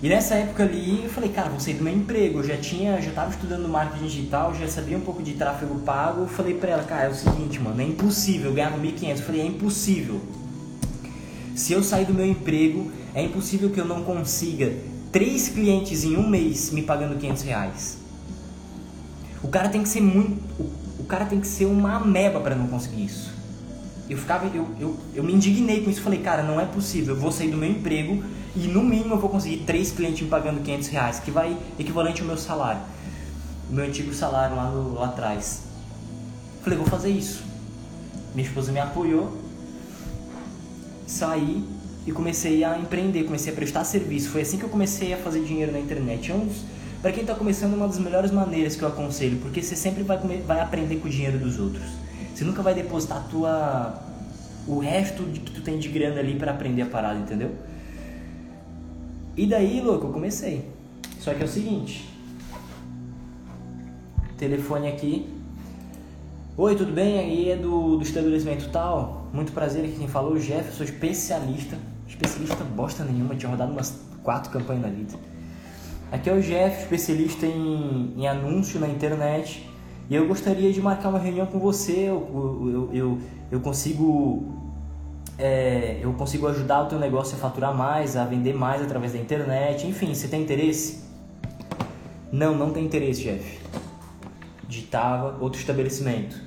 E 0.00 0.08
nessa 0.08 0.34
época 0.34 0.62
ali, 0.62 1.02
eu 1.02 1.10
falei, 1.10 1.30
cara, 1.30 1.48
vou 1.48 1.58
sair 1.58 1.74
do 1.74 1.82
meu 1.82 1.92
emprego. 1.92 2.38
Eu 2.38 2.44
já 2.44 2.56
tinha, 2.56 3.00
já 3.00 3.10
tava 3.10 3.30
estudando 3.30 3.68
marketing 3.68 4.04
digital, 4.04 4.54
já 4.54 4.66
sabia 4.68 4.96
um 4.96 5.00
pouco 5.00 5.22
de 5.22 5.34
tráfego 5.34 5.76
pago. 5.80 6.22
Eu 6.22 6.28
falei 6.28 6.54
pra 6.54 6.70
ela, 6.70 6.84
cara, 6.84 7.04
é 7.04 7.08
o 7.08 7.14
seguinte, 7.14 7.60
mano, 7.60 7.80
é 7.80 7.84
impossível 7.84 8.52
ganhar 8.52 8.70
no 8.70 8.82
1.500. 8.82 9.10
Eu 9.10 9.16
falei, 9.18 9.40
é 9.40 9.46
impossível. 9.46 10.20
Se 11.54 11.72
eu 11.72 11.82
sair 11.82 12.04
do 12.04 12.14
meu 12.14 12.26
emprego, 12.26 12.90
é 13.14 13.22
impossível 13.22 13.70
que 13.70 13.80
eu 13.80 13.84
não 13.84 14.02
consiga 14.02 14.72
três 15.12 15.48
clientes 15.48 16.02
em 16.04 16.16
um 16.16 16.28
mês 16.28 16.70
me 16.70 16.82
pagando 16.82 17.16
500 17.18 17.42
reais. 17.42 17.98
O 19.42 19.48
cara 19.48 19.68
tem 19.68 19.82
que 19.82 19.88
ser 19.88 20.00
muito. 20.00 20.40
Cara 21.12 21.26
tem 21.26 21.42
que 21.42 21.46
ser 21.46 21.66
uma 21.66 21.96
ameba 21.96 22.40
para 22.40 22.54
não 22.54 22.66
conseguir 22.68 23.04
isso. 23.04 23.30
Eu 24.08 24.16
ficava. 24.16 24.46
Eu, 24.46 24.66
eu, 24.80 24.96
eu 25.14 25.22
me 25.22 25.34
indignei 25.34 25.84
com 25.84 25.90
isso. 25.90 26.00
Falei, 26.00 26.20
cara, 26.20 26.42
não 26.42 26.58
é 26.58 26.64
possível. 26.64 27.14
Eu 27.14 27.20
vou 27.20 27.30
sair 27.30 27.50
do 27.50 27.56
meu 27.58 27.68
emprego 27.68 28.24
e 28.56 28.60
no 28.60 28.82
mínimo 28.82 29.16
eu 29.16 29.18
vou 29.18 29.28
conseguir 29.28 29.58
três 29.66 29.92
clientes 29.92 30.22
me 30.22 30.28
pagando 30.28 30.62
500 30.62 30.88
reais, 30.88 31.20
que 31.20 31.30
vai 31.30 31.54
equivalente 31.78 32.22
ao 32.22 32.26
meu 32.26 32.38
salário. 32.38 32.80
O 33.68 33.74
meu 33.74 33.84
antigo 33.84 34.14
salário 34.14 34.56
lá, 34.56 34.70
no, 34.70 34.94
lá 34.94 35.08
atrás. 35.08 35.64
Falei, 36.62 36.78
vou 36.78 36.88
fazer 36.88 37.10
isso. 37.10 37.44
Minha 38.34 38.48
esposa 38.48 38.72
me 38.72 38.80
apoiou. 38.80 39.36
Saí 41.06 41.62
e 42.06 42.12
comecei 42.12 42.64
a 42.64 42.78
empreender, 42.78 43.24
comecei 43.24 43.52
a 43.52 43.54
prestar 43.54 43.84
serviço. 43.84 44.30
Foi 44.30 44.40
assim 44.40 44.56
que 44.56 44.64
eu 44.64 44.70
comecei 44.70 45.12
a 45.12 45.18
fazer 45.18 45.44
dinheiro 45.44 45.72
na 45.72 45.78
internet. 45.78 46.32
Um 46.32 46.48
para 47.02 47.12
quem 47.12 47.22
está 47.22 47.34
começando, 47.34 47.72
é 47.72 47.76
uma 47.76 47.88
das 47.88 47.98
melhores 47.98 48.30
maneiras 48.30 48.76
que 48.76 48.82
eu 48.82 48.88
aconselho, 48.88 49.38
porque 49.38 49.60
você 49.60 49.74
sempre 49.76 50.04
vai, 50.04 50.16
vai 50.46 50.60
aprender 50.60 50.96
com 50.96 51.08
o 51.08 51.10
dinheiro 51.10 51.38
dos 51.38 51.58
outros. 51.58 51.84
Você 52.32 52.44
nunca 52.44 52.62
vai 52.62 52.74
depositar 52.74 53.26
tua, 53.28 54.00
o 54.66 54.78
resto 54.78 55.24
de 55.24 55.40
que 55.40 55.50
tu 55.50 55.60
tem 55.60 55.78
de 55.78 55.88
grana 55.88 56.20
ali 56.20 56.36
para 56.36 56.52
aprender 56.52 56.82
a 56.82 56.86
parada, 56.86 57.18
entendeu? 57.18 57.50
E 59.36 59.46
daí, 59.46 59.80
louco, 59.80 60.06
eu 60.06 60.12
comecei. 60.12 60.64
Só 61.18 61.34
que 61.34 61.42
é 61.42 61.44
o 61.44 61.48
seguinte. 61.48 62.08
Telefone 64.38 64.88
aqui. 64.88 65.28
Oi, 66.56 66.76
tudo 66.76 66.92
bem? 66.92 67.18
Aí 67.18 67.50
é 67.50 67.56
do, 67.56 67.96
do 67.96 68.02
estabelecimento 68.02 68.70
tal. 68.70 69.28
Muito 69.32 69.52
prazer, 69.52 69.84
aqui 69.84 69.96
quem 69.98 70.08
falou, 70.08 70.38
Jeff, 70.38 70.68
eu 70.68 70.72
sou 70.72 70.84
especialista 70.84 71.76
especialista 72.12 72.62
bosta 72.64 73.04
nenhuma, 73.04 73.34
tinha 73.34 73.50
rodado 73.50 73.72
umas 73.72 73.98
quatro 74.22 74.50
campanhas 74.50 74.82
na 74.82 74.88
vida. 74.88 75.14
Aqui 76.12 76.28
é 76.28 76.34
o 76.34 76.42
Jeff, 76.42 76.82
especialista 76.82 77.46
em, 77.46 78.12
em 78.18 78.28
anúncio 78.28 78.78
na 78.78 78.86
internet. 78.86 79.66
E 80.10 80.14
eu 80.14 80.28
gostaria 80.28 80.70
de 80.70 80.78
marcar 80.78 81.08
uma 81.08 81.18
reunião 81.18 81.46
com 81.46 81.58
você. 81.58 82.00
Eu, 82.00 82.68
eu, 82.70 82.90
eu, 82.92 83.18
eu 83.50 83.60
consigo 83.60 84.44
é, 85.38 85.98
eu 86.02 86.12
consigo 86.12 86.46
ajudar 86.48 86.82
o 86.82 86.86
teu 86.86 86.98
negócio 86.98 87.34
a 87.34 87.38
faturar 87.38 87.74
mais, 87.74 88.14
a 88.14 88.26
vender 88.26 88.52
mais 88.52 88.82
através 88.82 89.14
da 89.14 89.18
internet. 89.18 89.86
Enfim, 89.86 90.14
você 90.14 90.28
tem 90.28 90.42
interesse? 90.42 91.02
Não, 92.30 92.54
não 92.54 92.72
tem 92.72 92.84
interesse, 92.84 93.22
Jeff. 93.22 93.60
Digitava 94.68 95.38
outro 95.40 95.58
estabelecimento. 95.58 96.38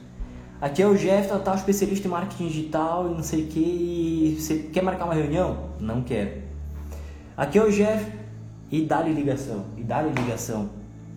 Aqui 0.61 0.83
é 0.83 0.87
o 0.87 0.95
Jeff, 0.95 1.27
tal, 1.43 1.55
especialista 1.55 2.07
em 2.07 2.11
marketing 2.11 2.47
digital 2.49 3.09
e 3.09 3.15
não 3.15 3.23
sei 3.23 3.45
o 3.45 3.47
que. 3.47 4.37
Você 4.39 4.59
quer 4.71 4.83
marcar 4.83 5.05
uma 5.05 5.15
reunião? 5.15 5.71
Não 5.79 6.03
quero. 6.03 6.43
Aqui 7.35 7.57
é 7.57 7.63
o 7.63 7.71
Jeff 7.71 8.24
e 8.71 8.85
dá-lhe 8.85 9.13
ligação, 9.13 9.65
e 9.77 9.83
dá-lhe 9.83 10.09
ligação. 10.09 10.69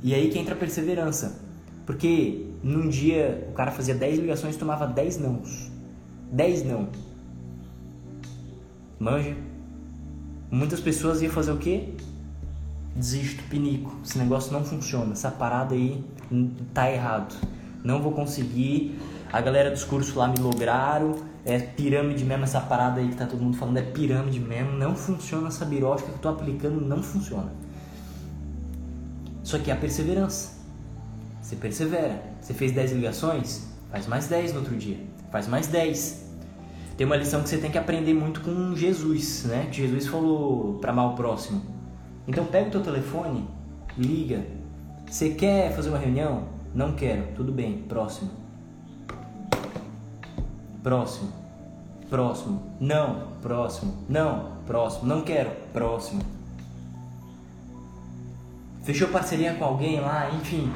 E 0.02 0.14
aí 0.14 0.30
que 0.30 0.38
entra 0.38 0.54
a 0.54 0.58
perseverança. 0.58 1.40
Porque 1.86 2.46
num 2.62 2.88
dia 2.88 3.48
o 3.50 3.52
cara 3.52 3.70
fazia 3.70 3.94
10 3.94 4.20
ligações 4.20 4.54
e 4.54 4.58
tomava 4.58 4.86
10 4.86 5.18
nãos. 5.18 5.70
10 6.30 6.64
não. 6.64 6.88
Manja? 8.98 9.34
Muitas 10.50 10.80
pessoas 10.80 11.22
iam 11.22 11.30
fazer 11.30 11.52
o 11.52 11.58
quê? 11.58 11.94
desisto, 12.98 13.42
pinico. 13.44 13.94
Esse 14.04 14.18
negócio 14.18 14.52
não 14.52 14.64
funciona. 14.64 15.12
Essa 15.12 15.30
parada 15.30 15.74
aí 15.74 16.04
tá 16.74 16.90
errado. 16.90 17.34
Não 17.82 18.02
vou 18.02 18.12
conseguir. 18.12 18.98
A 19.32 19.40
galera 19.40 19.70
dos 19.70 19.84
cursos 19.84 20.14
lá 20.14 20.28
me 20.28 20.38
lograram. 20.38 21.16
É 21.48 21.58
pirâmide 21.58 22.26
mesmo, 22.26 22.44
essa 22.44 22.60
parada 22.60 23.00
aí 23.00 23.08
que 23.08 23.16
tá 23.16 23.24
todo 23.24 23.42
mundo 23.42 23.56
falando 23.56 23.78
é 23.78 23.82
pirâmide 23.82 24.38
mesmo. 24.38 24.72
Não 24.72 24.94
funciona 24.94 25.48
essa 25.48 25.64
birótica 25.64 26.10
que 26.10 26.16
eu 26.16 26.20
tô 26.20 26.28
aplicando, 26.28 26.78
não 26.78 27.02
funciona. 27.02 27.50
Só 29.42 29.58
que 29.58 29.70
é 29.70 29.72
a 29.72 29.76
perseverança. 29.78 30.58
Você 31.40 31.56
persevera. 31.56 32.22
Você 32.38 32.52
fez 32.52 32.72
10 32.72 32.92
ligações? 32.92 33.66
Faz 33.90 34.06
mais 34.06 34.28
10 34.28 34.52
no 34.52 34.58
outro 34.58 34.76
dia. 34.76 34.98
Faz 35.32 35.48
mais 35.48 35.68
10. 35.68 36.28
Tem 36.98 37.06
uma 37.06 37.16
lição 37.16 37.42
que 37.42 37.48
você 37.48 37.56
tem 37.56 37.70
que 37.70 37.78
aprender 37.78 38.12
muito 38.12 38.42
com 38.42 38.76
Jesus, 38.76 39.44
né? 39.44 39.68
Que 39.72 39.78
Jesus 39.78 40.06
falou 40.06 40.74
para 40.80 40.92
amar 40.92 41.06
o 41.06 41.16
próximo. 41.16 41.62
Então 42.26 42.44
pega 42.44 42.68
o 42.68 42.70
teu 42.70 42.82
telefone, 42.82 43.48
liga. 43.96 44.44
Você 45.08 45.30
quer 45.30 45.74
fazer 45.74 45.88
uma 45.88 45.98
reunião? 45.98 46.48
Não 46.74 46.92
quero. 46.92 47.28
Tudo 47.34 47.50
bem. 47.50 47.78
Próximo. 47.88 48.32
Próximo. 50.82 51.37
Próximo. 52.08 52.62
Não. 52.80 53.28
Próximo. 53.42 53.94
Não. 54.08 54.52
Próximo. 54.66 55.06
Não 55.06 55.22
quero. 55.22 55.50
Próximo. 55.72 56.22
Fechou 58.82 59.08
parceria 59.08 59.54
com 59.54 59.64
alguém 59.64 60.00
lá, 60.00 60.30
enfim. 60.30 60.72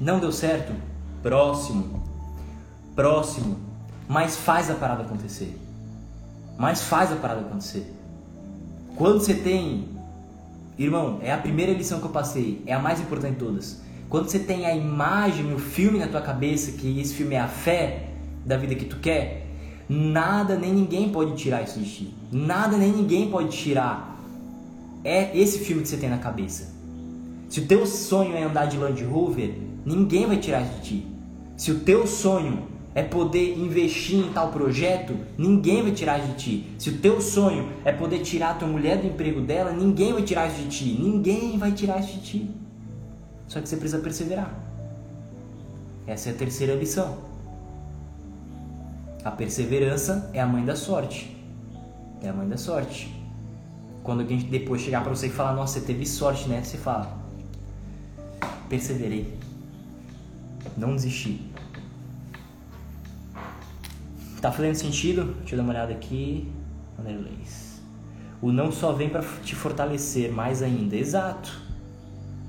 Não 0.00 0.18
deu 0.18 0.32
certo? 0.32 0.72
Próximo. 1.22 2.02
Próximo. 2.96 3.56
Mas 4.08 4.36
faz 4.36 4.70
a 4.70 4.74
parada 4.74 5.02
acontecer. 5.02 5.56
Mas 6.58 6.82
faz 6.82 7.12
a 7.12 7.16
parada 7.16 7.42
acontecer. 7.42 7.94
Quando 8.96 9.20
você 9.20 9.34
tem. 9.34 9.88
Irmão, 10.76 11.20
é 11.22 11.32
a 11.32 11.38
primeira 11.38 11.72
lição 11.72 12.00
que 12.00 12.06
eu 12.06 12.10
passei, 12.10 12.62
é 12.66 12.72
a 12.72 12.78
mais 12.78 13.00
importante 13.00 13.34
de 13.34 13.38
todas. 13.38 13.82
Quando 14.08 14.28
você 14.28 14.38
tem 14.38 14.64
a 14.66 14.74
imagem, 14.74 15.52
o 15.52 15.58
filme 15.58 15.98
na 15.98 16.08
tua 16.08 16.22
cabeça, 16.22 16.72
que 16.72 16.98
esse 16.98 17.14
filme 17.14 17.34
é 17.34 17.40
a 17.40 17.46
fé 17.46 18.08
da 18.44 18.56
vida 18.56 18.74
que 18.74 18.86
tu 18.86 18.96
quer, 18.96 19.46
nada 19.90 20.54
nem 20.54 20.72
ninguém 20.72 21.08
pode 21.08 21.34
tirar 21.34 21.62
isso 21.64 21.80
de 21.80 21.90
ti. 21.90 22.14
Nada 22.30 22.76
nem 22.76 22.92
ninguém 22.92 23.28
pode 23.28 23.48
tirar. 23.56 24.16
É 25.02 25.36
esse 25.36 25.58
filme 25.58 25.82
que 25.82 25.88
você 25.88 25.96
tem 25.96 26.08
na 26.08 26.18
cabeça. 26.18 26.72
Se 27.48 27.58
o 27.58 27.66
teu 27.66 27.84
sonho 27.84 28.36
é 28.36 28.44
andar 28.44 28.66
de 28.66 28.76
Land 28.76 29.02
Rover, 29.02 29.52
ninguém 29.84 30.26
vai 30.26 30.36
tirar 30.36 30.62
isso 30.62 30.74
de 30.74 30.82
ti. 30.82 31.06
Se 31.56 31.72
o 31.72 31.80
teu 31.80 32.06
sonho 32.06 32.68
é 32.94 33.02
poder 33.02 33.58
investir 33.58 34.20
em 34.20 34.32
tal 34.32 34.52
projeto, 34.52 35.16
ninguém 35.36 35.82
vai 35.82 35.90
tirar 35.90 36.20
de 36.20 36.34
ti. 36.34 36.66
Se 36.78 36.90
o 36.90 36.98
teu 36.98 37.20
sonho 37.20 37.68
é 37.84 37.90
poder 37.90 38.20
tirar 38.20 38.50
a 38.50 38.54
tua 38.54 38.68
mulher 38.68 38.98
do 38.98 39.08
emprego 39.08 39.40
dela, 39.40 39.72
ninguém 39.72 40.12
vai 40.12 40.22
tirar 40.22 40.48
de 40.48 40.68
ti. 40.68 40.96
Ninguém 41.00 41.58
vai 41.58 41.72
tirar 41.72 41.98
isso 41.98 42.12
de 42.12 42.20
ti. 42.20 42.50
Só 43.48 43.60
que 43.60 43.68
você 43.68 43.76
precisa 43.76 44.00
perseverar. 44.00 44.54
Essa 46.06 46.28
é 46.28 46.32
a 46.32 46.36
terceira 46.36 46.76
lição. 46.76 47.29
A 49.24 49.30
perseverança 49.30 50.30
é 50.32 50.40
a 50.40 50.46
mãe 50.46 50.64
da 50.64 50.74
sorte. 50.74 51.36
É 52.22 52.28
a 52.28 52.32
mãe 52.32 52.48
da 52.48 52.56
sorte. 52.56 53.14
Quando 54.02 54.20
alguém 54.20 54.38
depois 54.38 54.80
chegar 54.80 55.02
para 55.02 55.14
você 55.14 55.26
e 55.26 55.30
falar, 55.30 55.52
nossa, 55.52 55.78
você 55.78 55.86
teve 55.86 56.06
sorte, 56.06 56.48
né? 56.48 56.62
Você 56.62 56.78
fala, 56.78 57.18
perseverei. 58.68 59.38
Não 60.76 60.94
desisti. 60.94 61.50
Tá 64.40 64.50
fazendo 64.50 64.74
sentido? 64.74 65.34
Deixa 65.40 65.54
eu 65.54 65.58
dar 65.58 65.64
uma 65.64 65.72
olhada 65.72 65.92
aqui. 65.92 66.50
O 68.40 68.50
não 68.50 68.72
só 68.72 68.92
vem 68.92 69.10
para 69.10 69.22
te 69.44 69.54
fortalecer 69.54 70.32
mais 70.32 70.62
ainda. 70.62 70.96
Exato. 70.96 71.60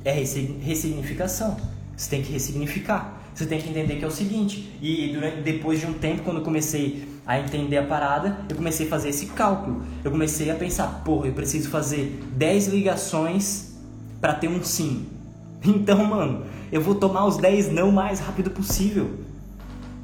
É 0.05 0.11
ressignificação. 0.13 1.57
Você 2.01 2.09
tem 2.09 2.23
que 2.23 2.33
ressignificar. 2.33 3.13
Você 3.31 3.45
tem 3.45 3.61
que 3.61 3.69
entender 3.69 3.97
que 3.97 4.03
é 4.03 4.07
o 4.07 4.11
seguinte. 4.11 4.75
E 4.81 5.09
durante, 5.13 5.41
depois 5.41 5.79
de 5.79 5.85
um 5.85 5.93
tempo, 5.93 6.23
quando 6.23 6.37
eu 6.37 6.43
comecei 6.43 7.07
a 7.27 7.39
entender 7.39 7.77
a 7.77 7.83
parada, 7.83 8.39
eu 8.49 8.55
comecei 8.55 8.87
a 8.87 8.89
fazer 8.89 9.09
esse 9.09 9.27
cálculo. 9.27 9.83
Eu 10.03 10.09
comecei 10.09 10.49
a 10.49 10.55
pensar, 10.55 11.03
porra, 11.05 11.27
eu 11.27 11.33
preciso 11.33 11.69
fazer 11.69 12.19
10 12.33 12.69
ligações 12.69 13.75
para 14.19 14.33
ter 14.33 14.47
um 14.47 14.63
sim. 14.63 15.05
Então, 15.63 16.03
mano, 16.03 16.43
eu 16.71 16.81
vou 16.81 16.95
tomar 16.95 17.23
os 17.27 17.37
10 17.37 17.71
não 17.71 17.91
mais 17.91 18.19
rápido 18.19 18.49
possível. 18.49 19.19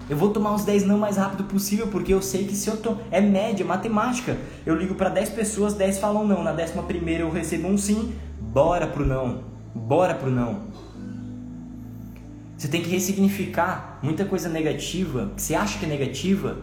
Eu 0.07 0.15
vou 0.15 0.29
tomar 0.29 0.53
os 0.53 0.63
10 0.63 0.85
não 0.85 0.99
mais 0.99 1.17
rápido 1.17 1.45
possível, 1.45 1.87
porque 1.87 2.13
eu 2.13 2.21
sei 2.21 2.45
que 2.45 2.55
se 2.55 2.69
eu 2.69 2.77
tô. 2.77 2.97
É 3.09 3.19
média, 3.19 3.65
matemática. 3.65 4.37
Eu 4.67 4.75
ligo 4.75 4.93
para 4.93 5.09
10 5.09 5.31
pessoas, 5.31 5.73
10 5.73 5.97
falam 5.97 6.27
não. 6.27 6.43
Na 6.43 6.51
décima 6.51 6.83
primeira 6.83 7.23
eu 7.23 7.31
recebo 7.31 7.67
um 7.67 7.75
sim, 7.75 8.13
bora 8.39 8.85
pro 8.85 9.03
não. 9.03 9.39
Bora 9.73 10.13
pro 10.13 10.29
não. 10.29 10.76
Você 12.57 12.67
tem 12.67 12.81
que 12.81 12.89
ressignificar 12.89 13.99
muita 14.01 14.25
coisa 14.25 14.49
negativa, 14.49 15.31
que 15.35 15.41
você 15.41 15.53
acha 15.53 15.77
que 15.77 15.85
é 15.85 15.87
negativa, 15.87 16.57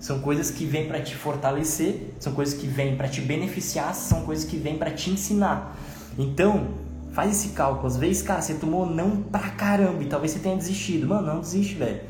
são 0.00 0.20
coisas 0.20 0.50
que 0.50 0.64
vêm 0.64 0.88
para 0.88 1.00
te 1.00 1.14
fortalecer, 1.14 2.14
são 2.18 2.32
coisas 2.32 2.58
que 2.58 2.66
vêm 2.66 2.96
para 2.96 3.06
te 3.08 3.20
beneficiar, 3.20 3.94
são 3.94 4.22
coisas 4.22 4.44
que 4.44 4.56
vêm 4.56 4.78
para 4.78 4.90
te 4.90 5.10
ensinar. 5.10 5.76
Então, 6.18 6.68
faz 7.12 7.30
esse 7.30 7.50
cálculo. 7.50 7.86
Às 7.86 7.96
vezes, 7.96 8.22
cara, 8.22 8.40
você 8.40 8.54
tomou 8.54 8.86
não 8.86 9.22
pra 9.22 9.50
caramba 9.50 10.02
e 10.02 10.06
talvez 10.06 10.32
você 10.32 10.38
tenha 10.38 10.56
desistido. 10.56 11.06
Mano, 11.06 11.26
não 11.26 11.40
desiste, 11.40 11.74
velho. 11.74 12.00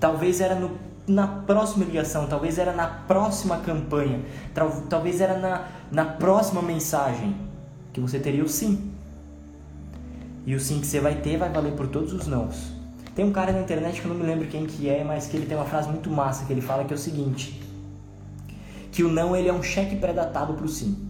Talvez 0.00 0.40
era 0.40 0.54
no, 0.54 0.78
na 1.06 1.26
próxima 1.26 1.84
ligação, 1.84 2.26
talvez 2.26 2.58
era 2.58 2.72
na 2.72 2.86
próxima 2.86 3.58
campanha, 3.58 4.22
talvez 4.88 5.20
era 5.20 5.38
na, 5.38 5.68
na 5.92 6.04
próxima 6.04 6.62
mensagem 6.62 7.36
que 7.92 8.00
você 8.00 8.18
teria 8.18 8.44
o 8.44 8.48
sim. 8.48 8.92
E 10.48 10.54
o 10.54 10.58
sim 10.58 10.80
que 10.80 10.86
você 10.86 10.98
vai 10.98 11.16
ter 11.16 11.36
vai 11.36 11.50
valer 11.50 11.74
por 11.74 11.88
todos 11.88 12.10
os 12.10 12.26
nãos. 12.26 12.72
Tem 13.14 13.22
um 13.22 13.30
cara 13.30 13.52
na 13.52 13.60
internet 13.60 14.00
que 14.00 14.06
eu 14.06 14.14
não 14.14 14.18
me 14.18 14.24
lembro 14.24 14.48
quem 14.48 14.64
que 14.64 14.88
é, 14.88 15.04
mas 15.04 15.26
que 15.26 15.36
ele 15.36 15.44
tem 15.44 15.54
uma 15.54 15.66
frase 15.66 15.90
muito 15.90 16.08
massa 16.08 16.46
que 16.46 16.52
ele 16.54 16.62
fala 16.62 16.86
que 16.86 16.94
é 16.94 16.96
o 16.96 16.98
seguinte: 16.98 17.62
que 18.90 19.04
o 19.04 19.12
não 19.12 19.36
ele 19.36 19.50
é 19.50 19.52
um 19.52 19.62
cheque 19.62 19.96
pré-datado 19.96 20.54
pro 20.54 20.66
sim. 20.66 21.06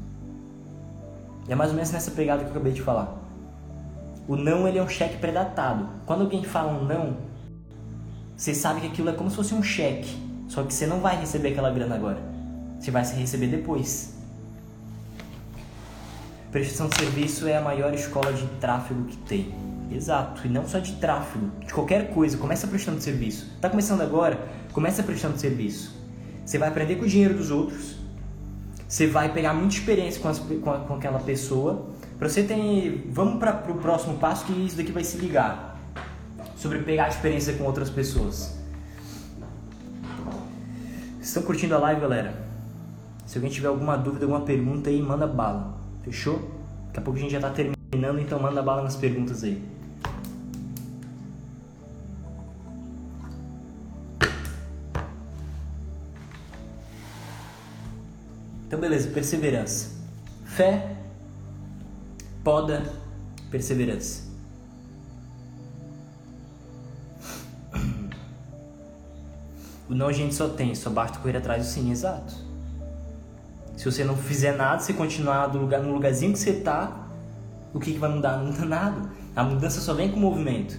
E 1.49 1.53
é 1.53 1.55
mais 1.55 1.71
ou 1.71 1.77
menos 1.77 1.93
nessa 1.93 2.11
pegada 2.11 2.43
que 2.43 2.49
eu 2.49 2.51
acabei 2.51 2.73
de 2.73 2.83
falar. 2.83 3.17
O 4.27 4.35
não 4.35 4.67
ele 4.67 4.77
é 4.77 4.83
um 4.83 4.89
cheque 4.89 5.19
pré-datado. 5.19 5.89
Quando 6.05 6.23
alguém 6.23 6.43
fala 6.43 6.73
um 6.73 6.85
não, 6.85 7.19
você 8.37 8.53
sabe 8.53 8.81
que 8.81 8.89
aquilo 8.89 9.11
é 9.11 9.13
como 9.13 9.31
se 9.31 9.37
fosse 9.37 9.55
um 9.55 9.63
cheque, 9.63 10.19
só 10.49 10.65
que 10.65 10.75
você 10.75 10.85
não 10.85 10.99
vai 10.99 11.17
receber 11.17 11.51
aquela 11.51 11.71
grana 11.71 11.95
agora. 11.95 12.19
Você 12.81 12.91
vai 12.91 13.05
se 13.05 13.15
receber 13.15 13.47
depois. 13.47 14.18
Prestação 16.51 16.89
de 16.89 16.97
serviço 16.97 17.47
é 17.47 17.57
a 17.57 17.61
maior 17.61 17.93
escola 17.93 18.33
de 18.33 18.47
tráfego 18.59 19.05
que 19.05 19.17
tem. 19.19 19.55
Exato, 19.91 20.47
e 20.47 20.51
não 20.51 20.67
só 20.67 20.79
de 20.79 20.93
tráfego, 20.97 21.51
de 21.67 21.73
qualquer 21.73 22.11
coisa. 22.13 22.37
Começa 22.39 22.67
prestando 22.67 23.01
serviço. 23.01 23.51
Tá 23.61 23.69
começando 23.69 24.01
agora? 24.01 24.39
Começa 24.73 25.03
prestando 25.03 25.39
serviço. 25.39 25.95
Você 26.45 26.57
vai 26.57 26.69
aprender 26.69 26.97
com 26.97 27.05
o 27.05 27.09
dinheiro 27.09 27.35
dos 27.35 27.51
outros. 27.51 27.97
Você 28.89 29.07
vai 29.07 29.33
pegar 29.33 29.53
muita 29.53 29.75
experiência 29.75 30.21
com, 30.21 30.29
as, 30.29 30.39
com, 30.39 30.71
a, 30.71 30.79
com 30.81 30.95
aquela 30.95 31.19
pessoa. 31.19 31.87
Para 32.19 32.29
você 32.29 32.43
ter, 32.43 33.07
vamos 33.11 33.39
para 33.39 33.71
o 33.71 33.75
próximo 33.77 34.17
passo 34.17 34.47
que 34.47 34.53
isso 34.53 34.77
daqui 34.77 34.91
vai 34.91 35.05
se 35.05 35.19
ligar 35.19 35.79
sobre 36.57 36.79
pegar 36.81 37.05
a 37.05 37.09
experiência 37.09 37.53
com 37.55 37.65
outras 37.65 37.91
pessoas. 37.91 38.59
Estão 41.21 41.43
curtindo 41.43 41.75
a 41.75 41.79
live, 41.79 42.01
galera? 42.01 42.35
Se 43.27 43.37
alguém 43.37 43.51
tiver 43.51 43.69
alguma 43.69 43.97
dúvida, 43.97 44.25
alguma 44.25 44.41
pergunta 44.41 44.89
aí, 44.89 45.01
manda 45.03 45.27
bala. 45.27 45.78
Fechou? 46.09 46.39
Daqui 46.87 47.01
a 47.01 47.03
pouco 47.03 47.19
a 47.19 47.21
gente 47.23 47.33
já 47.33 47.39
está 47.39 47.51
terminando, 47.51 48.19
então 48.19 48.41
manda 48.41 48.63
bala 48.63 48.83
nas 48.83 48.97
perguntas 48.97 49.45
aí. 49.45 49.63
Então, 58.67 58.81
beleza, 58.81 59.11
perseverança. 59.11 59.99
Fé, 60.47 60.97
poda, 62.43 62.91
perseverança. 63.51 64.29
O 69.91 69.95
não 69.95 70.09
a 70.09 70.13
gente 70.13 70.35
só 70.35 70.49
tem, 70.49 70.75
só 70.75 70.89
basta 70.89 71.19
correr 71.19 71.37
atrás 71.37 71.67
do 71.67 71.71
sim, 71.71 71.91
exato. 71.91 72.48
Se 73.79 73.85
você 73.85 74.03
não 74.03 74.17
fizer 74.17 74.57
nada, 74.57 74.81
você 74.81 74.93
continuar 74.93 75.55
no, 75.55 75.61
lugar, 75.61 75.81
no 75.81 75.93
lugarzinho 75.93 76.33
que 76.33 76.39
você 76.41 76.51
está, 76.51 77.07
o 77.73 77.79
que, 77.79 77.93
que 77.93 77.99
vai 77.99 78.11
mudar? 78.11 78.39
Não 78.39 78.47
muda 78.47 78.65
nada. 78.65 79.09
A 79.37 79.45
mudança 79.45 79.81
só 79.81 79.95
vem 79.95 80.11
com 80.11 80.17
o 80.17 80.21
movimento. 80.21 80.77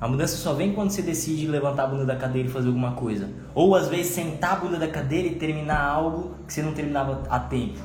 A 0.00 0.08
mudança 0.08 0.36
só 0.36 0.52
vem 0.52 0.72
quando 0.72 0.90
você 0.90 1.02
decide 1.02 1.46
levantar 1.46 1.84
a 1.84 1.86
bunda 1.86 2.04
da 2.04 2.16
cadeira 2.16 2.48
e 2.48 2.50
fazer 2.50 2.66
alguma 2.66 2.94
coisa. 2.94 3.30
Ou 3.54 3.76
às 3.76 3.86
vezes 3.86 4.08
sentar 4.08 4.54
a 4.54 4.56
bunda 4.56 4.76
da 4.76 4.88
cadeira 4.88 5.28
e 5.28 5.36
terminar 5.36 5.80
algo 5.80 6.34
que 6.44 6.52
você 6.52 6.62
não 6.62 6.72
terminava 6.72 7.22
a 7.30 7.38
tempo. 7.38 7.78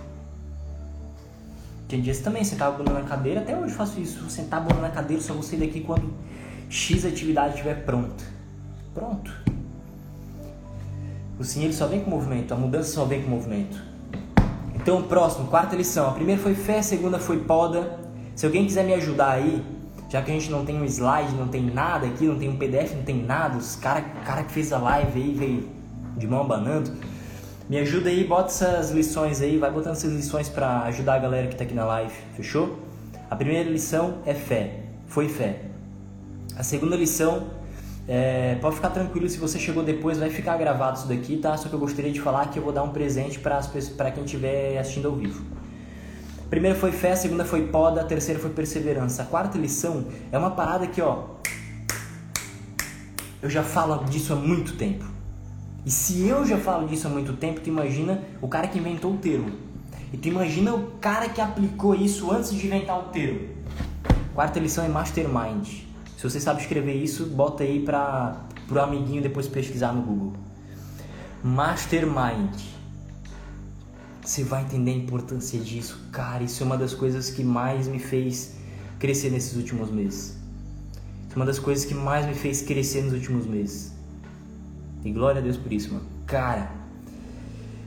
Tem 1.88 2.02
dias 2.02 2.18
também, 2.18 2.44
sentar 2.44 2.70
a 2.70 2.72
bunda 2.72 2.94
na 2.94 3.04
cadeira, 3.04 3.42
até 3.42 3.56
hoje 3.56 3.76
faço 3.76 4.00
isso. 4.00 4.28
Sentar 4.28 4.60
a 4.60 4.64
bunda 4.64 4.82
na 4.82 4.90
cadeira, 4.90 5.22
só 5.22 5.34
vou 5.34 5.44
sair 5.44 5.60
daqui 5.60 5.82
quando 5.82 6.12
X 6.68 7.06
atividade 7.06 7.54
estiver 7.54 7.86
pronta. 7.86 8.24
Pronto. 8.92 9.32
O 11.38 11.44
sim 11.44 11.64
ele 11.64 11.74
só 11.74 11.86
vem 11.86 12.00
com 12.00 12.10
movimento, 12.10 12.56
a 12.56 12.58
mudança 12.58 12.92
só 12.92 13.06
vem 13.06 13.22
com 13.22 13.30
movimento. 13.30 13.87
Então, 14.88 15.04
próximo, 15.04 15.48
quarta 15.48 15.76
lição. 15.76 16.08
A 16.08 16.14
primeira 16.14 16.42
foi 16.42 16.56
fé, 16.56 16.80
a 16.80 16.82
segunda 16.82 17.20
foi 17.20 17.40
poda. 17.40 18.00
Se 18.34 18.46
alguém 18.46 18.66
quiser 18.66 18.86
me 18.86 18.94
ajudar 18.94 19.32
aí, 19.32 19.62
já 20.10 20.22
que 20.22 20.32
a 20.32 20.34
gente 20.34 20.50
não 20.50 20.64
tem 20.64 20.82
um 20.82 20.86
slide, 20.86 21.36
não 21.36 21.50
tem 21.50 21.62
nada 21.62 22.08
aqui, 22.08 22.26
não 22.26 22.40
tem 22.40 22.48
um 22.48 22.56
PDF, 22.56 22.94
não 22.96 23.04
tem 23.04 23.22
nada, 23.22 23.58
os 23.58 23.76
cara, 23.76 24.00
cara 24.26 24.44
que 24.44 24.52
fez 24.54 24.72
a 24.72 24.78
live 24.78 25.22
aí 25.22 25.34
veio 25.34 25.70
de 26.16 26.26
mão 26.26 26.40
abanando. 26.40 26.90
Me 27.68 27.78
ajuda 27.80 28.08
aí, 28.08 28.24
bota 28.24 28.48
essas 28.48 28.92
lições 28.92 29.42
aí, 29.42 29.58
vai 29.58 29.70
botando 29.70 29.92
essas 29.92 30.14
lições 30.14 30.48
para 30.48 30.84
ajudar 30.84 31.16
a 31.16 31.20
galera 31.20 31.48
que 31.48 31.58
tá 31.58 31.66
aqui 31.66 31.74
na 31.74 31.84
live, 31.84 32.14
fechou? 32.38 32.80
A 33.30 33.36
primeira 33.36 33.70
lição 33.70 34.20
é 34.26 34.34
fé, 34.34 34.84
foi 35.06 35.28
fé. 35.28 35.64
A 36.56 36.64
segunda 36.64 36.96
lição, 36.96 37.48
é, 38.08 38.56
pode 38.62 38.76
ficar 38.76 38.90
tranquilo 38.92 39.28
se 39.28 39.38
você 39.38 39.60
chegou 39.60 39.84
depois, 39.84 40.18
vai 40.18 40.30
ficar 40.30 40.56
gravado 40.56 40.98
isso 40.98 41.08
daqui, 41.08 41.38
tá? 41.38 41.58
Só 41.58 41.68
que 41.68 41.76
eu 41.76 41.80
gostaria 41.80 42.12
de 42.12 42.22
falar 42.22 42.50
que 42.50 42.58
eu 42.58 42.64
vou 42.64 42.72
dar 42.72 42.84
um 42.84 42.90
presente 42.90 43.38
para 43.40 44.12
quem 44.12 44.24
estiver 44.24 44.78
assistindo 44.78 45.10
ao 45.10 45.16
vivo. 45.16 45.44
A 46.46 46.50
primeira 46.50 46.78
foi 46.78 46.94
fé, 46.94 47.14
segunda 47.14 47.44
foi 47.44 47.68
poda, 47.68 48.02
terceira 48.06 48.40
foi 48.40 48.50
perseverança. 48.52 49.24
A 49.24 49.26
quarta 49.26 49.58
lição 49.58 50.06
é 50.32 50.38
uma 50.38 50.52
parada 50.52 50.88
que, 50.88 51.02
ó, 51.02 51.24
eu 53.42 53.50
já 53.50 53.62
falo 53.62 54.06
disso 54.06 54.32
há 54.32 54.38
muito 54.38 54.78
tempo. 54.78 55.06
E 55.86 55.92
se 55.92 56.26
eu 56.26 56.46
já 56.46 56.58
falo 56.58 56.88
disso 56.88 57.08
há 57.08 57.10
muito 57.10 57.34
tempo, 57.34 57.60
tu 57.60 57.68
imagina 57.70 58.24
o 58.42 58.48
cara 58.48 58.68
que 58.68 58.80
inventou 58.80 59.14
o 59.14 59.18
termo. 59.18 59.52
E 60.14 60.18
tu 60.18 60.30
imagina 60.30 60.74
o 60.74 60.92
cara 61.02 61.28
que 61.28 61.42
aplicou 61.42 61.94
isso 61.94 62.32
antes 62.32 62.52
de 62.54 62.66
inventar 62.66 62.98
o 62.98 63.04
termo. 63.10 63.50
Quarta 64.34 64.60
lição 64.60 64.86
é 64.86 64.88
mastermind. 64.88 65.87
Se 66.18 66.24
você 66.24 66.40
sabe 66.40 66.62
escrever 66.62 66.96
isso, 66.96 67.28
bota 67.28 67.64
aí 67.64 67.80
para 67.80 68.42
pro 68.68 68.82
amiguinho 68.82 69.22
depois 69.22 69.48
pesquisar 69.48 69.94
no 69.94 70.02
Google. 70.02 70.34
Mastermind 71.44 72.60
você 74.24 74.44
vai 74.44 74.64
entender 74.64 74.92
a 74.92 74.96
importância 74.96 75.58
disso. 75.60 76.10
Cara, 76.12 76.44
isso 76.44 76.62
é 76.62 76.66
uma 76.66 76.76
das 76.76 76.94
coisas 76.94 77.30
que 77.30 77.44
mais 77.44 77.88
me 77.88 78.00
fez 78.00 78.56
crescer 79.00 79.30
nesses 79.30 79.56
últimos 79.56 79.90
meses. 79.90 80.36
Isso 81.28 81.34
é 81.34 81.36
uma 81.36 81.46
das 81.46 81.60
coisas 81.60 81.86
que 81.86 81.94
mais 81.94 82.26
me 82.26 82.34
fez 82.34 82.64
crescer 82.64 83.04
nos 83.04 83.14
últimos 83.14 83.46
meses. 83.46 83.94
E 85.06 85.12
glória 85.12 85.40
a 85.40 85.44
Deus 85.44 85.56
por 85.56 85.72
isso, 85.72 85.94
mano. 85.94 86.06
Cara, 86.26 86.72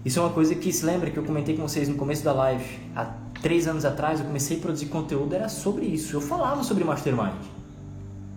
isso 0.05 0.20
é 0.20 0.22
uma 0.22 0.31
coisa 0.31 0.55
que 0.55 0.72
se 0.72 0.87
lembra 0.87 1.11
que 1.11 1.18
eu 1.18 1.24
comentei 1.24 1.57
com 1.57 1.62
vocês 1.62 1.89
no 1.89 1.97
começo 1.97 2.24
da 2.24 2.33
live. 2.33 2.78
Há 2.95 3.12
três 3.43 3.66
anos 3.66 3.85
atrás 3.85 4.20
eu 4.20 4.26
comecei 4.26 4.57
a 4.57 4.61
produzir 4.61 4.87
conteúdo, 4.87 5.35
era 5.35 5.49
sobre 5.49 5.85
isso. 5.85 6.14
Eu 6.16 6.20
falava 6.20 6.62
sobre 6.62 6.85
Mastermind. 6.85 7.49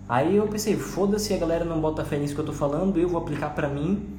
Aí 0.08 0.36
eu 0.36 0.46
pensei, 0.46 0.76
foda-se, 0.76 1.32
a 1.32 1.38
galera 1.38 1.64
não 1.64 1.80
bota 1.80 2.04
fé 2.04 2.18
nisso 2.18 2.34
que 2.34 2.40
eu 2.40 2.46
tô 2.46 2.52
falando, 2.52 2.98
eu 2.98 3.08
vou 3.08 3.20
aplicar 3.20 3.50
pra 3.50 3.68
mim 3.68 4.14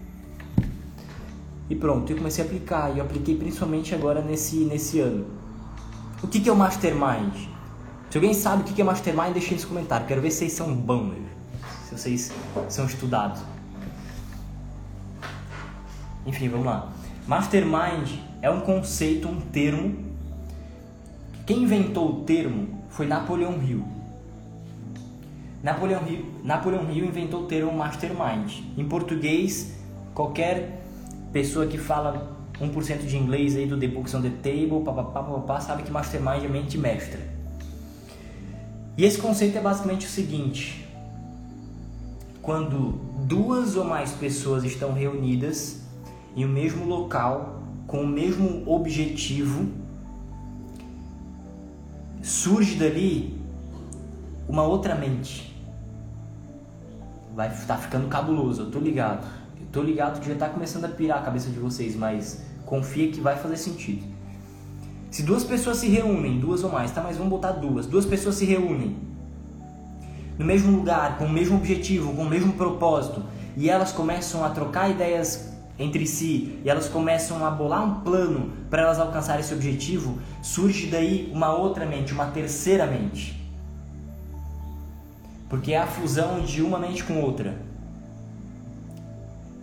e 1.69 1.75
pronto, 1.75 2.11
eu 2.11 2.17
comecei 2.17 2.43
a 2.43 2.47
aplicar. 2.47 2.93
E 2.93 2.99
eu 2.99 3.05
apliquei 3.05 3.35
principalmente 3.35 3.95
agora 3.95 4.21
nesse, 4.21 4.57
nesse 4.65 4.99
ano. 4.99 5.25
O 6.21 6.27
que, 6.27 6.39
que 6.39 6.49
é 6.49 6.51
o 6.51 6.55
Mastermind? 6.55 7.33
Se 8.09 8.17
alguém 8.17 8.33
sabe 8.33 8.61
o 8.61 8.65
que, 8.65 8.73
que 8.73 8.81
é 8.81 8.85
Mastermind, 8.85 9.33
deixa 9.33 9.49
aí 9.49 9.55
nos 9.55 9.65
comentários. 9.65 10.07
Quero 10.07 10.21
ver 10.21 10.31
se 10.31 10.39
vocês 10.39 10.53
são 10.53 10.73
bons, 10.73 11.15
se 11.85 11.97
vocês 11.97 12.31
são 12.69 12.85
estudados. 12.85 13.41
Enfim, 16.25 16.49
vamos 16.49 16.65
lá. 16.65 16.91
Mastermind 17.27 18.19
é 18.41 18.49
um 18.49 18.61
conceito, 18.61 19.27
um 19.27 19.41
termo. 19.41 20.05
Quem 21.45 21.63
inventou 21.63 22.09
o 22.09 22.23
termo 22.23 22.83
foi 22.89 23.05
Napoleão 23.05 23.61
Hill. 23.61 23.94
Napoleão 25.65 26.07
Hill, 26.07 26.25
Napoleão 26.43 26.91
Hill 26.91 27.05
inventou 27.05 27.41
o 27.41 27.47
termo 27.47 27.75
Mastermind. 27.75 28.61
Em 28.77 28.87
português, 28.87 29.73
qualquer 30.13 30.85
pessoa 31.33 31.65
que 31.65 31.75
fala 31.75 32.37
1% 32.61 32.99
de 32.99 33.17
inglês 33.17 33.55
aí 33.55 33.65
do 33.65 33.75
The 33.75 33.87
Books 33.87 34.13
on 34.13 34.21
the 34.21 34.29
Table, 34.43 34.83
papapá, 34.85 35.23
papapá, 35.23 35.59
sabe 35.59 35.81
que 35.81 35.91
Mastermind 35.91 36.43
é 36.43 36.47
mente 36.47 36.77
mestra. 36.77 37.19
E 38.95 39.03
esse 39.03 39.17
conceito 39.17 39.57
é 39.57 39.61
basicamente 39.61 40.05
o 40.05 40.09
seguinte: 40.09 40.87
quando 42.43 43.01
duas 43.25 43.75
ou 43.75 43.85
mais 43.85 44.11
pessoas 44.11 44.63
estão 44.63 44.93
reunidas 44.93 45.81
em 46.35 46.45
o 46.45 46.47
mesmo 46.47 46.85
local, 46.85 47.63
com 47.87 48.03
o 48.03 48.07
mesmo 48.07 48.71
objetivo, 48.71 49.67
surge 52.21 52.75
dali 52.75 53.35
uma 54.47 54.61
outra 54.61 54.93
mente. 54.93 55.54
Vai 57.35 57.51
tá 57.67 57.75
ficando 57.75 58.07
cabuloso, 58.07 58.63
eu 58.63 58.71
tô 58.71 58.79
ligado. 58.79 59.27
Tô 59.71 59.81
ligado 59.81 60.21
que 60.21 60.29
já 60.29 60.35
tá 60.35 60.47
começando 60.47 60.85
a 60.85 60.87
pirar 60.87 61.19
a 61.19 61.21
cabeça 61.21 61.49
de 61.49 61.59
vocês, 61.59 61.93
mas 61.93 62.41
confia 62.65 63.11
que 63.11 63.19
vai 63.19 63.35
fazer 63.35 63.57
sentido. 63.57 64.05
Se 65.11 65.21
duas 65.21 65.43
pessoas 65.43 65.77
se 65.77 65.87
reúnem, 65.89 66.39
duas 66.39 66.63
ou 66.63 66.71
mais, 66.71 66.91
tá? 66.91 67.01
Mas 67.01 67.17
vamos 67.17 67.31
botar 67.31 67.51
duas. 67.51 67.85
Duas 67.85 68.05
pessoas 68.05 68.35
se 68.35 68.45
reúnem 68.45 68.95
no 70.37 70.45
mesmo 70.45 70.75
lugar, 70.75 71.17
com 71.17 71.25
o 71.25 71.29
mesmo 71.29 71.57
objetivo, 71.57 72.13
com 72.13 72.23
o 72.23 72.29
mesmo 72.29 72.53
propósito, 72.53 73.23
e 73.55 73.69
elas 73.69 73.91
começam 73.91 74.43
a 74.43 74.49
trocar 74.49 74.89
ideias 74.89 75.53
entre 75.77 76.05
si, 76.05 76.59
e 76.63 76.69
elas 76.69 76.87
começam 76.87 77.45
a 77.45 77.49
bolar 77.49 77.83
um 77.83 78.01
plano 78.01 78.51
para 78.69 78.83
elas 78.83 78.99
alcançarem 78.99 79.41
esse 79.41 79.53
objetivo, 79.53 80.19
surge 80.41 80.87
daí 80.87 81.31
uma 81.33 81.53
outra 81.53 81.85
mente, 81.85 82.13
uma 82.13 82.27
terceira 82.27 82.85
mente. 82.85 83.44
Porque 85.49 85.73
é 85.73 85.77
a 85.77 85.87
fusão 85.87 86.41
de 86.41 86.61
uma 86.61 86.79
mente 86.79 87.03
com 87.03 87.21
outra. 87.21 87.55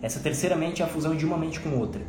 Essa 0.00 0.20
terceira 0.20 0.56
mente 0.56 0.82
é 0.82 0.84
a 0.84 0.88
fusão 0.88 1.14
de 1.14 1.24
uma 1.24 1.36
mente 1.36 1.60
com 1.60 1.78
outra. 1.78 2.00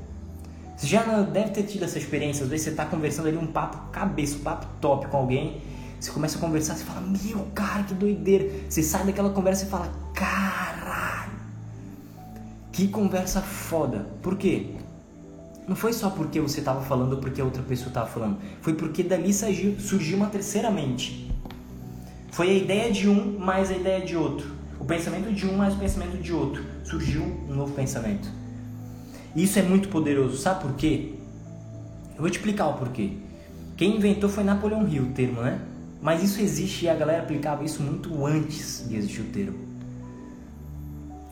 Você 0.76 0.88
já 0.88 1.04
deve 1.22 1.52
ter 1.52 1.64
tido 1.64 1.84
essa 1.84 1.98
experiência, 1.98 2.44
às 2.44 2.50
vezes 2.50 2.66
você 2.66 2.72
está 2.72 2.86
conversando 2.86 3.28
ali 3.28 3.38
um 3.38 3.48
papo 3.48 3.92
cabeça, 3.92 4.38
um 4.38 4.40
papo 4.40 4.66
top 4.82 5.08
com 5.08 5.18
alguém, 5.18 5.62
você 6.00 6.12
começa 6.12 6.38
a 6.38 6.42
conversar, 6.42 6.76
você 6.76 6.84
fala, 6.84 7.02
meu 7.02 7.48
cara, 7.56 7.84
que 7.84 7.94
doideira. 7.94 8.50
Você 8.68 8.84
sai 8.84 9.06
daquela 9.06 9.30
conversa 9.30 9.64
e 9.66 9.70
fala, 9.70 9.90
caralho, 10.14 11.32
que 12.74 12.90
conversa 12.90 13.42
foda. 13.42 14.08
Por 14.22 14.36
quê? 14.36 14.76
Não 15.66 15.78
foi 15.78 15.94
só 15.94 16.10
porque 16.10 16.42
você 16.42 16.60
estava 16.60 16.82
falando 16.82 17.14
ou 17.14 17.20
porque 17.20 17.40
a 17.40 17.46
outra 17.46 17.64
pessoa 17.64 17.88
estava 17.88 18.08
falando, 18.08 18.38
foi 18.60 18.74
porque 18.74 19.02
dali 19.02 19.34
surgiu, 19.34 20.18
uma 20.18 20.28
terceira 20.28 20.70
mente. 20.70 21.33
Foi 22.34 22.50
a 22.50 22.54
ideia 22.54 22.92
de 22.92 23.08
um 23.08 23.38
mais 23.38 23.70
a 23.70 23.76
ideia 23.76 24.04
de 24.04 24.18
outro. 24.18 24.56
O 24.80 24.86
pensamento 24.86 25.32
de 25.32 25.46
um 25.46 25.56
mais 25.56 25.76
o 25.76 25.78
pensamento 25.78 26.18
de 26.18 26.34
outro. 26.34 26.64
Surgiu 26.84 27.22
um 27.22 27.54
novo 27.54 27.76
pensamento. 27.76 28.28
Isso 29.36 29.60
é 29.60 29.62
muito 29.62 29.88
poderoso. 29.88 30.38
Sabe 30.38 30.62
por 30.64 30.74
quê? 30.74 31.14
Eu 32.16 32.22
vou 32.22 32.30
te 32.32 32.38
explicar 32.38 32.70
o 32.70 32.74
porquê. 32.74 33.12
Quem 33.78 33.98
inventou 33.98 34.28
foi 34.28 34.44
Napoleão 34.44 34.88
Hill, 34.88 35.04
o 35.04 35.12
termo, 35.12 35.42
né? 35.42 35.62
Mas 36.02 36.24
isso 36.24 36.42
existe 36.42 36.86
e 36.86 36.90
a 36.90 36.96
galera 36.96 37.22
aplicava 37.22 37.64
isso 37.64 37.84
muito 37.84 38.26
antes 38.26 38.84
de 38.90 38.96
existir 38.96 39.22
o 39.22 39.26
termo. 39.26 39.60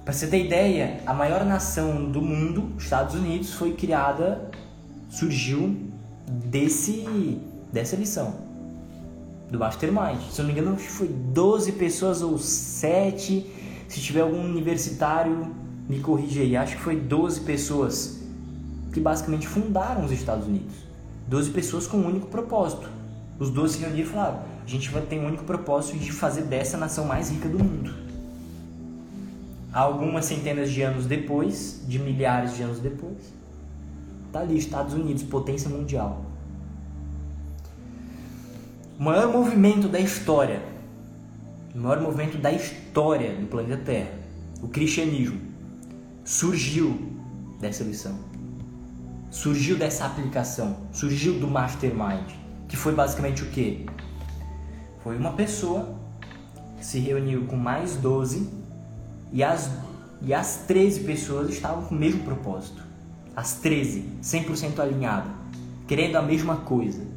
Para 0.06 0.14
você 0.14 0.28
ter 0.28 0.46
ideia, 0.46 1.02
a 1.08 1.16
maior 1.16 1.44
nação 1.44 2.12
do 2.12 2.22
mundo, 2.22 2.74
Estados 2.78 3.16
Unidos, 3.16 3.56
foi 3.56 3.74
criada, 3.74 4.52
surgiu 5.10 5.76
desse 6.28 7.40
dessa 7.74 7.96
lição 7.96 8.51
do 9.52 9.60
Mastermind. 9.60 10.22
Se 10.32 10.40
eu 10.40 10.46
não 10.46 10.54
me 10.54 10.60
engano, 10.60 10.78
foi 10.78 11.10
12 11.10 11.74
pessoas 11.74 12.22
ou 12.22 12.38
7. 12.40 13.46
Se 13.88 14.00
tiver 14.00 14.22
algum 14.22 14.42
universitário, 14.42 15.54
me 15.88 16.00
corrija 16.00 16.42
aí. 16.42 16.56
Acho 16.56 16.78
que 16.78 16.82
foi 16.82 16.96
12 16.96 17.42
pessoas 17.42 18.22
que 18.94 19.00
basicamente 19.00 19.48
fundaram 19.48 20.06
os 20.06 20.12
Estados 20.12 20.48
Unidos. 20.48 20.74
12 21.28 21.52
pessoas 21.52 21.86
com 21.86 21.98
um 21.98 22.08
único 22.08 22.28
propósito. 22.28 22.90
Os 23.38 23.50
12 23.50 23.76
se 23.76 23.82
reuniram 23.82 24.10
e 24.10 24.12
falaram: 24.12 24.40
a 24.64 24.68
gente 24.68 24.90
vai 24.90 25.02
ter 25.02 25.20
um 25.20 25.28
único 25.28 25.44
propósito 25.44 25.98
de 25.98 26.12
fazer 26.14 26.44
dessa 26.44 26.78
nação 26.78 27.06
mais 27.06 27.30
rica 27.30 27.50
do 27.50 27.60
mundo. 27.60 27.94
Algumas 29.74 30.26
centenas 30.26 30.72
de 30.72 30.82
anos 30.82 31.06
depois, 31.06 31.82
de 31.88 32.00
milhares 32.00 32.56
de 32.56 32.64
anos 32.64 32.80
depois, 32.80 33.34
tá 34.32 34.40
ali 34.40 34.58
Estados 34.58 34.94
Unidos, 34.94 35.24
potência 35.24 35.70
mundial 35.70 36.31
o 39.02 39.04
maior 39.04 39.34
movimento 39.34 39.88
da 39.88 40.00
história, 40.00 40.62
o 41.74 41.80
maior 41.80 42.00
movimento 42.00 42.38
da 42.38 42.52
história 42.52 43.36
do 43.36 43.48
planeta 43.48 43.82
Terra, 43.84 44.12
o 44.62 44.68
cristianismo, 44.68 45.42
surgiu 46.24 47.12
dessa 47.60 47.84
lição. 47.84 48.16
Surgiu 49.32 49.76
dessa 49.76 50.06
aplicação, 50.06 50.78
surgiu 50.92 51.40
do 51.40 51.48
mastermind, 51.48 52.30
que 52.68 52.78
foi 52.78 52.94
basicamente 52.94 53.42
o 53.42 53.48
que? 53.48 53.88
Foi 55.04 55.18
uma 55.18 55.34
pessoa 55.34 55.96
que 56.78 56.86
se 56.86 57.00
reuniu 57.00 57.48
com 57.48 57.56
mais 57.56 57.96
12 57.96 58.48
e 59.34 59.44
as, 59.44 59.72
e 60.22 60.32
as 60.32 60.58
13 60.68 61.00
pessoas 61.00 61.50
estavam 61.50 61.86
com 61.86 61.96
o 61.96 61.98
mesmo 61.98 62.24
propósito. 62.24 62.84
As 63.36 63.54
13, 63.56 64.06
100% 64.22 64.78
alinhadas, 64.78 65.32
querendo 65.88 66.18
a 66.18 66.22
mesma 66.22 66.58
coisa 66.58 67.10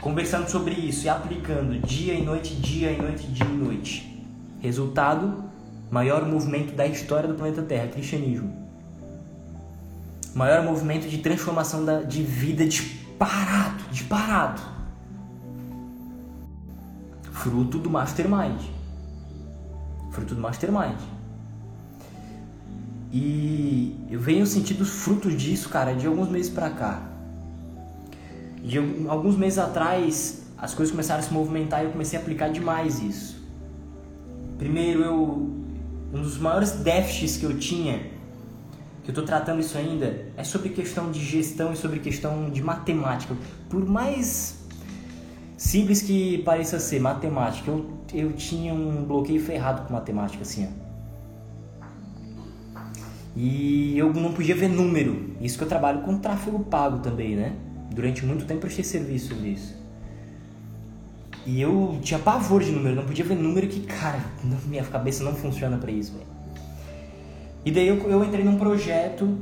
conversando 0.00 0.48
sobre 0.48 0.74
isso 0.74 1.06
e 1.06 1.08
aplicando 1.08 1.78
dia 1.78 2.14
e 2.14 2.24
noite, 2.24 2.54
dia 2.56 2.90
e 2.90 3.00
noite, 3.00 3.26
dia 3.26 3.46
e 3.46 3.56
noite. 3.56 4.26
Resultado: 4.60 5.44
maior 5.90 6.26
movimento 6.26 6.74
da 6.74 6.86
história 6.86 7.28
do 7.28 7.34
planeta 7.34 7.62
Terra, 7.62 7.88
cristianismo. 7.88 8.52
maior 10.34 10.62
movimento 10.62 11.08
de 11.08 11.18
transformação 11.18 11.84
da, 11.84 12.02
de 12.02 12.22
vida 12.22 12.64
disparado, 12.66 13.82
disparado. 13.90 14.60
Fruto 17.32 17.78
do 17.78 17.88
Mastermind. 17.88 18.60
Fruto 20.10 20.34
do 20.34 20.40
Mastermind. 20.40 20.98
E 23.12 23.96
eu 24.10 24.20
venho 24.20 24.46
sentindo 24.46 24.84
frutos 24.84 25.34
disso, 25.34 25.68
cara, 25.68 25.94
de 25.94 26.06
alguns 26.06 26.28
meses 26.28 26.50
pra 26.50 26.70
cá. 26.70 27.09
De 28.62 28.78
alguns 29.08 29.36
meses 29.36 29.58
atrás, 29.58 30.42
as 30.58 30.74
coisas 30.74 30.90
começaram 30.90 31.20
a 31.20 31.22
se 31.22 31.32
movimentar 31.32 31.82
e 31.82 31.86
eu 31.86 31.90
comecei 31.90 32.18
a 32.18 32.22
aplicar 32.22 32.48
demais 32.48 33.00
isso. 33.02 33.40
Primeiro, 34.58 35.02
eu 35.02 35.60
um 36.12 36.22
dos 36.22 36.38
maiores 36.38 36.72
déficits 36.72 37.36
que 37.36 37.44
eu 37.44 37.56
tinha, 37.56 37.98
que 39.02 39.10
eu 39.10 39.12
estou 39.12 39.24
tratando 39.24 39.60
isso 39.60 39.78
ainda, 39.78 40.26
é 40.36 40.42
sobre 40.42 40.70
questão 40.70 41.10
de 41.10 41.24
gestão 41.24 41.72
e 41.72 41.76
sobre 41.76 42.00
questão 42.00 42.50
de 42.50 42.62
matemática. 42.62 43.34
Por 43.68 43.86
mais 43.86 44.58
simples 45.56 46.02
que 46.02 46.38
pareça 46.38 46.80
ser 46.80 47.00
matemática, 47.00 47.70
eu, 47.70 47.86
eu 48.12 48.32
tinha 48.32 48.74
um 48.74 49.04
bloqueio 49.04 49.40
ferrado 49.40 49.86
com 49.86 49.92
matemática, 49.92 50.42
assim, 50.42 50.66
ó. 50.66 50.90
E 53.36 53.96
eu 53.96 54.12
não 54.12 54.32
podia 54.32 54.56
ver 54.56 54.68
número. 54.68 55.30
Isso 55.40 55.56
que 55.56 55.62
eu 55.62 55.68
trabalho 55.68 56.00
com 56.02 56.18
tráfego 56.18 56.58
pago 56.64 56.98
também, 56.98 57.36
né? 57.36 57.52
Durante 57.90 58.24
muito 58.24 58.44
tempo 58.44 58.60
prestei 58.60 58.84
serviço 58.84 59.34
nisso. 59.34 59.74
E 61.46 61.60
eu 61.60 61.98
tinha 62.02 62.18
pavor 62.18 62.62
de 62.62 62.70
número, 62.70 62.94
não 62.94 63.04
podia 63.04 63.24
ver 63.24 63.34
número 63.34 63.66
que, 63.66 63.80
cara, 63.80 64.20
minha 64.66 64.84
cabeça 64.84 65.24
não 65.24 65.34
funciona 65.34 65.76
para 65.78 65.90
isso, 65.90 66.12
velho. 66.12 66.26
E 67.64 67.70
daí 67.70 67.88
eu, 67.88 67.96
eu 68.08 68.24
entrei 68.24 68.44
num 68.44 68.56
projeto 68.56 69.36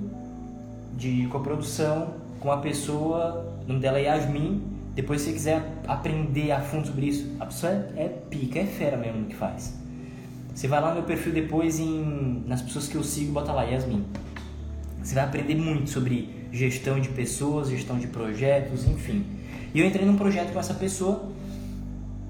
de 0.96 1.26
coprodução 1.26 2.14
com 2.40 2.48
uma 2.48 2.58
pessoa, 2.58 3.54
o 3.64 3.68
nome 3.68 3.80
dela 3.80 3.98
é 3.98 4.04
Yasmin. 4.04 4.62
Depois, 4.94 5.20
se 5.20 5.28
você 5.28 5.32
quiser 5.32 5.62
aprender 5.86 6.50
a 6.50 6.60
fundo 6.60 6.86
sobre 6.86 7.06
isso, 7.06 7.36
a 7.38 7.46
pessoa 7.46 7.72
é, 7.72 8.04
é 8.04 8.08
pica, 8.08 8.58
é 8.58 8.64
fera 8.64 8.96
mesmo 8.96 9.20
no 9.20 9.26
que 9.26 9.36
faz. 9.36 9.78
Você 10.54 10.66
vai 10.66 10.80
lá 10.80 10.88
no 10.88 10.94
meu 10.94 11.04
perfil 11.04 11.32
depois 11.32 11.78
em, 11.78 12.42
nas 12.46 12.62
pessoas 12.62 12.88
que 12.88 12.96
eu 12.96 13.04
sigo, 13.04 13.32
bota 13.32 13.52
lá 13.52 13.62
Yasmin. 13.62 14.04
Você 15.02 15.14
vai 15.14 15.24
aprender 15.24 15.54
muito 15.54 15.90
sobre 15.90 16.37
gestão 16.52 17.00
de 17.00 17.08
pessoas, 17.08 17.68
gestão 17.68 17.98
de 17.98 18.06
projetos, 18.06 18.86
enfim. 18.86 19.24
E 19.74 19.80
eu 19.80 19.86
entrei 19.86 20.06
num 20.06 20.16
projeto 20.16 20.52
com 20.52 20.58
essa 20.58 20.74
pessoa 20.74 21.30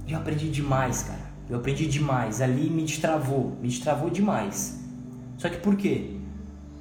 e 0.06 0.12
eu 0.12 0.18
aprendi 0.18 0.50
demais, 0.50 1.02
cara. 1.02 1.28
Eu 1.48 1.58
aprendi 1.58 1.86
demais. 1.86 2.40
Ali 2.40 2.68
me 2.68 2.82
destravou, 2.82 3.56
me 3.60 3.68
destravou 3.68 4.10
demais. 4.10 4.80
Só 5.36 5.48
que 5.48 5.58
por 5.58 5.76
quê? 5.76 6.16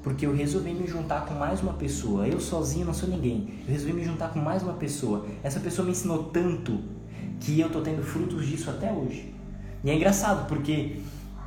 Porque 0.04 0.26
eu 0.26 0.34
resolvi 0.34 0.74
me 0.74 0.88
juntar 0.88 1.26
com 1.26 1.34
mais 1.34 1.62
uma 1.62 1.74
pessoa. 1.74 2.28
Eu 2.28 2.40
sozinho 2.40 2.86
não 2.86 2.94
sou 2.94 3.10
ninguém. 3.10 3.50
Eu 3.66 3.74
resolvi 3.74 3.94
me 3.94 4.04
juntar 4.04 4.30
com 4.30 4.40
mais 4.40 4.64
uma 4.64 4.74
pessoa. 4.74 5.26
Essa 5.44 5.60
pessoa 5.60 5.86
me 5.86 5.92
ensinou 5.92 6.26
tanto 6.26 6.80
que 7.40 7.60
eu 7.60 7.70
tô 7.70 7.82
tendo 7.82 8.02
frutos 8.04 8.48
disso 8.48 8.70
até 8.70 8.92
hoje. 8.92 9.34
E 9.84 9.90
é 9.90 9.96
engraçado 9.96 10.48
porque 10.48 10.98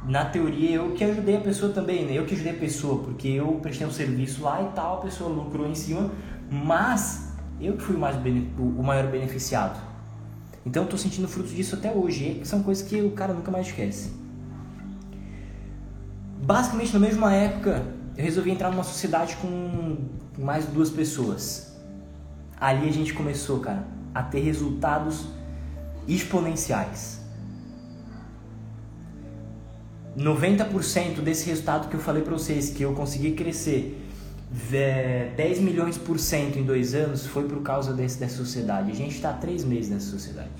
na 0.05 0.25
teoria 0.25 0.77
eu 0.77 0.93
que 0.93 1.05
ajudei 1.05 1.37
a 1.37 1.41
pessoa 1.41 1.73
também, 1.73 2.07
né? 2.07 2.13
Eu 2.15 2.25
que 2.25 2.35
ajudei 2.35 2.53
a 2.53 2.59
pessoa, 2.59 3.03
porque 3.03 3.29
eu 3.29 3.53
prestei 3.63 3.87
um 3.87 3.91
serviço 3.91 4.43
lá 4.43 4.63
e 4.63 4.75
tal, 4.75 4.99
a 4.99 5.01
pessoa 5.03 5.31
lucrou 5.31 5.67
em 5.67 5.75
cima, 5.75 6.11
mas 6.51 7.33
eu 7.61 7.77
que 7.77 7.83
fui 7.83 7.97
o, 7.97 7.99
mais 7.99 8.17
o 8.17 8.83
maior 8.83 9.07
beneficiado. 9.09 9.81
Então 10.65 10.87
tô 10.87 10.97
sentindo 10.97 11.29
frutos 11.29 11.53
disso 11.53 11.75
até 11.75 11.91
hoje, 11.93 12.41
são 12.45 12.63
coisas 12.63 12.87
que 12.87 13.01
o 13.01 13.13
cara 13.13 13.33
nunca 13.33 13.51
mais 13.51 13.67
esquece. 13.67 14.13
Basicamente, 16.43 16.93
na 16.93 16.99
mesma 16.99 17.33
época, 17.33 17.85
eu 18.17 18.25
resolvi 18.25 18.51
entrar 18.51 18.71
numa 18.71 18.83
sociedade 18.83 19.37
com 19.37 19.99
mais 20.39 20.65
duas 20.67 20.91
pessoas. 20.91 21.79
Ali 22.59 22.89
a 22.89 22.93
gente 22.93 23.13
começou, 23.13 23.61
cara, 23.61 23.87
a 24.15 24.23
ter 24.23 24.41
resultados 24.41 25.27
exponenciais. 26.09 27.20
90% 30.19 31.21
desse 31.21 31.49
resultado 31.49 31.89
que 31.89 31.95
eu 31.95 32.01
falei 32.01 32.23
para 32.23 32.33
vocês, 32.33 32.71
que 32.71 32.83
eu 32.83 32.93
consegui 32.93 33.33
crescer 33.33 33.97
10 35.37 35.61
milhões 35.61 35.97
por 35.97 36.19
cento 36.19 36.59
em 36.59 36.65
dois 36.65 36.95
anos, 36.95 37.25
foi 37.27 37.45
por 37.45 37.63
causa 37.63 37.93
desse, 37.93 38.19
dessa 38.19 38.37
sociedade. 38.37 38.91
A 38.91 38.95
gente 38.95 39.15
está 39.15 39.33
três 39.33 39.65
meses 39.65 39.91
nessa 39.91 40.11
sociedade. 40.11 40.51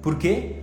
Por 0.00 0.16
quê? 0.16 0.60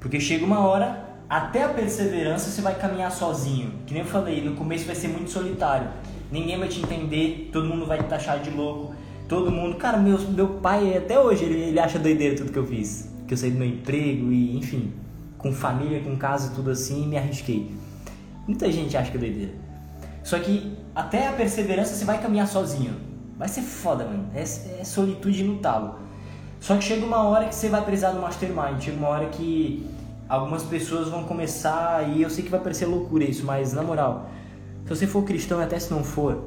Porque 0.00 0.18
chega 0.18 0.44
uma 0.44 0.60
hora, 0.60 1.08
até 1.28 1.62
a 1.62 1.68
perseverança 1.68 2.50
você 2.50 2.60
vai 2.60 2.74
caminhar 2.76 3.12
sozinho. 3.12 3.72
Que 3.86 3.94
nem 3.94 4.02
eu 4.02 4.08
falei, 4.08 4.42
no 4.44 4.56
começo 4.56 4.84
vai 4.84 4.96
ser 4.96 5.08
muito 5.08 5.30
solitário. 5.30 5.88
Ninguém 6.32 6.58
vai 6.58 6.66
te 6.66 6.80
entender, 6.80 7.50
todo 7.52 7.68
mundo 7.68 7.86
vai 7.86 7.98
te 7.98 8.08
taxar 8.08 8.40
de 8.40 8.50
louco. 8.50 8.92
Todo 9.28 9.52
mundo, 9.52 9.76
cara, 9.76 9.98
meu, 9.98 10.18
meu 10.30 10.48
pai 10.48 10.96
até 10.96 11.18
hoje 11.18 11.44
ele, 11.44 11.60
ele 11.60 11.78
acha 11.78 11.98
doideira 11.98 12.36
tudo 12.36 12.50
que 12.50 12.58
eu 12.58 12.66
fiz. 12.66 13.08
Que 13.28 13.34
eu 13.34 13.38
saí 13.38 13.52
do 13.52 13.58
meu 13.58 13.68
emprego 13.68 14.32
e 14.32 14.56
enfim 14.56 15.05
com 15.38 15.52
família, 15.52 16.00
com 16.02 16.16
casa, 16.16 16.52
tudo 16.54 16.70
assim, 16.70 17.06
me 17.06 17.16
arrisquei. 17.16 17.74
Muita 18.46 18.70
gente 18.70 18.96
acha 18.96 19.10
que 19.10 19.16
é 19.16 19.20
doideira. 19.20 19.52
Só 20.22 20.38
que 20.38 20.76
até 20.94 21.28
a 21.28 21.32
perseverança 21.32 21.94
você 21.94 22.04
vai 22.04 22.20
caminhar 22.20 22.46
sozinho. 22.48 22.94
Vai 23.38 23.48
ser 23.48 23.62
foda, 23.62 24.04
mano. 24.04 24.28
É, 24.34 24.42
é 24.42 24.84
solitude 24.84 25.44
no 25.44 25.58
talo. 25.58 25.96
Só 26.60 26.76
que 26.76 26.84
chega 26.84 27.04
uma 27.04 27.22
hora 27.24 27.46
que 27.46 27.54
você 27.54 27.68
vai 27.68 27.84
precisar 27.84 28.12
do 28.12 28.20
mastermind. 28.20 28.80
Chega 28.80 28.96
uma 28.96 29.08
hora 29.08 29.26
que 29.26 29.88
algumas 30.28 30.62
pessoas 30.62 31.08
vão 31.08 31.24
começar. 31.24 32.08
E 32.08 32.22
eu 32.22 32.30
sei 32.30 32.44
que 32.44 32.50
vai 32.50 32.60
parecer 32.60 32.86
loucura 32.86 33.24
isso, 33.24 33.44
mas 33.44 33.72
na 33.72 33.82
moral, 33.82 34.30
se 34.84 34.90
você 34.90 35.06
for 35.06 35.22
cristão, 35.22 35.60
até 35.60 35.78
se 35.78 35.92
não 35.92 36.02
for, 36.02 36.44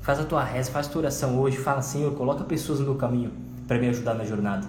faz 0.00 0.18
a 0.18 0.24
tua 0.24 0.42
reza, 0.42 0.70
faz 0.70 0.86
a 0.86 0.90
tua 0.90 1.02
oração 1.02 1.38
hoje. 1.40 1.56
Fala, 1.56 1.80
Senhor, 1.80 2.12
coloca 2.14 2.44
pessoas 2.44 2.80
no 2.80 2.86
meu 2.86 2.96
caminho 2.96 3.32
para 3.66 3.78
me 3.78 3.88
ajudar 3.88 4.14
na 4.14 4.24
jornada. 4.24 4.66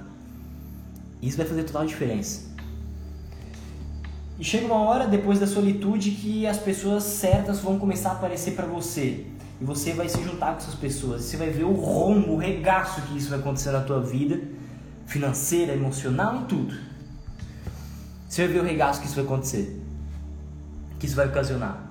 Isso 1.21 1.38
vai 1.38 1.45
fazer 1.45 1.63
total 1.63 1.86
diferença. 1.86 2.55
E 4.38 4.44
chega 4.44 4.66
uma 4.66 4.80
hora 4.80 5.08
depois 5.08 5.40
da 5.40 5.48
solitude 5.48 6.12
que 6.12 6.46
as 6.46 6.58
pessoas 6.58 7.04
certas 7.04 7.60
vão 7.60 7.80
começar 7.80 8.10
a 8.10 8.14
aparecer 8.14 8.52
para 8.52 8.66
você. 8.66 9.26
E 9.62 9.64
você 9.64 9.94
vai 9.94 10.10
se 10.10 10.22
juntar 10.22 10.52
com 10.52 10.58
essas 10.58 10.76
pessoas. 10.76 11.22
E 11.22 11.28
você 11.30 11.38
vai 11.38 11.50
ver 11.50 11.64
o 11.64 11.72
rombo, 11.72 12.34
o 12.34 12.38
regaço 12.38 13.02
que 13.04 13.18
isso 13.18 13.30
vai 13.30 13.40
acontecer 13.40 13.72
na 13.72 13.82
tua 13.82 14.02
vida, 14.02 14.42
financeira, 15.06 15.74
emocional 15.74 16.42
e 16.42 16.46
tudo. 16.46 16.76
Você 18.28 18.44
vai 18.44 18.54
ver 18.54 18.60
o 18.60 18.64
regaço 18.64 19.00
que 19.00 19.08
isso 19.08 19.16
vai 19.16 19.24
acontecer. 19.24 19.82
Que 21.00 21.06
isso 21.06 21.16
vai 21.16 21.28
ocasionar. 21.28 21.86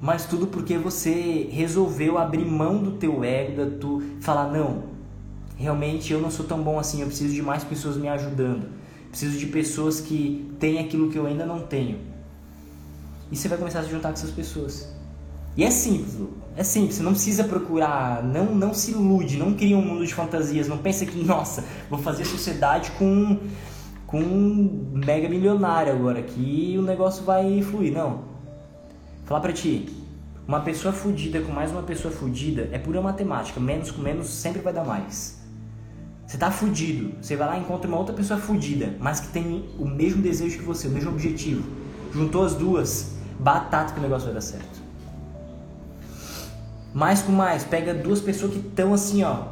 Mas 0.00 0.26
tudo 0.26 0.46
porque 0.46 0.78
você 0.78 1.48
resolveu 1.50 2.18
abrir 2.18 2.44
mão 2.44 2.78
do 2.78 2.92
teu 2.92 3.24
ego, 3.24 3.56
da 3.56 3.78
tu 3.78 4.00
falar 4.20 4.46
não, 4.52 4.84
realmente 5.56 6.12
eu 6.12 6.20
não 6.20 6.30
sou 6.30 6.46
tão 6.46 6.62
bom 6.62 6.78
assim, 6.78 7.00
eu 7.00 7.08
preciso 7.08 7.34
de 7.34 7.42
mais 7.42 7.64
pessoas 7.64 7.96
me 7.96 8.08
ajudando. 8.08 8.68
Preciso 9.10 9.38
de 9.38 9.46
pessoas 9.46 10.00
que 10.00 10.50
têm 10.58 10.78
aquilo 10.78 11.10
que 11.10 11.18
eu 11.18 11.26
ainda 11.26 11.46
não 11.46 11.60
tenho. 11.60 11.98
E 13.30 13.36
você 13.36 13.48
vai 13.48 13.58
começar 13.58 13.80
a 13.80 13.82
se 13.84 13.90
juntar 13.90 14.08
com 14.08 14.14
essas 14.14 14.30
pessoas. 14.30 14.88
E 15.56 15.64
é 15.64 15.70
simples, 15.70 16.14
Lu. 16.14 16.30
É 16.56 16.62
simples, 16.62 16.96
você 16.96 17.02
não 17.02 17.12
precisa 17.12 17.44
procurar, 17.44 18.22
não, 18.22 18.46
não 18.54 18.74
se 18.74 18.90
ilude, 18.90 19.36
não 19.36 19.54
cria 19.54 19.76
um 19.76 19.82
mundo 19.82 20.04
de 20.04 20.12
fantasias, 20.12 20.66
não 20.66 20.78
pensa 20.78 21.06
que, 21.06 21.16
nossa, 21.24 21.64
vou 21.88 21.98
fazer 22.00 22.24
sociedade 22.24 22.90
com, 22.92 23.38
com 24.06 24.20
um 24.20 24.90
mega 24.92 25.28
milionário 25.28 25.92
agora, 25.92 26.22
que 26.22 26.76
o 26.78 26.82
negócio 26.82 27.24
vai 27.24 27.62
fluir. 27.62 27.92
Não. 27.92 28.24
Falar 29.24 29.40
pra 29.40 29.52
ti, 29.52 29.88
uma 30.46 30.60
pessoa 30.60 30.92
fodida 30.92 31.40
com 31.40 31.52
mais 31.52 31.70
uma 31.70 31.82
pessoa 31.82 32.12
fodida 32.12 32.68
é 32.72 32.78
pura 32.78 33.00
matemática, 33.00 33.60
menos 33.60 33.90
com 33.90 34.00
menos 34.00 34.28
sempre 34.28 34.62
vai 34.62 34.72
dar 34.72 34.84
mais. 34.84 35.37
Você 36.28 36.36
tá 36.36 36.50
fudido. 36.50 37.14
Você 37.22 37.34
vai 37.36 37.48
lá 37.48 37.56
e 37.56 37.60
encontra 37.60 37.88
uma 37.88 37.96
outra 37.96 38.14
pessoa 38.14 38.38
fudida, 38.38 38.94
mas 39.00 39.18
que 39.18 39.28
tem 39.28 39.64
o 39.78 39.86
mesmo 39.86 40.20
desejo 40.20 40.58
que 40.58 40.64
você, 40.64 40.86
o 40.86 40.90
mesmo 40.90 41.10
objetivo. 41.10 41.66
Juntou 42.12 42.44
as 42.44 42.54
duas, 42.54 43.14
batata 43.40 43.94
que 43.94 43.98
o 43.98 44.02
negócio 44.02 44.26
vai 44.26 44.34
dar 44.34 44.42
certo. 44.42 44.78
Mais 46.92 47.22
com 47.22 47.32
mais, 47.32 47.64
pega 47.64 47.94
duas 47.94 48.20
pessoas 48.20 48.52
que 48.52 48.58
estão 48.58 48.92
assim, 48.92 49.22
ó, 49.22 49.44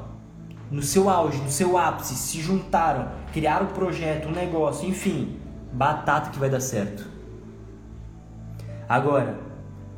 no 0.70 0.82
seu 0.82 1.08
auge, 1.08 1.38
no 1.38 1.50
seu 1.50 1.78
ápice, 1.78 2.14
se 2.14 2.42
juntaram, 2.42 3.08
criaram 3.32 3.66
um 3.66 3.70
projeto, 3.70 4.28
um 4.28 4.32
negócio, 4.32 4.86
enfim, 4.86 5.38
batata 5.72 6.28
que 6.28 6.38
vai 6.38 6.50
dar 6.50 6.60
certo. 6.60 7.06
Agora, 8.86 9.38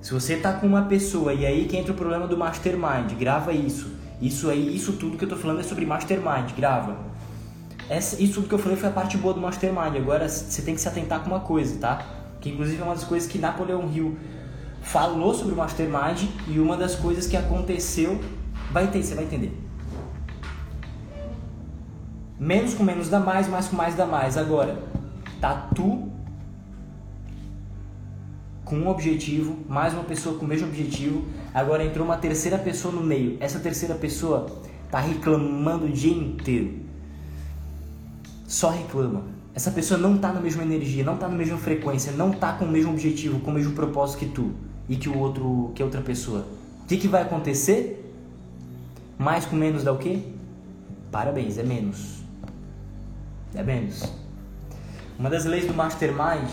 se 0.01 0.15
você 0.15 0.37
tá 0.37 0.53
com 0.53 0.67
uma 0.69 0.83
pessoa 0.83 1.35
e 1.35 1.45
aí 1.45 1.67
que 1.67 1.77
entra 1.77 1.93
o 1.93 1.97
problema 1.97 2.29
do 2.29 2.37
mastermind, 2.37 3.15
grava 3.19 3.53
isso. 3.53 3.98
Isso 4.21 4.51
aí, 4.51 4.75
isso 4.75 4.95
tudo 4.95 5.17
que 5.17 5.25
eu 5.25 5.29
tô 5.29 5.37
falando 5.37 5.61
é 5.61 5.63
sobre 5.63 5.87
mastermind, 5.87 6.53
grava. 6.57 6.97
Essa, 7.89 8.21
isso 8.23 8.35
tudo 8.35 8.49
que 8.49 8.55
eu 8.55 8.59
falei 8.59 8.77
foi 8.77 8.89
a 8.89 8.93
parte 8.93 9.17
boa 9.17 9.33
do 9.33 9.41
mastermind. 9.41 9.97
Agora 9.97 10.29
você 10.29 10.63
tem 10.63 10.75
que 10.75 10.81
se 10.81 10.89
atentar 10.89 11.21
com 11.21 11.31
uma 11.31 11.41
coisa, 11.41 11.79
tá? 11.79 12.05
Que 12.41 12.51
inclusive 12.51 12.81
é 12.81 12.85
uma 12.85 12.95
das 12.95 13.05
coisas 13.05 13.31
que 13.31 13.39
Napoleão 13.39 13.89
Hill 13.91 14.17
falou 14.83 15.35
sobre 15.35 15.55
o 15.55 15.57
mastermind 15.57 16.25
e 16.47 16.59
uma 16.59 16.77
das 16.77 16.97
coisas 16.97 17.27
que 17.27 17.37
aconteceu, 17.37 18.21
vai 18.73 18.89
ter, 18.89 19.03
você 19.03 19.15
vai 19.15 19.25
entender. 19.25 19.57
Menos 22.39 22.75
com 22.75 22.85
menos 22.85 23.09
dá 23.09 23.19
mais, 23.19 23.49
mais 23.49 23.69
com 23.69 23.77
mais 23.77 23.95
dá 23.95 24.07
mais. 24.07 24.37
Agora, 24.37 24.81
tá 25.41 25.69
tu 25.75 26.09
com 28.65 28.77
um 28.77 28.89
objetivo, 28.89 29.59
mais 29.69 29.95
uma 29.95 30.05
pessoa 30.05 30.39
com 30.39 30.45
o 30.45 30.49
mesmo 30.49 30.69
objetivo. 30.69 31.25
Agora 31.53 31.85
entrou 31.85 32.05
uma 32.05 32.17
terceira 32.17 32.59
pessoa 32.59 32.95
no 32.95 33.01
meio. 33.01 33.37
Essa 33.41 33.59
terceira 33.59 33.95
pessoa 33.95 34.47
tá 34.91 35.01
reclamando 35.01 35.87
o 35.87 35.89
dia 35.89 36.13
inteiro. 36.13 36.81
Só 38.47 38.71
reclama. 38.71 39.25
Essa 39.55 39.71
pessoa 39.71 39.99
não 39.99 40.19
tá 40.19 40.33
na 40.33 40.41
mesma 40.41 40.63
energia, 40.63 41.03
não 41.03 41.17
tá 41.17 41.27
na 41.29 41.35
mesma 41.35 41.59
frequência, 41.59 42.13
não 42.13 42.31
tá 42.31 42.53
com 42.53 42.65
o 42.65 42.69
mesmo 42.69 42.93
objetivo, 42.93 43.41
com 43.41 43.51
o 43.51 43.55
mesmo 43.55 43.73
propósito 43.73 44.21
que 44.21 44.27
tu 44.27 44.53
e 44.89 44.97
que 44.97 45.09
o 45.09 45.19
outro, 45.19 45.73
que 45.75 45.83
a 45.83 45.85
outra 45.85 46.01
pessoa. 46.01 46.47
O 46.83 46.87
que, 46.87 46.97
que 46.97 47.09
vai 47.09 47.23
acontecer? 47.23 48.15
Mais 49.19 49.45
com 49.45 49.57
menos 49.57 49.83
dá 49.83 49.93
o 49.93 49.99
quê? 49.99 50.23
Parabéns, 51.11 51.59
é 51.59 51.63
menos. 51.63 52.23
É 53.55 53.63
menos. 53.63 54.05
Uma 55.19 55.29
das 55.29 55.45
leis 55.45 55.67
do 55.67 55.75
Mastermind 55.75 56.49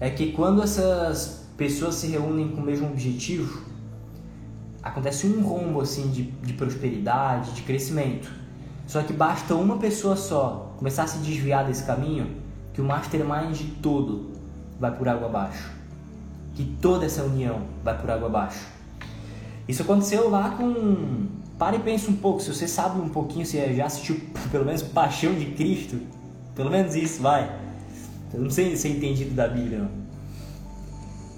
é 0.00 0.10
que 0.10 0.32
quando 0.32 0.62
essas 0.62 1.43
pessoas 1.56 1.96
se 1.96 2.06
reúnem 2.08 2.48
com 2.48 2.60
o 2.60 2.64
mesmo 2.64 2.88
objetivo, 2.88 3.62
acontece 4.82 5.26
um 5.26 5.42
rombo 5.42 5.80
assim 5.80 6.08
de, 6.08 6.22
de 6.22 6.52
prosperidade, 6.52 7.52
de 7.52 7.62
crescimento. 7.62 8.30
Só 8.86 9.02
que 9.02 9.12
basta 9.12 9.54
uma 9.54 9.78
pessoa 9.78 10.16
só 10.16 10.74
começar 10.76 11.04
a 11.04 11.06
se 11.06 11.18
desviar 11.18 11.64
desse 11.66 11.84
caminho 11.84 12.36
que 12.72 12.80
o 12.80 12.84
mastermind 12.84 13.60
todo 13.80 14.32
vai 14.78 14.94
por 14.94 15.08
água 15.08 15.28
abaixo. 15.28 15.72
Que 16.54 16.64
toda 16.80 17.06
essa 17.06 17.22
união 17.22 17.62
vai 17.82 17.98
por 17.98 18.10
água 18.10 18.28
abaixo. 18.28 18.66
Isso 19.66 19.82
aconteceu 19.82 20.28
lá 20.28 20.50
com. 20.50 21.26
Para 21.58 21.76
e 21.76 21.78
pensa 21.78 22.10
um 22.10 22.16
pouco. 22.16 22.40
Se 22.40 22.52
você 22.52 22.68
sabe 22.68 23.00
um 23.00 23.08
pouquinho, 23.08 23.46
você 23.46 23.72
já 23.72 23.86
assistiu 23.86 24.20
pelo 24.52 24.64
menos 24.64 24.82
Paixão 24.82 25.32
de 25.34 25.46
Cristo, 25.46 25.98
pelo 26.54 26.70
menos 26.70 26.94
isso, 26.94 27.22
vai. 27.22 27.50
Eu 28.32 28.40
não 28.40 28.50
sei 28.50 28.76
se 28.76 28.88
é 28.88 28.90
entendido 28.90 29.34
da 29.34 29.48
Bíblia, 29.48 29.78
não. 29.78 30.03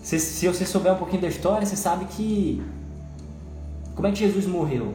Se, 0.07 0.21
se 0.21 0.47
você 0.47 0.65
souber 0.65 0.93
um 0.93 0.99
pouquinho 0.99 1.23
da 1.23 1.27
história, 1.27 1.67
você 1.67 1.75
sabe 1.75 2.05
que. 2.05 2.63
Como 3.93 4.07
é 4.07 4.13
que 4.13 4.19
Jesus 4.19 4.47
morreu? 4.47 4.95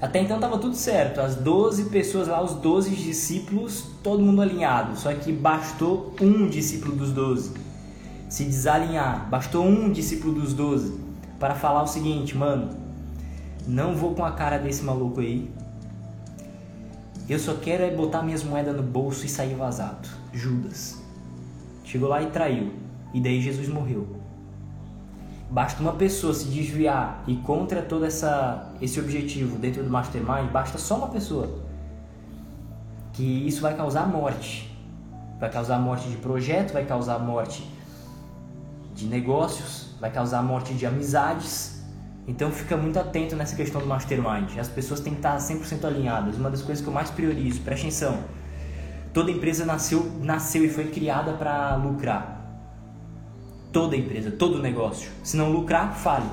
Até 0.00 0.20
então 0.20 0.36
estava 0.36 0.56
tudo 0.58 0.76
certo, 0.76 1.20
as 1.20 1.34
12 1.34 1.86
pessoas 1.86 2.28
lá, 2.28 2.40
os 2.40 2.52
12 2.52 2.94
discípulos, 2.94 3.84
todo 4.00 4.22
mundo 4.22 4.42
alinhado. 4.42 4.96
Só 4.96 5.12
que 5.12 5.32
bastou 5.32 6.14
um 6.20 6.48
discípulo 6.48 6.94
dos 6.94 7.10
12 7.10 7.54
se 8.28 8.44
desalinhar. 8.44 9.28
Bastou 9.28 9.66
um 9.66 9.90
discípulo 9.90 10.34
dos 10.34 10.54
12 10.54 10.96
para 11.40 11.56
falar 11.56 11.82
o 11.82 11.88
seguinte, 11.88 12.36
mano, 12.36 12.70
não 13.66 13.96
vou 13.96 14.14
com 14.14 14.24
a 14.24 14.30
cara 14.30 14.58
desse 14.58 14.84
maluco 14.84 15.18
aí. 15.18 15.50
Eu 17.28 17.40
só 17.40 17.54
quero 17.54 17.82
é 17.82 17.90
botar 17.90 18.22
minhas 18.22 18.44
moedas 18.44 18.76
no 18.76 18.84
bolso 18.84 19.26
e 19.26 19.28
sair 19.28 19.56
vazado. 19.56 20.08
Judas. 20.32 21.02
Chegou 21.82 22.08
lá 22.08 22.22
e 22.22 22.26
traiu. 22.26 22.86
E 23.12 23.20
daí 23.20 23.40
Jesus 23.40 23.68
morreu. 23.68 24.06
Basta 25.50 25.80
uma 25.80 25.94
pessoa 25.94 26.34
se 26.34 26.46
desviar 26.46 27.24
e 27.26 27.36
contra 27.36 27.80
todo 27.80 28.04
essa, 28.04 28.70
esse 28.82 29.00
objetivo 29.00 29.56
dentro 29.56 29.82
do 29.82 29.88
mastermind, 29.88 30.50
basta 30.52 30.76
só 30.76 30.96
uma 30.98 31.08
pessoa. 31.08 31.48
Que 33.14 33.24
isso 33.46 33.62
vai 33.62 33.74
causar 33.74 34.06
morte. 34.06 34.70
Vai 35.40 35.50
causar 35.50 35.78
morte 35.78 36.08
de 36.08 36.16
projeto, 36.16 36.72
vai 36.72 36.84
causar 36.84 37.18
morte 37.18 37.66
de 38.94 39.06
negócios, 39.06 39.94
vai 39.98 40.10
causar 40.10 40.42
morte 40.42 40.74
de 40.74 40.84
amizades. 40.84 41.82
Então 42.26 42.50
fica 42.50 42.76
muito 42.76 42.98
atento 42.98 43.34
nessa 43.34 43.56
questão 43.56 43.80
do 43.80 43.86
mastermind. 43.86 44.58
As 44.58 44.68
pessoas 44.68 45.00
têm 45.00 45.14
que 45.14 45.20
estar 45.20 45.38
100% 45.38 45.82
alinhadas. 45.86 46.36
Uma 46.36 46.50
das 46.50 46.60
coisas 46.60 46.84
que 46.84 46.90
eu 46.90 46.92
mais 46.92 47.08
priorizo, 47.10 47.60
preste 47.62 47.86
atenção. 47.86 48.18
Toda 49.14 49.30
empresa 49.30 49.64
nasceu, 49.64 50.12
nasceu 50.20 50.62
e 50.62 50.68
foi 50.68 50.88
criada 50.88 51.32
para 51.32 51.74
lucrar 51.76 52.37
Toda 53.72 53.96
empresa, 53.96 54.30
todo 54.30 54.60
negócio. 54.62 55.10
Se 55.22 55.36
não 55.36 55.50
lucrar, 55.50 55.94
fale. 55.94 56.28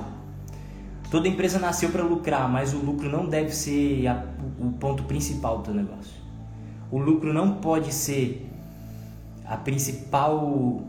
Toda 1.10 1.28
empresa 1.28 1.58
nasceu 1.58 1.90
para 1.90 2.02
lucrar, 2.02 2.48
mas 2.48 2.74
o 2.74 2.78
lucro 2.78 3.08
não 3.08 3.26
deve 3.28 3.54
ser 3.54 4.06
a, 4.06 4.24
o 4.58 4.72
ponto 4.72 5.04
principal 5.04 5.58
do 5.58 5.64
teu 5.64 5.74
negócio. 5.74 6.14
O 6.90 6.98
lucro 6.98 7.32
não 7.32 7.54
pode 7.54 7.92
ser 7.92 8.50
a 9.44 9.56
principal 9.56 10.82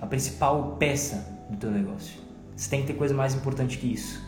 a 0.00 0.06
principal 0.06 0.76
peça 0.78 1.26
do 1.48 1.56
teu 1.56 1.70
negócio. 1.70 2.20
Você 2.54 2.68
tem 2.68 2.80
que 2.82 2.88
ter 2.88 2.94
coisa 2.94 3.14
mais 3.14 3.34
importante 3.34 3.78
que 3.78 3.92
isso. 3.92 4.20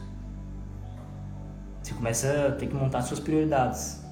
Você 1.83 1.95
começa 1.95 2.49
a 2.49 2.53
ter 2.53 2.67
que 2.67 2.75
montar 2.75 3.03
suas 3.03 3.21
prioridades. 3.21 4.03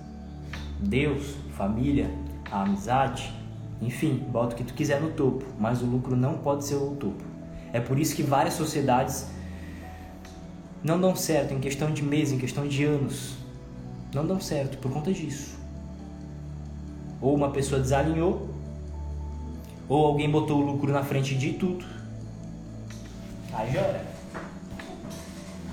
Deus, 0.81 1.37
família, 1.53 2.11
a 2.51 2.63
amizade, 2.63 3.33
enfim, 3.81 4.25
bota 4.31 4.55
o 4.55 4.59
que 4.59 4.65
tu 4.65 4.75
quiser 4.75 5.01
no 5.01 5.11
topo, 5.11 5.45
mas 5.59 5.83
o 5.83 5.87
lucro 5.87 6.17
não 6.17 6.39
pode 6.39 6.65
ser 6.65 6.77
o 6.77 6.97
topo. 6.97 7.23
É 7.73 7.81
por 7.81 7.99
isso 7.99 8.15
que 8.15 8.23
várias 8.23 8.55
sociedades 8.55 9.27
não 10.83 11.01
dão 11.01 11.15
certo 11.15 11.53
em 11.53 11.61
questão 11.61 11.93
de 11.93 12.03
meses, 12.03 12.33
em 12.33 12.39
questão 12.39 12.67
de 12.67 12.85
anos. 12.85 13.35
Não 14.15 14.27
dão 14.27 14.41
certo 14.41 14.79
por 14.79 14.91
conta 14.91 15.13
disso. 15.13 15.57
Ou 17.21 17.35
uma 17.35 17.51
pessoa 17.51 17.81
desalinhou, 17.81 18.49
ou 19.89 20.07
alguém 20.07 20.31
botou 20.31 20.63
o 20.63 20.65
lucro 20.65 20.93
na 20.93 21.03
frente 21.03 21.35
de 21.35 21.53
tudo. 21.53 21.85
Aí 23.53 23.73
já 23.73 23.81
era. 23.81 24.07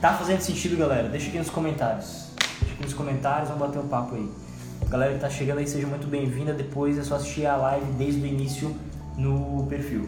Tá 0.01 0.13
fazendo 0.13 0.41
sentido, 0.41 0.75
galera? 0.75 1.07
Deixa 1.07 1.29
aqui 1.29 1.37
nos 1.37 1.49
comentários. 1.49 2.31
Deixa 2.59 2.73
aqui 2.73 2.83
nos 2.83 2.93
comentários, 2.93 3.49
vamos 3.49 3.67
bater 3.67 3.79
um 3.79 3.87
papo 3.87 4.15
aí. 4.15 4.42
Galera 4.89 5.13
que 5.13 5.19
tá 5.19 5.29
chegando 5.29 5.57
aí, 5.57 5.67
seja 5.67 5.87
muito 5.87 6.07
bem-vinda. 6.07 6.53
Depois 6.53 6.97
é 6.97 7.03
só 7.03 7.15
assistir 7.15 7.45
a 7.45 7.55
live 7.55 7.91
desde 7.93 8.21
o 8.21 8.25
início 8.25 8.75
no 9.17 9.65
perfil. 9.67 10.07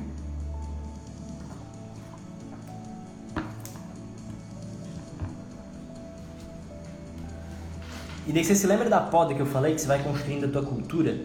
E 8.28 8.32
daí 8.34 8.44
você 8.44 8.56
se 8.56 8.66
lembra 8.66 8.90
da 8.90 9.00
poda 9.00 9.34
que 9.34 9.40
eu 9.40 9.46
falei, 9.46 9.76
que 9.76 9.82
você 9.82 9.88
vai 9.88 10.02
construindo 10.02 10.46
a 10.46 10.48
tua 10.50 10.64
cultura? 10.64 11.20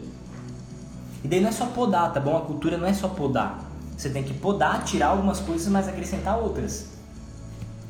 E 1.24 1.28
daí 1.28 1.40
não 1.40 1.48
é 1.48 1.53
só 1.53 1.66
podar, 1.66 2.12
tá 2.12 2.20
bom? 2.20 2.36
A 2.36 2.42
cultura 2.42 2.76
não 2.76 2.86
é 2.86 2.92
só 2.92 3.09
podar. 3.09 3.64
Você 3.96 4.11
tem 4.11 4.22
que 4.22 4.34
podar, 4.34 4.84
tirar 4.84 5.09
algumas 5.09 5.40
coisas, 5.40 5.68
mas 5.68 5.88
acrescentar 5.88 6.38
outras. 6.38 6.88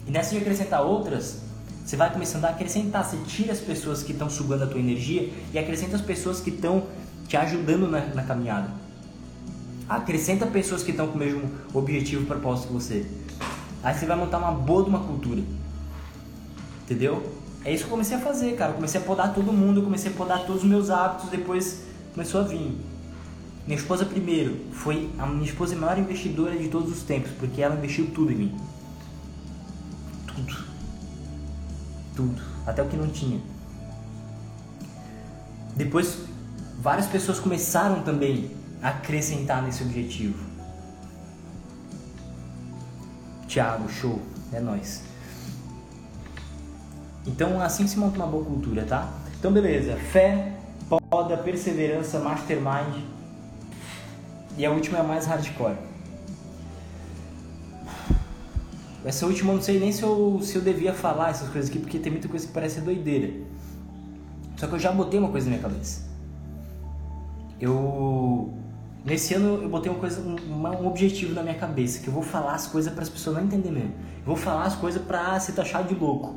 E 0.06 0.10
nessa 0.10 0.30
de 0.30 0.38
acrescentar 0.38 0.82
outras, 0.82 1.42
você 1.90 1.96
vai 1.96 2.12
começando 2.12 2.44
a 2.44 2.50
acrescentar, 2.50 3.04
você 3.04 3.16
tira 3.26 3.50
as 3.50 3.58
pessoas 3.58 4.00
que 4.00 4.12
estão 4.12 4.30
sugando 4.30 4.62
a 4.62 4.66
tua 4.68 4.78
energia 4.78 5.28
e 5.52 5.58
acrescenta 5.58 5.96
as 5.96 6.00
pessoas 6.00 6.38
que 6.38 6.50
estão 6.50 6.86
te 7.26 7.36
ajudando 7.36 7.90
na, 7.90 7.98
na 8.14 8.22
caminhada. 8.22 8.70
Acrescenta 9.88 10.46
pessoas 10.46 10.84
que 10.84 10.92
estão 10.92 11.08
com 11.08 11.16
o 11.16 11.18
mesmo 11.18 11.50
objetivo 11.74 12.22
e 12.22 12.26
propósito 12.26 12.68
que 12.68 12.74
você. 12.74 13.06
Aí 13.82 13.92
você 13.92 14.06
vai 14.06 14.16
montar 14.16 14.38
uma 14.38 14.52
boa 14.52 14.84
de 14.84 14.88
uma 14.88 15.00
cultura. 15.00 15.42
Entendeu? 16.84 17.28
É 17.64 17.74
isso 17.74 17.82
que 17.82 17.88
eu 17.88 17.90
comecei 17.90 18.16
a 18.16 18.20
fazer, 18.20 18.54
cara. 18.54 18.70
Eu 18.70 18.76
comecei 18.76 19.00
a 19.00 19.02
podar 19.02 19.34
todo 19.34 19.52
mundo, 19.52 19.80
eu 19.80 19.84
comecei 19.84 20.12
a 20.12 20.14
podar 20.14 20.46
todos 20.46 20.62
os 20.62 20.68
meus 20.68 20.90
hábitos, 20.90 21.28
depois 21.28 21.86
começou 22.14 22.40
a 22.40 22.44
vir. 22.44 22.70
Minha 23.66 23.76
esposa 23.76 24.04
primeiro, 24.04 24.60
foi 24.70 25.10
a 25.18 25.26
minha 25.26 25.44
esposa 25.44 25.74
é 25.74 25.76
maior 25.76 25.98
investidora 25.98 26.56
de 26.56 26.68
todos 26.68 26.92
os 26.92 27.02
tempos, 27.02 27.32
porque 27.32 27.60
ela 27.60 27.74
investiu 27.74 28.06
tudo 28.14 28.30
em 28.30 28.36
mim. 28.36 28.60
Tudo 30.28 30.69
tudo, 32.20 32.42
até 32.66 32.82
o 32.82 32.88
que 32.88 32.96
não 32.96 33.08
tinha. 33.08 33.40
Depois, 35.74 36.18
várias 36.78 37.06
pessoas 37.06 37.38
começaram 37.38 38.02
também 38.02 38.50
a 38.82 38.88
acrescentar 38.88 39.62
nesse 39.62 39.82
objetivo. 39.82 40.38
Tiago, 43.46 43.88
show, 43.88 44.20
é 44.52 44.60
nós. 44.60 45.02
Então, 47.26 47.60
assim 47.60 47.86
se 47.86 47.98
monta 47.98 48.16
uma 48.16 48.26
boa 48.26 48.44
cultura, 48.44 48.84
tá? 48.84 49.08
Então, 49.38 49.52
beleza. 49.52 49.96
Fé, 49.96 50.56
poda, 51.08 51.36
perseverança, 51.38 52.18
mastermind. 52.18 53.02
E 54.56 54.66
a 54.66 54.70
última 54.70 54.98
é 54.98 55.00
a 55.00 55.04
mais 55.04 55.26
hardcore. 55.26 55.76
Essa 59.04 59.26
última 59.26 59.52
eu 59.52 59.56
não 59.56 59.62
sei 59.62 59.80
nem 59.80 59.90
se 59.92 60.02
eu, 60.02 60.40
se 60.42 60.56
eu 60.56 60.62
devia 60.62 60.92
falar 60.92 61.30
essas 61.30 61.48
coisas 61.48 61.70
aqui, 61.70 61.78
porque 61.78 61.98
tem 61.98 62.12
muita 62.12 62.28
coisa 62.28 62.46
que 62.46 62.52
parece 62.52 62.80
doideira. 62.80 63.32
Só 64.56 64.66
que 64.66 64.74
eu 64.74 64.78
já 64.78 64.92
botei 64.92 65.18
uma 65.18 65.30
coisa 65.30 65.48
na 65.48 65.56
minha 65.56 65.62
cabeça. 65.62 66.06
Eu. 67.58 68.52
Nesse 69.02 69.32
ano 69.32 69.62
eu 69.62 69.68
botei 69.70 69.90
uma 69.90 69.98
coisa, 69.98 70.20
um, 70.20 70.36
um 70.54 70.86
objetivo 70.86 71.32
na 71.32 71.42
minha 71.42 71.54
cabeça, 71.54 72.00
que 72.00 72.08
eu 72.08 72.12
vou 72.12 72.22
falar 72.22 72.54
as 72.54 72.66
coisas 72.66 72.92
para 72.92 73.02
as 73.02 73.08
pessoas 73.08 73.36
não 73.36 73.44
entenderem 73.44 73.78
mesmo. 73.78 73.94
Eu 74.18 74.26
vou 74.26 74.36
falar 74.36 74.64
as 74.64 74.76
coisas 74.76 75.00
para 75.00 75.40
ser 75.40 75.52
taxado 75.52 75.88
de 75.88 75.98
louco. 75.98 76.34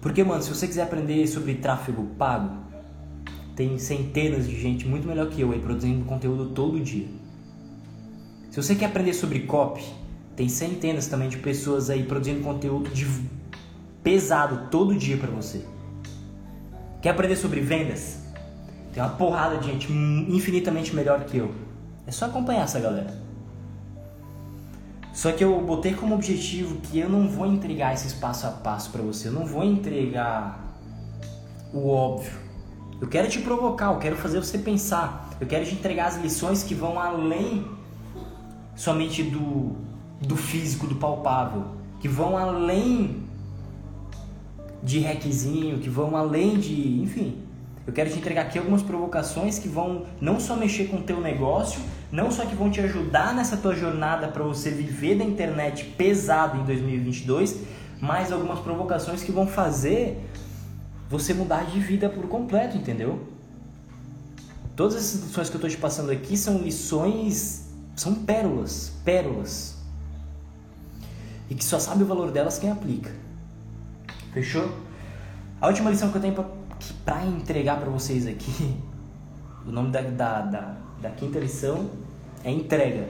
Porque, 0.00 0.24
mano, 0.24 0.42
se 0.42 0.48
você 0.48 0.66
quiser 0.66 0.82
aprender 0.82 1.24
sobre 1.28 1.54
tráfego 1.54 2.04
pago, 2.18 2.56
tem 3.54 3.78
centenas 3.78 4.48
de 4.48 4.60
gente 4.60 4.88
muito 4.88 5.06
melhor 5.06 5.28
que 5.28 5.42
eu 5.42 5.52
aí 5.52 5.60
produzindo 5.60 6.04
conteúdo 6.04 6.50
todo 6.50 6.80
dia. 6.80 7.06
Se 8.50 8.60
você 8.60 8.74
quer 8.74 8.86
aprender 8.86 9.14
sobre 9.14 9.40
copy, 9.40 9.84
tem 10.40 10.48
centenas 10.48 11.06
também 11.06 11.28
de 11.28 11.36
pessoas 11.36 11.90
aí 11.90 12.02
produzindo 12.02 12.40
conteúdo 12.40 12.88
de 12.88 13.06
pesado 14.02 14.70
todo 14.70 14.96
dia 14.96 15.18
para 15.18 15.30
você. 15.30 15.66
Quer 17.02 17.10
aprender 17.10 17.36
sobre 17.36 17.60
vendas? 17.60 18.20
Tem 18.90 19.02
uma 19.02 19.10
porrada 19.10 19.58
de 19.58 19.66
gente 19.66 19.92
infinitamente 19.92 20.96
melhor 20.96 21.24
que 21.24 21.36
eu. 21.36 21.54
É 22.06 22.10
só 22.10 22.24
acompanhar 22.24 22.62
essa 22.62 22.80
galera. 22.80 23.14
Só 25.12 25.30
que 25.30 25.44
eu 25.44 25.60
botei 25.60 25.92
como 25.92 26.14
objetivo 26.14 26.76
que 26.76 26.98
eu 26.98 27.10
não 27.10 27.28
vou 27.28 27.44
entregar 27.44 27.92
esses 27.92 28.14
passo 28.14 28.46
a 28.46 28.50
passo 28.50 28.88
para 28.88 29.02
você, 29.02 29.28
eu 29.28 29.32
não 29.32 29.44
vou 29.44 29.62
entregar 29.62 30.74
o 31.70 31.86
óbvio. 31.86 32.32
Eu 32.98 33.08
quero 33.08 33.28
te 33.28 33.40
provocar, 33.40 33.92
eu 33.92 33.98
quero 33.98 34.16
fazer 34.16 34.42
você 34.42 34.56
pensar, 34.56 35.36
eu 35.38 35.46
quero 35.46 35.66
te 35.66 35.74
entregar 35.74 36.06
as 36.06 36.16
lições 36.16 36.62
que 36.62 36.74
vão 36.74 36.98
além 36.98 37.66
somente 38.74 39.22
do, 39.22 39.89
do 40.20 40.36
físico, 40.36 40.86
do 40.86 40.96
palpável, 40.96 41.64
que 42.00 42.08
vão 42.08 42.36
além 42.36 43.22
de 44.82 44.98
requisinho, 44.98 45.78
que 45.78 45.88
vão 45.88 46.16
além 46.16 46.58
de, 46.58 47.00
enfim. 47.02 47.38
Eu 47.86 47.92
quero 47.92 48.10
te 48.10 48.18
entregar 48.18 48.42
aqui 48.42 48.58
algumas 48.58 48.82
provocações 48.82 49.58
que 49.58 49.68
vão 49.68 50.06
não 50.20 50.38
só 50.38 50.54
mexer 50.54 50.88
com 50.88 50.98
o 50.98 51.02
teu 51.02 51.20
negócio, 51.20 51.80
não 52.12 52.30
só 52.30 52.44
que 52.44 52.54
vão 52.54 52.70
te 52.70 52.80
ajudar 52.80 53.34
nessa 53.34 53.56
tua 53.56 53.74
jornada 53.74 54.28
para 54.28 54.44
você 54.44 54.70
viver 54.70 55.16
da 55.16 55.24
internet 55.24 55.84
pesado 55.96 56.58
em 56.58 56.64
2022, 56.64 57.60
mas 58.00 58.32
algumas 58.32 58.60
provocações 58.60 59.22
que 59.22 59.32
vão 59.32 59.46
fazer 59.46 60.18
você 61.08 61.34
mudar 61.34 61.64
de 61.64 61.80
vida 61.80 62.08
por 62.08 62.28
completo, 62.28 62.76
entendeu? 62.76 63.26
Todas 64.76 64.96
essas 64.96 65.24
lições 65.24 65.50
que 65.50 65.56
eu 65.56 65.58
estou 65.58 65.70
te 65.70 65.76
passando 65.76 66.10
aqui 66.10 66.36
são 66.36 66.58
lições, 66.58 67.68
são 67.96 68.14
pérolas, 68.14 68.92
pérolas. 69.04 69.69
E 71.50 71.54
que 71.54 71.64
só 71.64 71.80
sabe 71.80 72.04
o 72.04 72.06
valor 72.06 72.30
delas 72.30 72.58
quem 72.58 72.70
aplica. 72.70 73.10
Fechou? 74.32 74.70
A 75.60 75.66
última 75.66 75.90
lição 75.90 76.10
que 76.10 76.16
eu 76.16 76.22
tenho 76.22 76.34
para 77.04 77.26
entregar 77.26 77.78
para 77.78 77.90
vocês 77.90 78.26
aqui, 78.26 78.76
o 79.66 79.72
nome 79.72 79.90
da, 79.90 80.00
da, 80.00 80.40
da, 80.40 80.76
da 81.02 81.10
quinta 81.10 81.40
lição 81.40 81.90
é 82.44 82.50
entrega. 82.50 83.08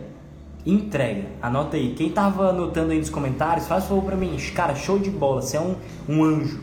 Entrega. 0.65 1.29
Anota 1.41 1.77
aí. 1.77 1.95
Quem 1.95 2.11
tava 2.11 2.49
anotando 2.49 2.93
aí 2.93 2.99
nos 2.99 3.11
comentários, 3.11 3.67
faz 3.67 3.85
favor 3.85 4.05
para 4.05 4.17
mim. 4.17 4.37
Cara, 4.55 4.75
show 4.75 4.99
de 4.99 5.11
bola. 5.11 5.43
Você 5.43 5.57
é 5.57 5.61
um, 5.61 5.77
um 6.09 6.25
anjo. 6.25 6.61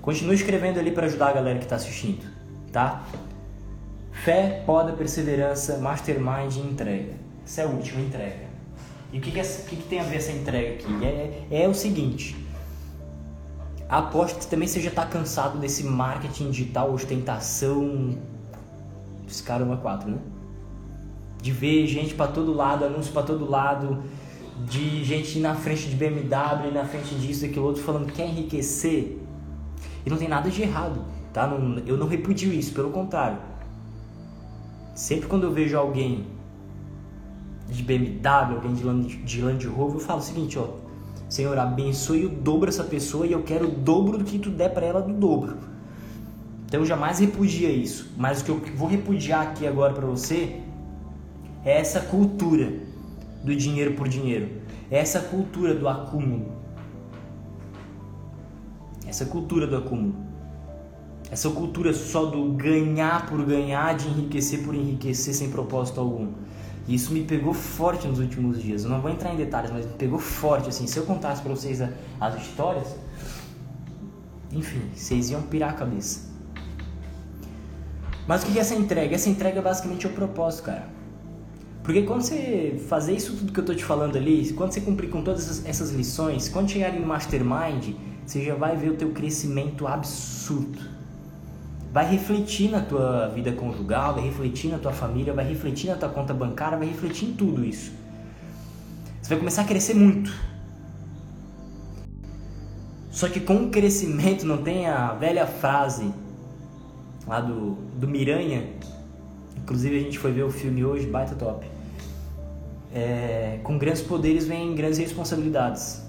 Continue 0.00 0.34
escrevendo 0.34 0.78
ali 0.78 0.90
para 0.90 1.06
ajudar 1.06 1.28
a 1.28 1.32
galera 1.32 1.58
que 1.58 1.64
está 1.64 1.76
assistindo, 1.76 2.26
tá? 2.70 3.04
Fé, 4.12 4.62
poda, 4.66 4.92
perseverança, 4.92 5.78
mastermind 5.78 6.56
e 6.56 6.60
entrega. 6.60 7.14
Essa 7.44 7.62
é 7.62 7.64
a 7.64 7.68
última 7.68 8.00
entrega. 8.00 8.43
E 9.14 9.18
o 9.18 9.20
que, 9.20 9.30
que, 9.30 9.38
é, 9.38 9.44
que, 9.44 9.76
que 9.76 9.82
tem 9.84 10.00
a 10.00 10.02
ver 10.02 10.16
essa 10.16 10.32
entrega 10.32 10.74
aqui? 10.74 10.92
É, 11.04 11.46
é, 11.48 11.62
é 11.62 11.68
o 11.68 11.72
seguinte. 11.72 12.34
Aposto 13.88 14.40
que 14.40 14.46
também 14.48 14.66
você 14.66 14.80
já 14.80 14.88
está 14.88 15.06
cansado 15.06 15.56
desse 15.56 15.84
marketing 15.84 16.50
digital, 16.50 16.92
ostentação. 16.92 18.18
Os 19.24 19.40
caramba, 19.40 19.76
quatro, 19.76 20.10
né? 20.10 20.18
De 21.40 21.52
ver 21.52 21.86
gente 21.86 22.12
para 22.12 22.26
todo 22.26 22.52
lado, 22.52 22.84
anúncio 22.84 23.12
para 23.12 23.22
todo 23.22 23.48
lado, 23.48 24.02
de 24.66 25.04
gente 25.04 25.38
na 25.38 25.54
frente 25.54 25.88
de 25.88 25.94
BMW, 25.94 26.72
na 26.74 26.84
frente 26.84 27.14
disso, 27.14 27.42
daquilo 27.42 27.66
outro, 27.66 27.84
falando 27.84 28.06
que 28.06 28.14
quer 28.14 28.26
enriquecer. 28.26 29.16
E 30.04 30.10
não 30.10 30.16
tem 30.16 30.26
nada 30.26 30.50
de 30.50 30.60
errado, 30.60 31.04
tá? 31.32 31.46
Não, 31.46 31.78
eu 31.86 31.96
não 31.96 32.08
repudio 32.08 32.52
isso, 32.52 32.72
pelo 32.72 32.90
contrário. 32.90 33.38
Sempre 34.92 35.28
quando 35.28 35.44
eu 35.44 35.52
vejo 35.52 35.78
alguém 35.78 36.26
de 37.68 37.82
BMW, 37.82 38.54
alguém 38.54 38.74
de 38.74 38.84
Land, 38.84 39.16
de 39.16 39.42
Land 39.42 39.66
Rover, 39.66 39.96
eu 39.96 40.00
falo 40.00 40.20
o 40.20 40.22
seguinte, 40.22 40.58
ó. 40.58 40.68
Senhor, 41.28 41.58
abençoe 41.58 42.26
o 42.26 42.28
dobro 42.28 42.68
essa 42.68 42.84
pessoa 42.84 43.26
e 43.26 43.32
eu 43.32 43.42
quero 43.42 43.66
o 43.66 43.70
dobro 43.70 44.18
do 44.18 44.24
que 44.24 44.38
tu 44.38 44.50
der 44.50 44.72
para 44.72 44.86
ela 44.86 45.00
do 45.00 45.12
dobro. 45.12 45.56
Então 46.66 46.84
jamais 46.84 47.18
repudia 47.18 47.70
isso. 47.70 48.12
Mas 48.16 48.40
o 48.40 48.44
que 48.44 48.50
eu 48.50 48.60
vou 48.76 48.88
repudiar 48.88 49.42
aqui 49.42 49.66
agora 49.66 49.92
para 49.92 50.06
você 50.06 50.60
é 51.64 51.78
essa 51.78 52.00
cultura 52.00 52.72
do 53.42 53.54
dinheiro 53.54 53.94
por 53.94 54.08
dinheiro. 54.08 54.50
É 54.90 54.98
essa 54.98 55.20
cultura 55.20 55.74
do 55.74 55.88
acúmulo. 55.88 56.52
Essa 59.06 59.24
cultura 59.24 59.66
do 59.66 59.76
acúmulo. 59.76 60.14
Essa 61.30 61.50
cultura 61.50 61.92
só 61.92 62.26
do 62.26 62.52
ganhar 62.52 63.26
por 63.26 63.44
ganhar, 63.44 63.96
de 63.96 64.08
enriquecer 64.08 64.62
por 64.62 64.74
enriquecer 64.74 65.34
sem 65.34 65.50
propósito 65.50 66.00
algum. 66.00 66.32
E 66.86 66.94
isso 66.94 67.12
me 67.12 67.24
pegou 67.24 67.54
forte 67.54 68.06
nos 68.06 68.18
últimos 68.18 68.62
dias. 68.62 68.84
Eu 68.84 68.90
não 68.90 69.00
vou 69.00 69.10
entrar 69.10 69.32
em 69.32 69.36
detalhes, 69.36 69.70
mas 69.70 69.86
me 69.86 69.92
pegou 69.92 70.18
forte. 70.18 70.68
Assim, 70.68 70.86
se 70.86 70.98
eu 70.98 71.04
contasse 71.04 71.40
para 71.40 71.50
vocês 71.50 71.80
a, 71.80 71.88
as 72.20 72.40
histórias, 72.42 72.94
enfim, 74.52 74.82
vocês 74.94 75.30
iam 75.30 75.42
pirar 75.42 75.70
a 75.70 75.72
cabeça. 75.72 76.32
Mas 78.26 78.42
o 78.42 78.46
que 78.46 78.58
é 78.58 78.60
essa 78.60 78.74
entrega? 78.74 79.14
Essa 79.14 79.28
entrega 79.28 79.58
é 79.58 79.62
basicamente 79.62 80.06
o 80.06 80.10
propósito, 80.10 80.64
cara. 80.64 80.88
Porque 81.82 82.02
quando 82.02 82.22
você 82.22 82.82
fazer 82.88 83.14
isso 83.14 83.36
tudo 83.36 83.52
que 83.52 83.60
eu 83.60 83.64
tô 83.64 83.74
te 83.74 83.84
falando 83.84 84.16
ali, 84.16 84.52
quando 84.52 84.72
você 84.72 84.80
cumprir 84.80 85.10
com 85.10 85.22
todas 85.22 85.42
essas, 85.42 85.66
essas 85.66 85.90
lições, 85.90 86.48
quando 86.48 86.70
chegar 86.70 86.92
no 86.92 87.06
Mastermind, 87.06 87.94
você 88.24 88.42
já 88.42 88.54
vai 88.54 88.74
ver 88.74 88.90
o 88.90 88.96
teu 88.96 89.10
crescimento 89.10 89.86
absurdo 89.86 90.93
vai 91.94 92.10
refletir 92.10 92.72
na 92.72 92.80
tua 92.80 93.28
vida 93.28 93.52
conjugal, 93.52 94.14
vai 94.14 94.24
refletir 94.24 94.68
na 94.68 94.78
tua 94.78 94.92
família, 94.92 95.32
vai 95.32 95.46
refletir 95.46 95.88
na 95.88 95.94
tua 95.96 96.08
conta 96.08 96.34
bancária, 96.34 96.76
vai 96.76 96.88
refletir 96.88 97.28
em 97.28 97.34
tudo 97.34 97.64
isso. 97.64 97.92
Você 99.22 99.28
vai 99.28 99.38
começar 99.38 99.62
a 99.62 99.64
crescer 99.64 99.94
muito. 99.94 100.36
Só 103.12 103.28
que 103.28 103.38
com 103.38 103.66
o 103.66 103.70
crescimento 103.70 104.44
não 104.44 104.56
tem 104.56 104.88
a 104.88 105.12
velha 105.14 105.46
frase 105.46 106.12
lá 107.28 107.40
do, 107.40 107.76
do 107.96 108.08
Miranha. 108.08 108.70
Inclusive 109.56 109.96
a 109.96 110.00
gente 110.00 110.18
foi 110.18 110.32
ver 110.32 110.42
o 110.42 110.50
filme 110.50 110.84
hoje, 110.84 111.06
baita 111.06 111.36
top. 111.36 111.64
É, 112.92 113.60
com 113.62 113.78
grandes 113.78 114.02
poderes 114.02 114.48
vem 114.48 114.74
grandes 114.74 114.98
responsabilidades. 114.98 116.02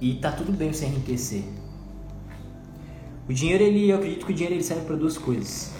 E 0.00 0.14
tá 0.14 0.32
tudo 0.32 0.50
bem 0.50 0.72
você 0.72 0.86
enriquecer. 0.86 1.44
O 3.28 3.32
dinheiro, 3.32 3.62
ele, 3.62 3.88
eu 3.88 3.96
acredito 3.96 4.26
que 4.26 4.32
o 4.32 4.34
dinheiro 4.34 4.56
ele 4.56 4.64
serve 4.64 4.84
para 4.84 4.96
duas 4.96 5.16
coisas. 5.16 5.72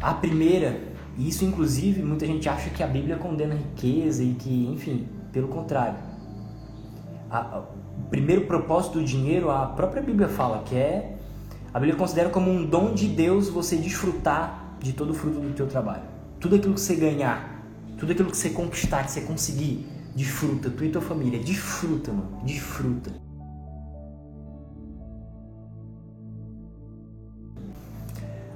A 0.00 0.14
primeira, 0.14 0.80
e 1.16 1.28
isso 1.28 1.44
inclusive 1.44 2.02
muita 2.02 2.26
gente 2.26 2.48
acha 2.48 2.70
que 2.70 2.82
a 2.82 2.86
Bíblia 2.86 3.16
condena 3.16 3.54
a 3.54 3.58
riqueza 3.58 4.22
e 4.24 4.34
que, 4.34 4.66
enfim, 4.66 5.06
pelo 5.32 5.48
contrário. 5.48 5.98
A, 7.30 7.38
a, 7.38 7.58
o 7.60 8.08
primeiro 8.10 8.46
propósito 8.46 8.98
do 8.98 9.04
dinheiro, 9.04 9.50
a 9.50 9.66
própria 9.66 10.02
Bíblia 10.02 10.28
fala 10.28 10.62
que 10.64 10.74
é 10.74 11.16
a 11.72 11.78
Bíblia 11.78 11.96
considera 11.96 12.28
como 12.30 12.50
um 12.50 12.66
dom 12.66 12.92
de 12.92 13.06
Deus 13.06 13.48
você 13.48 13.76
desfrutar 13.76 14.76
de 14.80 14.92
todo 14.92 15.10
o 15.10 15.14
fruto 15.14 15.38
do 15.38 15.54
teu 15.54 15.68
trabalho. 15.68 16.02
Tudo 16.40 16.56
aquilo 16.56 16.74
que 16.74 16.80
você 16.80 16.96
ganhar, 16.96 17.64
tudo 17.96 18.10
aquilo 18.10 18.30
que 18.30 18.36
você 18.36 18.50
conquistar, 18.50 19.04
que 19.04 19.12
você 19.12 19.20
conseguir, 19.20 19.86
desfruta, 20.16 20.68
tu 20.68 20.84
e 20.84 20.88
tua 20.88 21.02
família, 21.02 21.38
desfruta, 21.38 22.10
mano, 22.10 22.40
desfruta. 22.44 23.12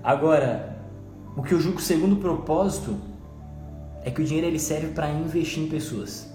Agora, 0.04 0.76
o 1.34 1.42
que 1.42 1.54
eu 1.54 1.58
julgo 1.58 1.80
segundo 1.80 2.16
propósito 2.16 2.94
é 4.04 4.10
que 4.10 4.20
o 4.20 4.24
dinheiro 4.24 4.46
ele 4.46 4.58
serve 4.58 4.88
para 4.88 5.10
investir 5.10 5.62
em 5.62 5.66
pessoas. 5.66 6.30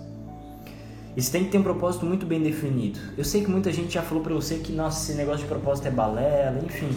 Isso 1.15 1.31
tem 1.31 1.43
que 1.43 1.51
ter 1.51 1.59
um 1.59 1.63
propósito 1.63 2.03
muito 2.03 2.25
bem 2.25 2.41
definido. 2.41 2.99
Eu 3.15 3.23
sei 3.23 3.43
que 3.43 3.51
muita 3.51 3.71
gente 3.71 3.93
já 3.93 4.01
falou 4.01 4.23
para 4.23 4.33
você 4.33 4.55
que 4.55 4.71
nossa, 4.71 5.03
esse 5.03 5.15
negócio 5.15 5.41
de 5.41 5.45
propósito 5.45 5.87
é 5.87 5.91
balela, 5.91 6.59
enfim. 6.65 6.89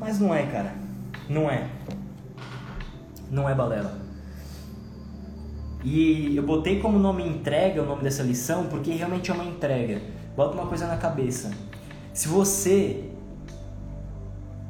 Mas 0.00 0.18
não 0.18 0.34
é, 0.34 0.46
cara. 0.46 0.74
Não 1.28 1.48
é. 1.48 1.68
Não 3.30 3.48
é 3.48 3.54
balela. 3.54 3.96
E 5.84 6.36
eu 6.36 6.42
botei 6.42 6.80
como 6.80 6.98
nome 6.98 7.24
entrega 7.24 7.82
o 7.82 7.86
nome 7.86 8.02
dessa 8.02 8.24
lição 8.24 8.66
porque 8.66 8.90
realmente 8.90 9.30
é 9.30 9.34
uma 9.34 9.44
entrega. 9.44 10.02
Bota 10.36 10.54
uma 10.54 10.66
coisa 10.66 10.88
na 10.88 10.96
cabeça. 10.96 11.52
Se 12.12 12.26
você 12.26 13.11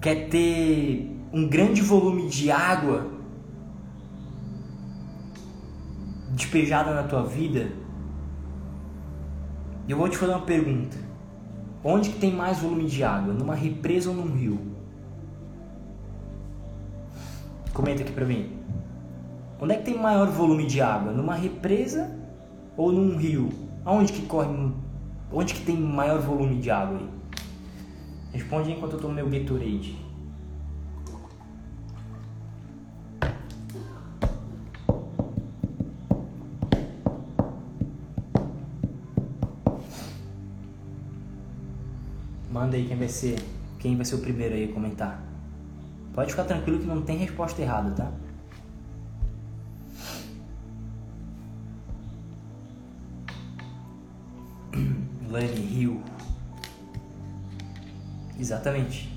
quer 0.02 0.28
ter 0.28 1.16
um 1.32 1.48
grande 1.48 1.80
volume 1.80 2.28
de 2.28 2.50
água 2.50 3.06
despejada 6.30 6.92
na 6.92 7.04
tua 7.04 7.22
vida, 7.22 7.70
eu 9.88 9.96
vou 9.96 10.08
te 10.08 10.18
fazer 10.18 10.32
uma 10.32 10.44
pergunta. 10.44 10.96
Onde 11.84 12.10
que 12.10 12.18
tem 12.18 12.32
mais 12.32 12.58
volume 12.58 12.86
de 12.86 13.04
água? 13.04 13.32
Numa 13.32 13.54
represa 13.54 14.10
ou 14.10 14.16
num 14.16 14.34
rio? 14.34 14.58
Comenta 17.72 18.02
aqui 18.02 18.12
pra 18.12 18.24
mim. 18.24 18.56
Onde 19.60 19.74
é 19.74 19.76
que 19.76 19.84
tem 19.84 19.96
maior 19.96 20.26
volume 20.28 20.66
de 20.66 20.80
água? 20.80 21.12
Numa 21.12 21.34
represa 21.34 22.10
ou 22.76 22.90
num 22.90 23.16
rio? 23.16 23.50
Aonde 23.84 24.12
que 24.12 24.22
corre? 24.26 24.72
Onde 25.32 25.54
que 25.54 25.64
tem 25.64 25.76
maior 25.76 26.20
volume 26.20 26.56
de 26.56 26.70
água 26.70 26.98
aí? 26.98 27.21
Responde 28.32 28.72
enquanto 28.72 28.94
eu 28.94 29.00
tomo 29.00 29.14
meu 29.14 29.28
Gatorade. 29.28 29.94
Manda 42.50 42.76
aí 42.76 42.86
quem 42.86 42.96
vai 42.96 43.08
ser, 43.08 43.38
quem 43.78 43.96
vai 43.96 44.04
ser 44.04 44.14
o 44.14 44.18
primeiro 44.18 44.54
aí 44.54 44.64
a 44.64 44.72
comentar. 44.72 45.22
Pode 46.14 46.30
ficar 46.30 46.44
tranquilo 46.44 46.78
que 46.78 46.86
não 46.86 47.02
tem 47.02 47.18
resposta 47.18 47.60
errada, 47.60 47.90
tá? 47.90 48.12
Lane 55.30 55.80
Hill. 55.80 56.02
Exatamente. 58.42 59.08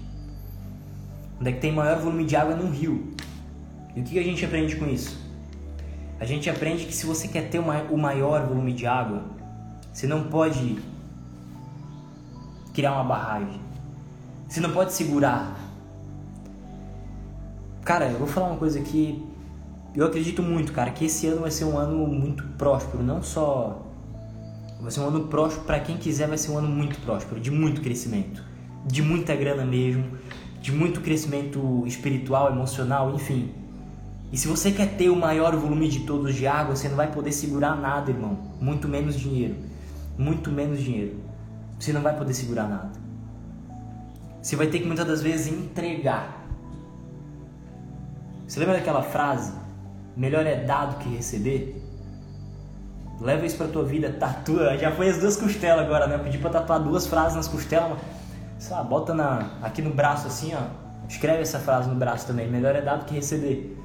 Onde 1.42 1.50
é 1.50 1.54
que 1.54 1.60
tem 1.60 1.72
maior 1.72 2.00
volume 2.00 2.26
de 2.26 2.36
água 2.36 2.56
num 2.56 2.70
rio. 2.70 3.12
E 3.96 4.02
o 4.02 4.04
que 4.04 4.20
a 4.20 4.24
gente 4.24 4.46
aprende 4.46 4.76
com 4.76 4.86
isso? 4.86 5.20
A 6.20 6.26
gente 6.26 6.48
aprende 6.48 6.86
que 6.86 6.94
se 6.94 7.08
você 7.08 7.28
quer 7.28 7.50
ter 7.50 7.58
o 7.58 7.98
maior 7.98 8.46
volume 8.46 8.72
de 8.72 8.86
água, 8.86 9.24
você 9.92 10.06
não 10.06 10.26
pode 10.26 10.78
criar 12.72 12.94
uma 12.94 13.04
barragem. 13.04 13.60
Você 14.48 14.60
não 14.60 14.72
pode 14.72 14.94
segurar. 14.94 15.60
Cara, 17.84 18.12
eu 18.12 18.20
vou 18.20 18.28
falar 18.28 18.50
uma 18.50 18.58
coisa 18.58 18.80
aqui. 18.80 19.26
Eu 19.96 20.06
acredito 20.06 20.44
muito, 20.44 20.72
cara, 20.72 20.92
que 20.92 21.06
esse 21.06 21.26
ano 21.26 21.42
vai 21.42 21.50
ser 21.50 21.66
um 21.66 21.80
ano 21.80 22.06
muito 22.06 22.44
próspero. 22.60 23.02
Não 23.02 23.24
só. 23.24 23.82
Vai 24.80 24.92
ser 24.92 25.00
um 25.00 25.08
ano 25.08 25.28
próspero 25.30 25.66
para 25.66 25.80
quem 25.80 25.98
quiser, 25.98 26.28
vai 26.28 26.38
ser 26.38 26.52
um 26.52 26.60
ano 26.60 26.68
muito 26.68 27.00
próspero, 27.00 27.42
de 27.42 27.50
muito 27.50 27.82
crescimento, 27.82 28.44
de 28.86 29.02
muita 29.02 29.36
grana 29.36 29.66
mesmo, 29.66 30.06
de 30.62 30.72
muito 30.72 31.02
crescimento 31.02 31.84
espiritual, 31.86 32.52
emocional, 32.52 33.14
enfim. 33.14 33.52
E 34.32 34.38
se 34.38 34.48
você 34.48 34.72
quer 34.72 34.96
ter 34.96 35.10
o 35.10 35.16
maior 35.16 35.56
volume 35.56 35.88
de 35.88 36.02
todos 36.02 36.36
de 36.36 36.46
água, 36.46 36.76
você 36.76 36.90
não 36.90 36.96
vai 36.96 37.12
poder 37.12 37.32
segurar 37.32 37.76
nada, 37.76 38.12
irmão. 38.12 38.38
Muito 38.60 38.88
menos 38.88 39.18
dinheiro. 39.18 39.56
Muito 40.18 40.52
menos 40.52 40.80
dinheiro. 40.82 41.16
Você 41.80 41.92
não 41.94 42.02
vai 42.02 42.16
poder 42.16 42.34
segurar 42.34 42.68
nada. 42.68 42.92
Você 44.42 44.56
vai 44.56 44.68
ter 44.68 44.80
que 44.80 44.86
muitas 44.86 45.08
das 45.08 45.22
vezes 45.22 45.48
entregar. 45.48 46.46
Você 48.48 48.60
lembra 48.60 48.76
daquela 48.76 49.02
frase? 49.02 49.54
Melhor 50.16 50.46
é 50.46 50.64
dado 50.64 51.00
que 51.00 51.10
receber? 51.10 51.82
Leva 53.20 53.46
isso 53.46 53.58
pra 53.58 53.68
tua 53.68 53.84
vida, 53.84 54.12
tatua. 54.12 54.78
Já 54.78 54.92
foi 54.92 55.10
as 55.10 55.18
duas 55.18 55.36
costelas 55.38 55.86
agora, 55.86 56.08
né? 56.08 56.16
Eu 56.16 56.20
pedi 56.20 56.38
pra 56.38 56.50
tatuar 56.50 56.80
duas 56.80 57.08
frases 57.08 57.36
nas 57.36 57.48
costelas. 57.48 57.98
Sei 58.66 58.76
lá, 58.76 58.84
bota 58.84 59.14
na, 59.14 59.52
aqui 59.62 59.80
no 59.80 59.92
braço 59.92 60.26
assim, 60.26 60.52
ó. 60.56 60.62
Escreve 61.08 61.44
essa 61.44 61.60
frase 61.60 61.88
no 61.88 61.94
braço 61.94 62.26
também. 62.26 62.50
Melhor 62.50 62.76
é 62.76 62.82
dado 62.82 63.06
que 63.06 63.14
receber. 63.14 63.78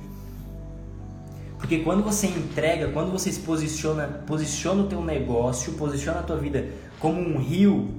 Porque 1.58 1.80
quando 1.80 2.02
você 2.02 2.28
entrega, 2.28 2.90
quando 2.90 3.12
você 3.12 3.30
se 3.30 3.40
posiciona, 3.40 4.06
posiciona 4.26 4.80
o 4.80 4.86
teu 4.86 5.04
negócio, 5.04 5.74
posiciona 5.74 6.20
a 6.20 6.22
tua 6.22 6.38
vida 6.38 6.68
como 6.98 7.20
um 7.20 7.36
rio, 7.36 7.90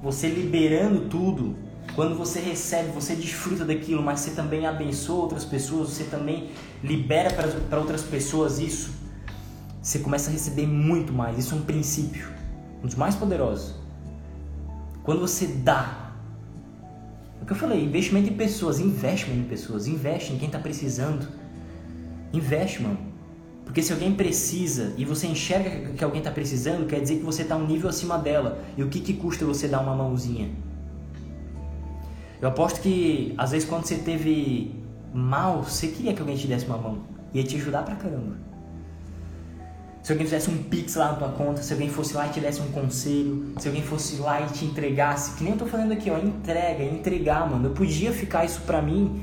você 0.00 0.28
liberando 0.28 1.08
tudo, 1.08 1.56
quando 1.96 2.16
você 2.16 2.38
recebe, 2.38 2.92
você 2.92 3.16
desfruta 3.16 3.64
daquilo, 3.64 4.00
mas 4.00 4.20
você 4.20 4.30
também 4.30 4.68
abençoa 4.68 5.22
outras 5.22 5.44
pessoas, 5.44 5.88
você 5.88 6.04
também 6.04 6.52
libera 6.80 7.30
para 7.68 7.80
outras 7.80 8.02
pessoas 8.02 8.60
isso, 8.60 8.92
você 9.82 9.98
começa 9.98 10.30
a 10.30 10.32
receber 10.32 10.68
muito 10.68 11.12
mais. 11.12 11.36
Isso 11.40 11.56
é 11.56 11.58
um 11.58 11.62
princípio, 11.62 12.28
um 12.84 12.86
dos 12.86 12.94
mais 12.94 13.16
poderosos. 13.16 13.87
Quando 15.08 15.20
você 15.20 15.46
dá, 15.46 16.12
é 17.40 17.42
o 17.42 17.46
que 17.46 17.52
eu 17.52 17.56
falei, 17.56 17.82
investimento 17.82 18.28
em 18.28 18.36
pessoas, 18.36 18.78
investimento 18.78 19.40
em 19.40 19.48
pessoas, 19.48 19.86
investe 19.86 20.34
em 20.34 20.38
quem 20.38 20.48
está 20.48 20.58
precisando 20.58 21.26
Investe, 22.30 22.82
mano. 22.82 22.98
Porque 23.64 23.82
se 23.82 23.90
alguém 23.90 24.12
precisa 24.12 24.92
e 24.98 25.06
você 25.06 25.26
enxerga 25.26 25.92
que 25.92 26.04
alguém 26.04 26.18
está 26.18 26.30
precisando, 26.30 26.86
quer 26.86 27.00
dizer 27.00 27.16
que 27.20 27.24
você 27.24 27.40
está 27.40 27.56
um 27.56 27.66
nível 27.66 27.88
acima 27.88 28.18
dela. 28.18 28.62
E 28.76 28.82
o 28.82 28.90
que, 28.90 29.00
que 29.00 29.14
custa 29.14 29.46
você 29.46 29.66
dar 29.66 29.80
uma 29.80 29.94
mãozinha? 29.94 30.50
Eu 32.38 32.50
aposto 32.50 32.82
que 32.82 33.32
às 33.38 33.52
vezes 33.52 33.66
quando 33.66 33.86
você 33.86 33.96
teve 33.96 34.74
mal, 35.14 35.62
você 35.62 35.88
queria 35.88 36.12
que 36.12 36.20
alguém 36.20 36.36
te 36.36 36.46
desse 36.46 36.66
uma 36.66 36.76
mão. 36.76 36.98
Ia 37.32 37.44
te 37.44 37.56
ajudar 37.56 37.82
pra 37.82 37.96
caramba. 37.96 38.47
Se 40.02 40.12
alguém 40.12 40.26
fizesse 40.26 40.50
um 40.50 40.62
pix 40.62 40.94
lá 40.94 41.12
na 41.12 41.18
tua 41.18 41.28
conta, 41.30 41.62
se 41.62 41.72
alguém 41.72 41.90
fosse 41.90 42.14
lá 42.14 42.26
e 42.26 42.30
te 42.30 42.40
desse 42.40 42.60
um 42.62 42.70
conselho, 42.70 43.52
se 43.58 43.68
alguém 43.68 43.82
fosse 43.82 44.16
lá 44.16 44.40
e 44.40 44.46
te 44.46 44.64
entregasse, 44.64 45.36
que 45.36 45.44
nem 45.44 45.52
eu 45.52 45.58
tô 45.58 45.66
falando 45.66 45.92
aqui, 45.92 46.10
ó, 46.10 46.18
entrega, 46.18 46.82
entregar, 46.82 47.50
mano. 47.50 47.68
Eu 47.68 47.72
podia 47.72 48.12
ficar 48.12 48.44
isso 48.44 48.62
pra 48.62 48.80
mim 48.80 49.22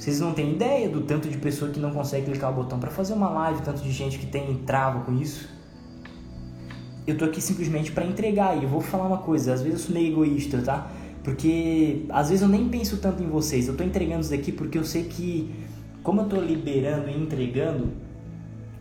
vocês 0.00 0.18
não 0.18 0.32
têm 0.32 0.52
ideia 0.52 0.88
do 0.88 1.02
tanto 1.02 1.28
de 1.28 1.36
pessoa 1.36 1.70
que 1.70 1.78
não 1.78 1.90
consegue 1.90 2.24
clicar 2.24 2.50
o 2.50 2.54
botão 2.54 2.80
para 2.80 2.90
fazer 2.90 3.12
uma 3.12 3.28
live, 3.28 3.60
tanto 3.60 3.82
de 3.82 3.92
gente 3.92 4.18
que 4.18 4.24
tem 4.24 4.56
trava 4.64 5.00
com 5.00 5.12
isso. 5.12 5.46
Eu 7.06 7.18
tô 7.18 7.26
aqui 7.26 7.38
simplesmente 7.38 7.92
para 7.92 8.06
entregar 8.06 8.56
e 8.56 8.62
eu 8.62 8.68
vou 8.70 8.80
falar 8.80 9.06
uma 9.06 9.18
coisa, 9.18 9.52
às 9.52 9.60
vezes 9.60 9.80
eu 9.80 9.86
sou 9.86 9.94
meio 9.94 10.10
egoísta, 10.10 10.62
tá? 10.62 10.90
Porque 11.22 12.06
às 12.08 12.30
vezes 12.30 12.40
eu 12.40 12.48
nem 12.48 12.66
penso 12.70 12.96
tanto 12.96 13.22
em 13.22 13.28
vocês, 13.28 13.68
eu 13.68 13.76
tô 13.76 13.84
entregando 13.84 14.22
isso 14.22 14.30
daqui 14.30 14.50
porque 14.50 14.78
eu 14.78 14.84
sei 14.84 15.04
que 15.04 15.54
como 16.02 16.22
eu 16.22 16.28
tô 16.28 16.40
liberando 16.40 17.08
e 17.08 17.16
entregando, 17.16 17.92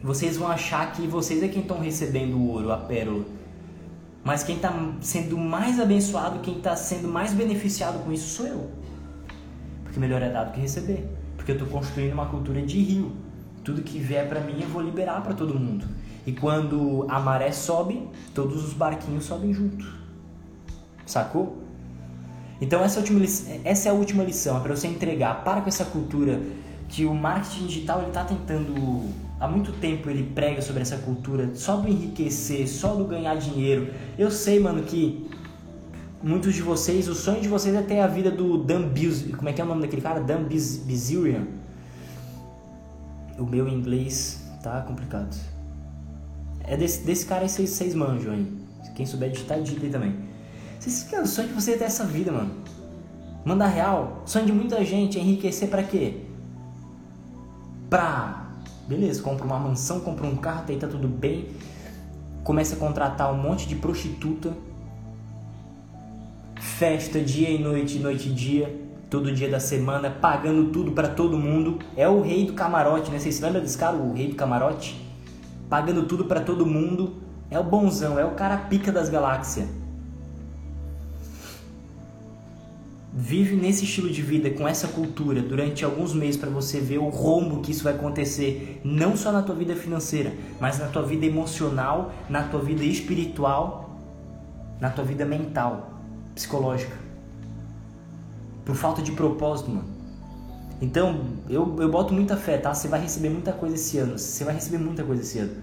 vocês 0.02 0.38
vão 0.38 0.48
achar 0.48 0.92
que 0.94 1.06
vocês 1.08 1.44
é 1.44 1.48
quem 1.48 1.62
estão 1.62 1.80
recebendo 1.80 2.38
o 2.38 2.48
ouro, 2.50 2.72
a 2.72 2.78
pérola. 2.78 3.26
Mas 4.24 4.44
quem 4.44 4.56
está 4.56 4.74
sendo 5.02 5.38
mais 5.38 5.80
abençoado, 5.80 6.40
quem 6.40 6.58
está 6.58 6.76
sendo 6.76 7.08
mais 7.08 7.34
beneficiado 7.34 8.04
com 8.04 8.12
isso 8.12 8.28
sou 8.30 8.48
eu. 8.48 8.70
Porque 9.84 10.00
melhor 10.00 10.22
é 10.22 10.30
dado 10.30 10.54
que 10.54 10.60
receber. 10.60 11.06
Porque 11.36 11.52
eu 11.52 11.56
estou 11.56 11.68
construindo 11.70 12.14
uma 12.14 12.28
cultura 12.28 12.62
de 12.62 12.80
rio. 12.80 13.12
Tudo 13.64 13.82
que 13.82 14.00
vier 14.00 14.28
para 14.28 14.40
mim 14.40 14.62
eu 14.62 14.70
vou 14.70 14.82
liberar 14.82 15.22
para 15.22 15.34
todo 15.34 15.58
mundo. 15.58 15.86
E 16.26 16.32
quando 16.32 17.06
a 17.10 17.20
maré 17.20 17.52
sobe, 17.52 18.08
todos 18.34 18.64
os 18.64 18.74
barquinhos 18.74 19.26
sobem 19.26 19.54
junto. 19.54 19.86
Sacou? 21.06 21.58
Então 22.62 22.84
essa, 22.84 23.00
é 23.00 23.02
última, 23.02 23.26
essa 23.64 23.90
é 23.90 23.92
a 23.92 23.96
última 23.96 24.24
lição, 24.24 24.58
é 24.58 24.60
para 24.60 24.76
você 24.76 24.88
entregar. 24.88 25.44
Para 25.44 25.62
com 25.62 25.70
essa 25.70 25.86
cultura 25.86 26.42
que 26.90 27.06
o 27.06 27.14
marketing 27.14 27.68
digital 27.68 28.00
ele 28.00 28.08
está 28.08 28.24
tentando 28.24 29.04
há 29.40 29.48
muito 29.48 29.72
tempo 29.74 30.10
ele 30.10 30.24
prega 30.24 30.62
sobre 30.62 30.82
essa 30.82 30.98
cultura 30.98 31.52
só 31.54 31.78
do 31.78 31.88
enriquecer, 31.88 32.68
só 32.68 32.96
do 32.96 33.06
ganhar 33.06 33.36
dinheiro. 33.36 33.94
Eu 34.18 34.30
sei, 34.30 34.60
mano, 34.60 34.84
que 34.84 35.30
muitos 36.22 36.54
de 36.54 36.62
vocês, 36.62 37.08
o 37.08 37.14
sonho 37.14 37.40
de 37.40 37.48
vocês 37.48 37.74
é 37.76 37.82
ter 37.82 38.00
a 38.00 38.08
vida 38.08 38.32
do 38.32 38.58
Dan 38.58 38.90
Bilzerian. 38.90 39.38
Como 39.38 39.48
é 39.48 39.54
que 39.54 39.62
é 39.62 39.64
o 39.64 39.68
nome 39.68 39.82
daquele 39.82 40.02
cara? 40.02 40.20
Dan 40.20 40.44
Bilzerian. 40.44 41.48
O 43.38 43.46
meu 43.46 43.70
inglês 43.70 44.44
tá 44.62 44.82
complicado. 44.82 45.38
É 46.64 46.76
desse, 46.76 47.06
desse 47.06 47.26
cara 47.26 47.44
aí 47.44 47.50
vocês, 47.50 47.96
manjam 47.96 48.34
aí. 48.34 48.52
Quem 48.96 49.06
souber 49.06 49.32
digitar, 49.32 49.62
digita 49.62 49.86
aí 49.86 49.92
também. 49.92 50.16
Vocês, 50.78 51.04
cara, 51.04 51.24
o 51.24 51.28
sonho 51.28 51.48
de 51.48 51.54
vocês 51.54 51.78
é 51.78 51.80
ter 51.80 51.86
essa 51.86 52.04
vida, 52.04 52.32
mano. 52.32 52.52
Manda 53.46 53.66
real. 53.66 54.24
Sonho 54.26 54.46
de 54.46 54.52
muita 54.52 54.84
gente 54.84 55.18
é 55.18 55.22
enriquecer 55.22 55.70
pra 55.70 55.84
quê? 55.84 56.29
Pra. 57.90 58.48
Beleza, 58.88 59.22
compra 59.22 59.46
uma 59.46 59.60
mansão, 59.60 60.00
compra 60.00 60.26
um 60.26 60.36
carro, 60.36 60.66
tá 60.66 60.74
aí 60.74 60.78
tá 60.78 60.88
tudo 60.88 61.08
bem. 61.08 61.50
Começa 62.44 62.76
a 62.76 62.78
contratar 62.78 63.32
um 63.32 63.38
monte 63.38 63.68
de 63.68 63.76
prostituta 63.76 64.54
festa 66.80 67.20
dia 67.20 67.50
e 67.50 67.62
noite, 67.62 68.00
noite 68.00 68.30
e 68.30 68.32
dia, 68.32 68.74
todo 69.10 69.34
dia 69.34 69.50
da 69.50 69.60
semana, 69.60 70.10
pagando 70.10 70.72
tudo 70.72 70.94
para 70.94 71.10
todo 71.10 71.38
mundo. 71.38 71.80
É 71.96 72.08
o 72.08 72.22
rei 72.22 72.46
do 72.46 72.54
camarote, 72.54 73.12
né? 73.12 73.20
Vocês 73.20 73.36
se 73.36 73.44
lembram 73.44 73.62
desse 73.62 73.78
cara, 73.78 73.98
o 73.98 74.14
rei 74.14 74.30
do 74.30 74.36
camarote? 74.36 74.96
Pagando 75.70 76.04
tudo 76.04 76.24
para 76.24 76.40
todo 76.40 76.66
mundo. 76.66 77.16
É 77.52 77.60
o 77.60 77.64
bonzão, 77.64 78.18
é 78.18 78.24
o 78.24 78.32
cara 78.32 78.56
pica 78.56 78.94
das 78.94 79.10
galáxias. 79.10 79.68
Vive 83.22 83.54
nesse 83.54 83.84
estilo 83.84 84.10
de 84.10 84.22
vida, 84.22 84.50
com 84.50 84.66
essa 84.66 84.88
cultura, 84.88 85.42
durante 85.42 85.84
alguns 85.84 86.14
meses 86.14 86.38
para 86.40 86.50
você 86.50 86.80
ver 86.80 87.00
o 87.00 87.10
rombo 87.10 87.60
que 87.60 87.72
isso 87.72 87.84
vai 87.84 87.94
acontecer, 87.94 88.80
não 88.82 89.18
só 89.18 89.30
na 89.30 89.42
tua 89.42 89.54
vida 89.54 89.76
financeira, 89.76 90.32
mas 90.58 90.80
na 90.80 90.88
tua 90.88 91.02
vida 91.02 91.26
emocional, 91.26 92.14
na 92.30 92.44
tua 92.44 92.62
vida 92.62 92.82
espiritual, 92.82 94.00
na 94.80 94.90
tua 94.90 95.04
vida 95.04 95.26
mental 95.26 96.00
psicológica. 96.34 96.96
Por 98.64 98.76
falta 98.78 99.02
de 99.02 99.12
propósito, 99.12 99.70
mano. 99.70 99.90
Então, 100.82 101.26
eu, 101.50 101.76
eu 101.78 101.92
boto 101.92 102.14
muita 102.14 102.38
fé, 102.38 102.58
tá? 102.58 102.74
Você 102.74 102.88
vai 102.88 103.02
receber 103.02 103.28
muita 103.28 103.52
coisa 103.52 103.76
esse 103.76 103.98
ano. 103.98 104.18
Você 104.18 104.46
vai 104.46 104.56
receber 104.56 104.78
muita 104.78 105.04
coisa 105.04 105.22
esse 105.22 105.40
ano. 105.40 105.58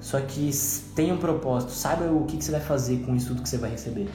Só 0.00 0.20
que 0.20 0.48
tenha 0.94 1.12
um 1.12 1.18
propósito. 1.18 1.72
Saiba 1.72 2.04
o 2.04 2.24
que, 2.24 2.36
que 2.36 2.44
você 2.44 2.52
vai 2.52 2.60
fazer 2.60 2.98
com 2.98 3.16
isso 3.16 3.26
tudo 3.28 3.42
que 3.42 3.48
você 3.48 3.58
vai 3.58 3.70
receber. 3.70 4.08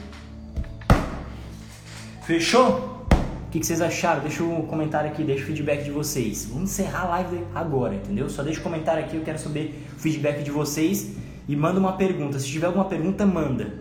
Fechou? 2.30 3.06
O 3.08 3.50
que, 3.50 3.58
que 3.58 3.66
vocês 3.66 3.80
acharam? 3.80 4.20
Deixa 4.22 4.44
um 4.44 4.64
comentário 4.64 5.10
aqui, 5.10 5.24
deixa 5.24 5.42
o 5.42 5.46
feedback 5.48 5.82
de 5.82 5.90
vocês. 5.90 6.44
Vamos 6.44 6.70
encerrar 6.70 7.00
a 7.00 7.08
live 7.08 7.44
agora, 7.52 7.96
entendeu? 7.96 8.30
Só 8.30 8.44
deixa 8.44 8.60
um 8.60 8.62
comentário 8.62 9.04
aqui, 9.04 9.16
eu 9.16 9.24
quero 9.24 9.36
saber 9.36 9.84
o 9.96 9.98
feedback 9.98 10.44
de 10.44 10.50
vocês. 10.52 11.16
E 11.48 11.56
manda 11.56 11.80
uma 11.80 11.94
pergunta. 11.94 12.38
Se 12.38 12.46
tiver 12.46 12.68
alguma 12.68 12.84
pergunta, 12.84 13.26
manda. 13.26 13.74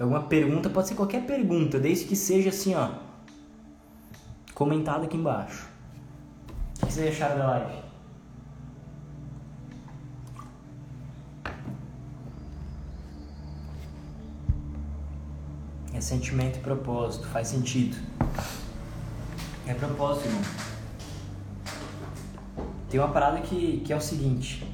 Alguma 0.00 0.22
pergunta, 0.22 0.70
pode 0.70 0.88
ser 0.88 0.94
qualquer 0.94 1.26
pergunta, 1.26 1.78
desde 1.78 2.06
que 2.06 2.16
seja 2.16 2.48
assim, 2.48 2.74
ó. 2.74 2.88
Comentado 4.54 5.04
aqui 5.04 5.18
embaixo. 5.18 5.68
O 6.82 6.86
que 6.86 6.92
vocês 6.94 7.06
acharam 7.06 7.36
da 7.36 7.46
live? 7.50 7.89
É 16.00 16.02
sentimento 16.02 16.56
e 16.56 16.60
propósito, 16.60 17.26
faz 17.26 17.48
sentido. 17.48 17.94
É 19.66 19.74
propósito, 19.74 20.28
irmão. 20.28 20.40
Tem 22.88 22.98
uma 22.98 23.10
parada 23.10 23.38
que, 23.42 23.82
que 23.84 23.92
é 23.92 23.96
o 23.96 24.00
seguinte. 24.00 24.66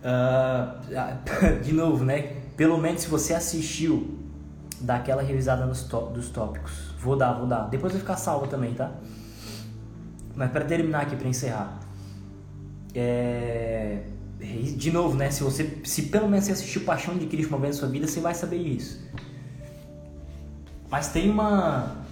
Uh, 0.00 1.60
de 1.62 1.74
novo, 1.74 2.06
né? 2.06 2.22
Pelo 2.56 2.78
menos 2.78 3.02
se 3.02 3.08
você 3.08 3.34
assistiu, 3.34 4.18
dá 4.80 4.96
aquela 4.96 5.20
revisada 5.20 5.66
nos 5.66 5.82
dos 5.82 6.30
tópicos. 6.30 6.94
Vou 6.98 7.14
dar, 7.14 7.34
vou 7.34 7.46
dar. 7.46 7.68
Depois 7.68 7.92
vai 7.92 8.00
ficar 8.00 8.16
salvo 8.16 8.46
também, 8.46 8.72
tá? 8.72 8.92
Mas 10.34 10.50
para 10.52 10.64
terminar 10.64 11.02
aqui, 11.02 11.16
para 11.16 11.28
encerrar. 11.28 11.80
É... 12.94 14.04
De 14.38 14.90
novo, 14.90 15.14
né? 15.18 15.30
Se 15.30 15.44
você, 15.44 15.82
se 15.84 16.04
pelo 16.04 16.30
menos 16.30 16.46
você 16.46 16.52
assistiu 16.52 16.80
Paixão 16.84 17.18
de 17.18 17.26
Cristo 17.26 17.50
uma 17.50 17.58
vez 17.58 17.76
na 17.76 17.80
sua 17.80 17.90
vida, 17.90 18.06
você 18.06 18.20
vai 18.20 18.34
saber 18.34 18.56
isso. 18.56 19.03
Mas 20.94 21.08
tem 21.08 21.28
uma 21.28 22.06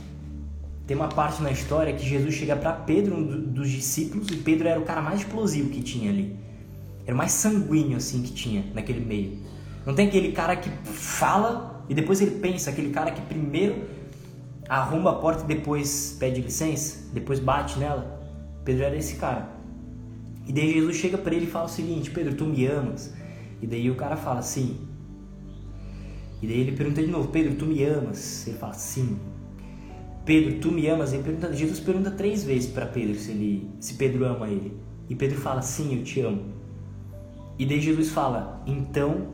tem 0.88 0.96
uma 0.96 1.06
parte 1.06 1.40
na 1.40 1.52
história 1.52 1.92
que 1.92 2.04
Jesus 2.04 2.34
chega 2.34 2.56
para 2.56 2.72
Pedro, 2.72 3.16
um 3.16 3.52
dos 3.52 3.70
discípulos, 3.70 4.26
e 4.28 4.36
Pedro 4.38 4.66
era 4.66 4.80
o 4.80 4.82
cara 4.82 5.00
mais 5.00 5.20
explosivo 5.20 5.70
que 5.70 5.80
tinha 5.80 6.10
ali. 6.10 6.36
Era 7.06 7.14
o 7.14 7.16
mais 7.16 7.30
sanguíneo 7.30 7.96
assim 7.96 8.22
que 8.22 8.32
tinha 8.32 8.64
naquele 8.74 8.98
meio. 8.98 9.38
Não 9.86 9.94
tem 9.94 10.08
aquele 10.08 10.32
cara 10.32 10.56
que 10.56 10.68
fala 10.84 11.84
e 11.88 11.94
depois 11.94 12.20
ele 12.20 12.40
pensa, 12.40 12.70
aquele 12.70 12.90
cara 12.90 13.12
que 13.12 13.22
primeiro 13.22 13.84
arromba 14.68 15.10
a 15.10 15.14
porta 15.14 15.44
e 15.44 15.46
depois 15.46 16.16
pede 16.18 16.40
licença, 16.40 17.08
depois 17.14 17.38
bate 17.38 17.78
nela. 17.78 18.20
Pedro 18.64 18.82
era 18.82 18.96
esse 18.96 19.14
cara. 19.14 19.48
E 20.44 20.52
daí 20.52 20.74
Jesus 20.74 20.96
chega 20.96 21.16
para 21.16 21.32
ele 21.32 21.44
e 21.44 21.48
fala 21.48 21.66
o 21.66 21.68
seguinte: 21.68 22.10
Pedro, 22.10 22.34
tu 22.34 22.46
me 22.46 22.66
amas? 22.66 23.14
E 23.60 23.66
daí 23.68 23.88
o 23.88 23.94
cara 23.94 24.16
fala 24.16 24.42
sim. 24.42 24.76
E 26.42 26.46
daí 26.46 26.60
ele 26.60 26.72
pergunta 26.72 27.00
de 27.00 27.08
novo: 27.08 27.28
Pedro, 27.28 27.54
tu 27.54 27.64
me 27.64 27.82
amas? 27.84 28.46
Ele 28.46 28.58
fala 28.58 28.74
sim. 28.74 29.16
Pedro, 30.24 30.58
tu 30.58 30.72
me 30.72 30.88
amas? 30.88 31.12
Ele 31.12 31.22
pergunta, 31.22 31.52
Jesus 31.54 31.80
pergunta 31.80 32.10
três 32.10 32.44
vezes 32.44 32.68
para 32.68 32.86
Pedro 32.86 33.14
se, 33.18 33.30
ele, 33.30 33.70
se 33.80 33.94
Pedro 33.94 34.24
ama 34.24 34.48
ele. 34.48 34.76
E 35.08 35.14
Pedro 35.14 35.40
fala: 35.40 35.62
sim, 35.62 35.96
eu 35.96 36.02
te 36.02 36.20
amo. 36.20 36.42
E 37.58 37.64
daí 37.64 37.80
Jesus 37.80 38.10
fala: 38.10 38.60
então 38.66 39.28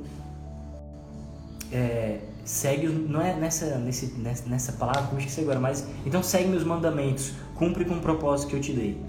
é, 1.73 2.21
segue, 2.45 2.89
não 2.89 3.21
é 3.21 3.35
nessa, 3.35 3.79
nesse, 3.79 4.15
nessa 4.19 4.73
palavra 4.73 5.03
que 5.09 5.15
eu 5.15 5.19
esqueci 5.19 5.41
agora, 5.41 5.61
mas 5.61 5.87
então 6.07 6.23
segue 6.23 6.49
meus 6.49 6.65
mandamentos, 6.65 7.33
cumpre 7.55 7.85
com 7.85 7.95
o 7.95 8.01
propósito 8.01 8.51
que 8.51 8.57
eu 8.57 8.61
te 8.61 8.73
dei. 8.73 9.01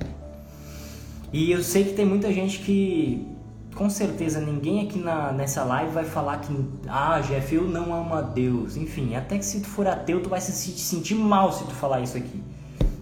E 1.32 1.52
eu 1.52 1.64
sei 1.64 1.86
que 1.86 1.94
tem 1.94 2.06
muita 2.06 2.34
gente 2.34 2.60
que, 2.60 3.26
com 3.80 3.90
certeza, 3.90 4.42
ninguém 4.42 4.82
aqui 4.82 5.00
na, 5.00 5.32
nessa 5.32 5.64
live 5.64 5.94
vai 5.94 6.04
falar 6.04 6.40
que, 6.40 6.54
ah, 6.86 7.22
Jeff, 7.22 7.56
eu 7.56 7.64
não 7.64 7.96
amo 7.96 8.14
a 8.14 8.20
Deus. 8.20 8.76
Enfim, 8.76 9.16
até 9.16 9.38
que 9.38 9.46
se 9.46 9.62
tu 9.62 9.70
for 9.70 9.88
ateu, 9.88 10.22
tu 10.22 10.28
vai 10.28 10.42
se 10.42 10.52
sentir 10.52 11.16
mal 11.16 11.54
se 11.54 11.64
tu 11.64 11.74
falar 11.74 12.02
isso 12.02 12.18
aqui. 12.18 12.44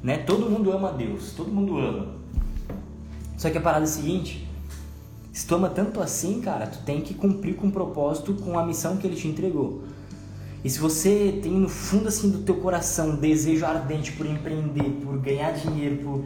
Né? 0.03 0.19
Todo 0.19 0.47
mundo 0.47 0.71
ama 0.71 0.89
a 0.89 0.91
Deus, 0.91 1.31
todo 1.31 1.51
mundo 1.51 1.79
ama. 1.79 2.09
Só 3.35 3.49
que 3.49 3.57
a 3.57 3.61
parada 3.61 3.85
é 3.85 3.87
a 3.87 3.91
seguinte, 3.91 4.47
se 5.33 5.47
tu 5.47 5.55
ama 5.55 5.67
tanto 5.67 5.99
assim, 5.99 6.41
cara, 6.41 6.67
tu 6.67 6.77
tem 6.83 7.01
que 7.01 7.15
cumprir 7.15 7.55
com 7.55 7.69
o 7.69 7.71
propósito, 7.71 8.35
com 8.35 8.59
a 8.59 8.63
missão 8.63 8.97
que 8.97 9.07
ele 9.07 9.15
te 9.15 9.27
entregou. 9.27 9.81
E 10.63 10.69
se 10.69 10.77
você 10.77 11.39
tem 11.41 11.53
no 11.53 11.69
fundo 11.69 12.07
assim 12.07 12.29
do 12.29 12.43
teu 12.43 12.57
coração 12.57 13.09
um 13.09 13.15
desejo 13.15 13.65
ardente 13.65 14.11
por 14.11 14.27
empreender, 14.27 14.91
por 15.03 15.17
ganhar 15.17 15.53
dinheiro, 15.53 15.97
por 16.03 16.23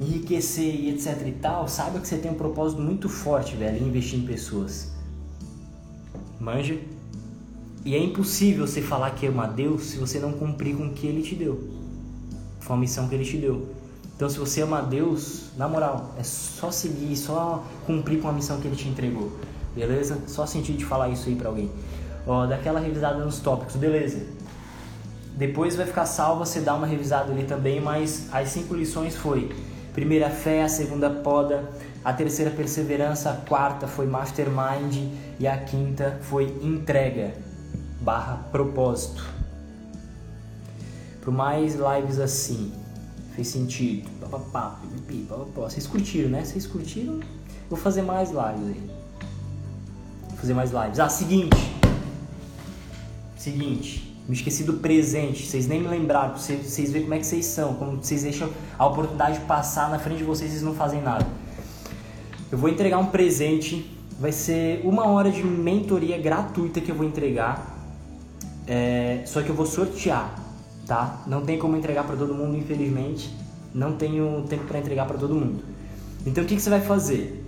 enriquecer 0.00 0.74
e 0.74 0.90
etc 0.90 1.26
e 1.26 1.32
tal, 1.32 1.66
saiba 1.68 1.98
que 2.00 2.08
você 2.08 2.16
tem 2.18 2.30
um 2.30 2.34
propósito 2.34 2.80
muito 2.80 3.08
forte, 3.08 3.56
velho, 3.56 3.82
em 3.82 3.88
investir 3.88 4.18
em 4.18 4.22
pessoas. 4.22 4.92
Manja? 6.38 6.78
E 7.84 7.94
é 7.94 7.98
impossível 7.98 8.66
você 8.66 8.82
falar 8.82 9.10
que 9.12 9.26
ama 9.26 9.44
a 9.44 9.48
Deus 9.48 9.84
se 9.86 9.96
você 9.96 10.18
não 10.18 10.32
cumprir 10.32 10.76
com 10.76 10.86
o 10.86 10.92
que 10.92 11.06
Ele 11.06 11.22
te 11.22 11.34
deu. 11.34 11.68
Foi 12.60 12.76
a 12.76 12.78
missão 12.78 13.08
que 13.08 13.14
Ele 13.14 13.24
te 13.24 13.36
deu. 13.36 13.68
Então, 14.14 14.28
se 14.28 14.38
você 14.38 14.62
ama 14.62 14.78
a 14.78 14.82
Deus, 14.82 15.50
na 15.56 15.68
moral, 15.68 16.14
é 16.18 16.22
só 16.22 16.70
seguir, 16.70 17.16
só 17.16 17.64
cumprir 17.86 18.20
com 18.20 18.28
a 18.28 18.32
missão 18.32 18.60
que 18.60 18.66
Ele 18.66 18.76
te 18.76 18.88
entregou. 18.88 19.32
Beleza? 19.74 20.18
Só 20.26 20.44
sentir 20.44 20.72
de 20.72 20.84
falar 20.84 21.08
isso 21.08 21.28
aí 21.28 21.36
pra 21.36 21.48
alguém 21.48 21.70
ó, 22.28 22.46
daquela 22.46 22.78
revisada 22.78 23.24
nos 23.24 23.40
tópicos, 23.40 23.74
beleza. 23.76 24.20
Depois 25.34 25.74
vai 25.74 25.86
ficar 25.86 26.04
salva, 26.04 26.44
você 26.44 26.60
dá 26.60 26.74
uma 26.74 26.86
revisada 26.86 27.32
ali 27.32 27.44
também, 27.44 27.80
mas 27.80 28.28
as 28.30 28.50
cinco 28.50 28.74
lições 28.74 29.16
foi 29.16 29.50
primeira 29.98 30.30
fé, 30.30 30.62
a 30.62 30.68
segunda 30.68 31.10
poda, 31.10 31.68
a 32.04 32.12
terceira 32.12 32.52
perseverança, 32.52 33.30
a 33.30 33.34
quarta 33.34 33.88
foi 33.88 34.06
mastermind 34.06 35.10
e 35.40 35.46
a 35.46 35.58
quinta 35.58 36.20
foi 36.22 36.44
entrega 36.62 37.34
barra 38.00 38.36
propósito. 38.52 39.26
Por 41.20 41.34
mais 41.34 41.74
lives 41.74 42.20
assim, 42.20 42.72
fez 43.34 43.48
sentido. 43.48 44.08
Papapá, 44.20 44.78
pipipi, 44.80 45.26
papapá. 45.28 45.62
Vocês 45.62 45.88
curtiram, 45.88 46.30
né? 46.30 46.44
Vocês 46.44 46.64
curtiram? 46.64 47.18
Vou 47.68 47.76
fazer 47.76 48.02
mais 48.02 48.28
lives 48.28 48.68
aí. 48.68 48.90
Vou 50.28 50.38
fazer 50.38 50.54
mais 50.54 50.70
lives. 50.70 51.00
Ah, 51.00 51.08
seguinte. 51.08 51.76
Seguinte, 53.36 54.07
me 54.28 54.34
esqueci 54.34 54.62
do 54.62 54.74
presente, 54.74 55.46
vocês 55.46 55.66
nem 55.66 55.80
me 55.80 55.88
lembraram, 55.88 56.36
vocês, 56.36 56.66
vocês 56.66 56.92
verem 56.92 57.04
como 57.04 57.14
é 57.14 57.18
que 57.18 57.26
vocês 57.26 57.46
são, 57.46 57.74
como 57.74 57.96
vocês 57.96 58.24
deixam 58.24 58.50
a 58.78 58.86
oportunidade 58.86 59.40
passar 59.40 59.90
na 59.90 59.98
frente 59.98 60.18
de 60.18 60.24
vocês 60.24 60.50
vocês 60.50 60.62
não 60.62 60.74
fazem 60.74 61.00
nada. 61.00 61.26
Eu 62.52 62.58
vou 62.58 62.68
entregar 62.68 62.98
um 62.98 63.06
presente, 63.06 63.90
vai 64.20 64.30
ser 64.30 64.82
uma 64.84 65.06
hora 65.06 65.30
de 65.30 65.42
mentoria 65.42 66.18
gratuita 66.18 66.78
que 66.78 66.90
eu 66.90 66.94
vou 66.94 67.06
entregar, 67.06 67.74
é, 68.66 69.22
só 69.24 69.40
que 69.40 69.48
eu 69.48 69.54
vou 69.54 69.64
sortear, 69.64 70.38
tá? 70.86 71.22
Não 71.26 71.40
tem 71.40 71.58
como 71.58 71.74
entregar 71.74 72.04
para 72.04 72.14
todo 72.14 72.34
mundo, 72.34 72.54
infelizmente, 72.54 73.34
não 73.74 73.96
tenho 73.96 74.44
tempo 74.46 74.64
para 74.64 74.78
entregar 74.78 75.06
para 75.06 75.16
todo 75.16 75.34
mundo. 75.34 75.64
Então 76.26 76.44
o 76.44 76.46
que, 76.46 76.54
que 76.54 76.60
você 76.60 76.68
vai 76.68 76.82
fazer? 76.82 77.46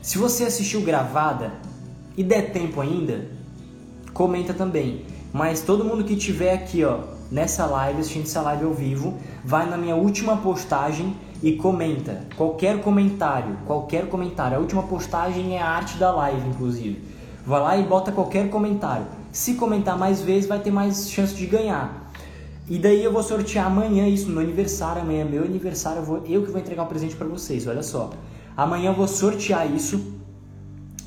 Se 0.00 0.18
você 0.18 0.42
assistiu 0.42 0.80
gravada 0.80 1.52
e 2.16 2.24
der 2.24 2.50
tempo 2.50 2.80
ainda, 2.80 3.28
comenta 4.12 4.52
também. 4.52 5.11
Mas 5.32 5.62
todo 5.62 5.84
mundo 5.84 6.04
que 6.04 6.14
tiver 6.14 6.52
aqui, 6.52 6.84
ó, 6.84 6.98
nessa 7.30 7.64
live, 7.64 8.00
assistindo 8.00 8.24
essa 8.24 8.42
live 8.42 8.64
ao 8.64 8.74
vivo, 8.74 9.18
vai 9.42 9.68
na 9.68 9.78
minha 9.78 9.96
última 9.96 10.36
postagem 10.36 11.16
e 11.42 11.52
comenta. 11.52 12.26
Qualquer 12.36 12.80
comentário, 12.82 13.56
qualquer 13.66 14.08
comentário. 14.08 14.58
A 14.58 14.60
última 14.60 14.82
postagem 14.82 15.56
é 15.56 15.62
a 15.62 15.68
arte 15.68 15.96
da 15.96 16.12
live, 16.12 16.48
inclusive. 16.48 17.02
Vai 17.46 17.60
lá 17.60 17.76
e 17.76 17.82
bota 17.82 18.12
qualquer 18.12 18.50
comentário. 18.50 19.06
Se 19.32 19.54
comentar 19.54 19.98
mais 19.98 20.20
vezes, 20.20 20.46
vai 20.46 20.58
ter 20.58 20.70
mais 20.70 21.10
chance 21.10 21.34
de 21.34 21.46
ganhar. 21.46 22.12
E 22.68 22.78
daí 22.78 23.02
eu 23.02 23.12
vou 23.12 23.22
sortear 23.22 23.66
amanhã 23.66 24.06
isso, 24.06 24.30
no 24.30 24.40
aniversário, 24.40 25.02
amanhã 25.02 25.22
é 25.22 25.24
meu 25.24 25.42
aniversário, 25.42 26.00
eu, 26.00 26.04
vou, 26.04 26.22
eu 26.26 26.42
que 26.42 26.50
vou 26.50 26.60
entregar 26.60 26.84
um 26.84 26.86
presente 26.86 27.16
para 27.16 27.26
vocês, 27.26 27.66
olha 27.66 27.82
só. 27.82 28.10
Amanhã 28.56 28.90
eu 28.90 28.94
vou 28.94 29.08
sortear 29.08 29.68
isso, 29.70 30.14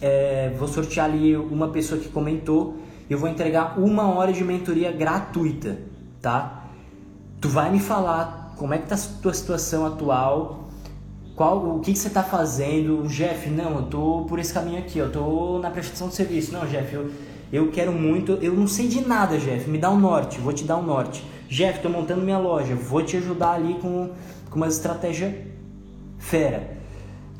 é, 0.01 0.53
vou 0.57 0.67
sortear 0.67 1.05
ali 1.05 1.35
uma 1.37 1.69
pessoa 1.69 1.99
que 1.99 2.09
comentou 2.09 2.75
eu 3.09 3.17
vou 3.17 3.29
entregar 3.29 3.79
uma 3.79 4.09
hora 4.13 4.33
de 4.33 4.43
mentoria 4.43 4.91
gratuita, 4.91 5.77
tá? 6.21 6.65
Tu 7.39 7.49
vai 7.49 7.71
me 7.71 7.79
falar 7.79 8.53
como 8.57 8.73
é 8.73 8.77
que 8.77 8.87
tá 8.87 8.95
a 8.95 9.21
tua 9.21 9.33
situação 9.33 9.85
atual, 9.85 10.69
qual, 11.35 11.75
o 11.75 11.79
que, 11.81 11.91
que 11.91 11.99
você 11.99 12.07
está 12.07 12.23
fazendo, 12.23 13.05
Jeff, 13.07 13.49
não, 13.49 13.75
eu 13.75 13.83
tô 13.83 14.25
por 14.27 14.39
esse 14.39 14.53
caminho 14.53 14.79
aqui, 14.79 14.97
eu 14.97 15.11
tô 15.11 15.59
na 15.59 15.69
prestação 15.69 16.07
de 16.07 16.15
serviço, 16.15 16.53
não, 16.53 16.65
Jeff, 16.65 16.93
eu, 16.93 17.11
eu 17.51 17.71
quero 17.71 17.91
muito, 17.91 18.33
eu 18.41 18.53
não 18.53 18.67
sei 18.67 18.87
de 18.87 19.05
nada, 19.05 19.37
Jeff, 19.37 19.69
me 19.69 19.77
dá 19.77 19.91
um 19.91 19.99
norte, 19.99 20.39
vou 20.39 20.53
te 20.53 20.63
dar 20.63 20.77
um 20.77 20.83
norte. 20.83 21.23
Jeff, 21.49 21.75
estou 21.75 21.91
montando 21.91 22.21
minha 22.21 22.39
loja, 22.39 22.73
vou 22.73 23.03
te 23.03 23.17
ajudar 23.17 23.51
ali 23.51 23.75
com, 23.75 24.11
com 24.49 24.55
uma 24.55 24.67
estratégia 24.67 25.45
fera. 26.17 26.77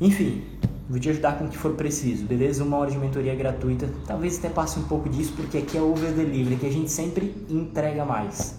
Enfim, 0.00 0.44
Vou 0.88 1.00
te 1.00 1.10
ajudar 1.10 1.36
com 1.36 1.46
o 1.46 1.48
que 1.48 1.58
for 1.58 1.72
preciso, 1.72 2.24
beleza? 2.24 2.62
Uma 2.62 2.76
hora 2.76 2.92
de 2.92 2.96
mentoria 2.96 3.34
gratuita. 3.34 3.88
Talvez 4.06 4.38
até 4.38 4.48
passe 4.48 4.78
um 4.78 4.84
pouco 4.84 5.08
disso, 5.08 5.32
porque 5.34 5.58
aqui 5.58 5.76
é 5.76 5.82
over 5.82 6.12
delivery, 6.12 6.56
que 6.56 6.66
a 6.66 6.70
gente 6.70 6.92
sempre 6.92 7.34
entrega 7.50 8.04
mais. 8.04 8.56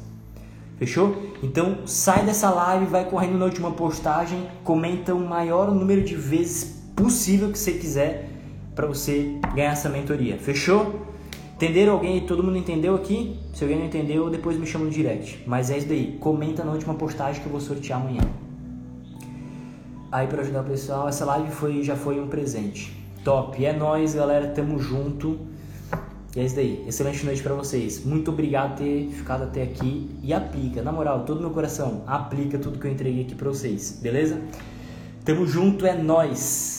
Fechou? 0.77 1.15
Então 1.41 1.87
sai 1.87 2.25
dessa 2.25 2.49
live, 2.49 2.85
vai 2.85 3.05
correndo 3.09 3.37
na 3.37 3.45
última 3.45 3.71
postagem, 3.71 4.45
comenta 4.63 5.15
o 5.15 5.25
maior 5.25 5.73
número 5.73 6.03
de 6.03 6.15
vezes 6.15 6.83
possível 6.95 7.49
que 7.49 7.57
você 7.57 7.71
quiser 7.71 8.29
para 8.75 8.85
você 8.85 9.39
ganhar 9.55 9.71
essa 9.71 9.87
mentoria. 9.87 10.37
Fechou? 10.37 11.07
Entenderam 11.55 11.93
alguém? 11.93 12.25
Todo 12.25 12.43
mundo 12.43 12.57
entendeu 12.57 12.93
aqui? 12.93 13.39
Se 13.53 13.63
alguém 13.63 13.79
não 13.79 13.85
entendeu, 13.85 14.29
depois 14.29 14.57
me 14.57 14.67
chama 14.67 14.83
no 14.83 14.91
direct. 14.91 15.41
Mas 15.47 15.71
é 15.71 15.77
isso 15.77 15.87
daí. 15.87 16.17
Comenta 16.19 16.63
na 16.63 16.73
última 16.73 16.93
postagem 16.93 17.41
que 17.41 17.47
eu 17.47 17.51
vou 17.51 17.61
sortear 17.61 18.01
amanhã 18.01 18.21
aí 20.11 20.27
para 20.27 20.41
ajudar 20.41 20.61
o 20.61 20.65
pessoal. 20.65 21.07
Essa 21.07 21.25
live 21.25 21.51
foi, 21.51 21.84
já 21.84 21.95
foi 21.95 22.19
um 22.19 22.27
presente. 22.27 22.95
Top. 23.23 23.63
É 23.63 23.73
nóis, 23.73 24.15
galera. 24.15 24.47
Tamo 24.47 24.79
junto. 24.79 25.39
E 26.35 26.39
é 26.39 26.45
isso 26.45 26.55
daí. 26.55 26.85
Excelente 26.88 27.25
noite 27.25 27.41
para 27.41 27.53
vocês. 27.53 28.05
Muito 28.05 28.31
obrigado 28.31 28.75
por 28.75 28.84
ter 28.84 29.09
ficado 29.09 29.43
até 29.43 29.63
aqui. 29.63 30.09
E 30.21 30.34
aplica, 30.34 30.81
na 30.81 30.91
moral, 30.91 31.23
todo 31.25 31.41
meu 31.41 31.49
coração, 31.49 32.03
aplica 32.05 32.57
tudo 32.59 32.79
que 32.79 32.85
eu 32.85 32.91
entreguei 32.91 33.23
aqui 33.23 33.35
para 33.35 33.49
vocês. 33.49 33.99
Beleza? 34.01 34.39
Tamo 35.25 35.45
junto, 35.47 35.85
é 35.85 35.95
nóis. 35.95 36.76